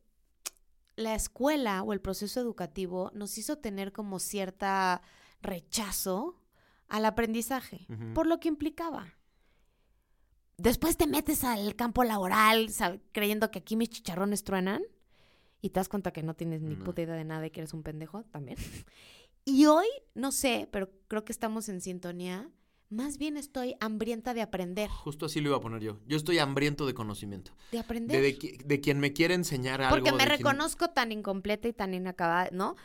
la 0.95 1.15
escuela 1.15 1.83
o 1.83 1.91
el 1.91 1.99
proceso 1.99 2.39
educativo 2.39 3.11
nos 3.13 3.37
hizo 3.37 3.57
tener 3.57 3.91
como 3.91 4.19
cierta 4.19 5.01
rechazo 5.41 6.41
al 6.87 7.03
aprendizaje, 7.03 7.87
por 8.13 8.25
lo 8.25 8.39
que 8.39 8.47
implicaba. 8.47 9.13
Después 10.55 10.95
te 10.95 11.07
metes 11.07 11.43
al 11.43 11.75
campo 11.75 12.05
laboral 12.05 12.69
creyendo 13.11 13.51
que 13.51 13.59
aquí 13.59 13.75
mis 13.75 13.89
chicharrones 13.89 14.45
truenan 14.45 14.81
y 15.59 15.71
te 15.71 15.81
das 15.81 15.89
cuenta 15.89 16.13
que 16.13 16.23
no 16.23 16.35
tienes 16.35 16.61
ni 16.61 16.77
No. 16.77 16.85
puta 16.85 17.01
idea 17.01 17.15
de 17.15 17.25
nada 17.25 17.45
y 17.45 17.51
que 17.51 17.59
eres 17.59 17.73
un 17.73 17.83
pendejo 17.83 18.23
también. 18.31 18.57
Y 19.45 19.67
hoy, 19.67 19.85
no 20.15 20.31
sé, 20.31 20.67
pero 20.71 20.89
creo 21.07 21.23
que 21.23 21.31
estamos 21.31 21.69
en 21.69 21.79
sintonía. 21.81 22.49
Más 22.89 23.17
bien 23.17 23.37
estoy 23.37 23.75
hambrienta 23.79 24.33
de 24.33 24.41
aprender. 24.41 24.89
Justo 24.89 25.25
así 25.25 25.41
lo 25.41 25.49
iba 25.49 25.57
a 25.57 25.61
poner 25.61 25.81
yo. 25.81 25.99
Yo 26.07 26.17
estoy 26.17 26.39
hambriento 26.39 26.85
de 26.85 26.93
conocimiento. 26.93 27.51
De 27.71 27.79
aprender. 27.79 28.15
De, 28.17 28.23
de, 28.23 28.39
qui- 28.39 28.57
de 28.63 28.81
quien 28.81 28.99
me 28.99 29.11
quiere 29.13 29.33
enseñar 29.33 29.81
algo. 29.81 29.95
Porque 29.95 30.11
me 30.11 30.19
quien- 30.19 30.29
reconozco 30.29 30.89
tan 30.89 31.11
incompleta 31.11 31.67
y 31.67 31.73
tan 31.73 31.93
inacabada, 31.93 32.49
¿no? 32.51 32.75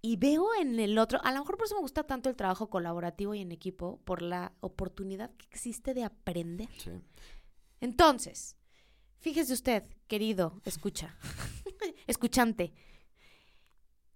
Y 0.00 0.16
veo 0.16 0.48
en 0.60 0.80
el 0.80 0.98
otro, 0.98 1.20
a 1.22 1.30
lo 1.32 1.38
mejor 1.40 1.56
por 1.56 1.66
eso 1.66 1.76
me 1.76 1.80
gusta 1.82 2.02
tanto 2.02 2.28
el 2.28 2.34
trabajo 2.34 2.68
colaborativo 2.68 3.34
y 3.34 3.40
en 3.40 3.52
equipo, 3.52 4.00
por 4.04 4.20
la 4.20 4.52
oportunidad 4.60 5.30
que 5.36 5.46
existe 5.50 5.94
de 5.94 6.02
aprender. 6.02 6.68
Sí. 6.78 6.90
Entonces, 7.80 8.56
fíjese 9.20 9.52
usted, 9.52 9.84
querido, 10.08 10.60
escucha, 10.64 11.16
escuchante. 12.08 12.72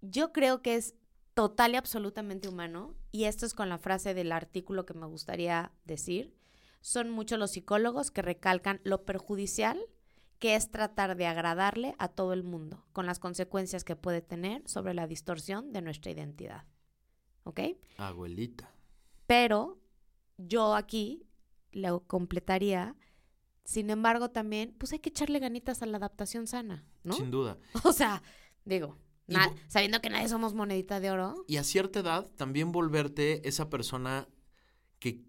Yo 0.01 0.33
creo 0.33 0.61
que 0.63 0.75
es 0.77 0.95
total 1.37 1.75
y 1.75 1.77
absolutamente 1.77 2.49
humano, 2.49 2.97
y 3.13 3.25
esto 3.25 3.47
es 3.47 3.55
con 3.55 3.69
la 3.69 3.79
frase 3.79 4.15
del 4.15 4.33
artículo 4.33 4.87
que 4.87 4.95
me 4.95 5.07
gustaría 5.07 5.71
decir, 5.85 6.35
son 6.81 7.11
muchos 7.11 7.39
los 7.39 7.53
psicólogos 7.53 8.11
que 8.11 8.23
recalcan 8.23 8.81
lo 8.83 9.05
perjudicial 9.05 9.79
que 10.39 10.55
es 10.55 10.71
tratar 10.71 11.17
de 11.17 11.27
agradarle 11.27 11.95
a 11.99 12.09
todo 12.09 12.33
el 12.33 12.43
mundo, 12.43 12.85
con 12.93 13.07
las 13.07 13.19
consecuencias 13.19 13.85
que 13.85 13.97
puede 13.97 14.21
tener 14.21 14.67
sobre 14.69 14.93
la 14.93 15.07
distorsión 15.07 15.73
de 15.73 15.83
nuestra 15.83 16.11
identidad. 16.11 16.65
¿ok? 17.47 17.61
Abuelita. 17.97 18.71
Pero 19.27 19.79
yo 20.37 20.75
aquí 20.75 21.27
lo 21.73 22.07
completaría. 22.07 22.97
Sin 23.65 23.91
embargo, 23.91 24.31
también, 24.31 24.75
pues 24.79 24.93
hay 24.93 24.99
que 24.99 25.11
echarle 25.11 25.39
ganitas 25.39 25.83
a 25.83 25.87
la 25.87 25.97
adaptación 25.97 26.47
sana, 26.47 26.85
¿no? 27.05 27.15
Sin 27.15 27.31
duda. 27.31 27.59
O 27.85 27.93
sea, 27.93 28.23
digo, 28.65 28.99
na- 29.27 29.53
sabiendo 29.69 30.01
que 30.01 30.11
nadie 30.11 30.29
somos 30.29 30.55
monedita 30.55 31.01
de 31.01 31.11
oro. 31.11 31.45
Y 31.49 31.57
a 31.57 31.65
cierta 31.65 32.01
edad 32.01 32.27
también 32.37 32.73
volverte 32.73 33.47
esa 33.49 33.69
persona 33.71 34.29
que, 34.99 35.21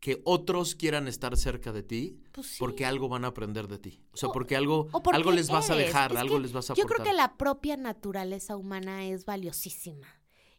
que 0.00 0.20
otros 0.24 0.74
quieran 0.74 1.08
estar 1.08 1.36
cerca 1.36 1.72
de 1.72 1.82
ti 1.82 2.20
Pues 2.32 2.46
sí. 2.48 2.56
porque 2.58 2.84
algo 2.86 3.08
van 3.08 3.24
a 3.24 3.28
aprender 3.28 3.68
de 3.68 3.78
ti. 3.78 4.00
O 4.12 4.16
sea, 4.16 4.30
porque 4.30 4.56
algo, 4.56 4.88
o 4.92 5.02
porque 5.02 5.16
algo 5.16 5.32
les 5.32 5.48
vas 5.48 5.70
a 5.70 5.74
dejar, 5.76 6.12
Es 6.12 6.18
algo 6.18 6.38
les 6.38 6.52
vas 6.52 6.70
a 6.70 6.74
Yo 6.74 6.84
aportar. 6.84 7.02
creo 7.04 7.12
que 7.12 7.16
la 7.16 7.36
propia 7.36 7.76
naturaleza 7.76 8.56
humana 8.56 9.04
es 9.06 9.24
valiosísima. 9.24 10.06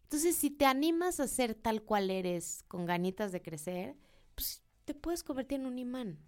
Entonces, 0.03 0.35
si 0.35 0.51
te 0.51 0.65
animas 0.65 1.19
a 1.19 1.27
ser 1.27 1.55
tal 1.55 1.81
cual 1.81 2.11
eres, 2.11 2.63
con 2.67 2.85
ganitas 2.85 3.31
de 3.31 3.41
crecer, 3.41 3.95
pues 4.35 4.61
te 4.85 4.93
puedes 4.93 5.23
convertir 5.23 5.59
en 5.59 5.65
un 5.65 5.79
imán. 5.79 6.19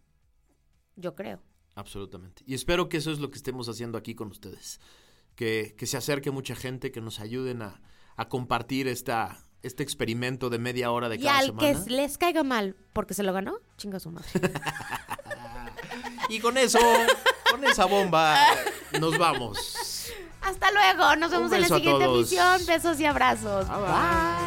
Yo 0.95 1.13
creo. 1.15 1.41
Absolutamente. 1.75 2.41
Y 2.47 2.55
espero 2.55 2.89
que 2.89 2.97
eso 2.97 3.11
es 3.11 3.19
lo 3.19 3.29
que 3.29 3.37
estemos 3.37 3.69
haciendo 3.69 3.99
aquí 3.99 4.15
con 4.15 4.29
ustedes. 4.29 4.79
Que, 5.37 5.73
que 5.77 5.85
se 5.85 5.95
acerque 5.95 6.31
mucha 6.31 6.55
gente, 6.55 6.91
que 6.91 6.99
nos 6.99 7.21
ayuden 7.21 7.61
a, 7.61 7.79
a 8.17 8.27
compartir 8.27 8.87
esta, 8.89 9.37
este 9.61 9.83
experimento 9.83 10.49
de 10.49 10.57
media 10.57 10.91
hora 10.91 11.07
de 11.07 11.15
Y 11.15 11.19
cada 11.19 11.37
al 11.37 11.45
semana. 11.45 11.83
que 11.85 11.89
les 11.91 12.17
caiga 12.17 12.43
mal 12.43 12.75
porque 12.91 13.13
se 13.13 13.23
lo 13.23 13.31
ganó, 13.31 13.59
chinga 13.77 13.99
su 14.01 14.11
madre. 14.11 14.27
Y 16.29 16.39
con 16.41 16.57
eso, 16.57 16.79
con 17.49 17.63
esa 17.63 17.85
bomba, 17.85 18.37
nos 18.99 19.17
vamos. 19.17 20.11
Hasta 20.41 20.71
luego. 20.71 21.15
Nos 21.15 21.31
vemos 21.31 21.51
en 21.53 21.61
la 21.61 21.67
siguiente 21.67 22.03
emisión. 22.03 22.65
Besos 22.65 22.99
y 22.99 23.05
abrazos. 23.05 23.65
Bye, 23.69 23.77
bye. 23.77 23.85
bye. 23.87 24.46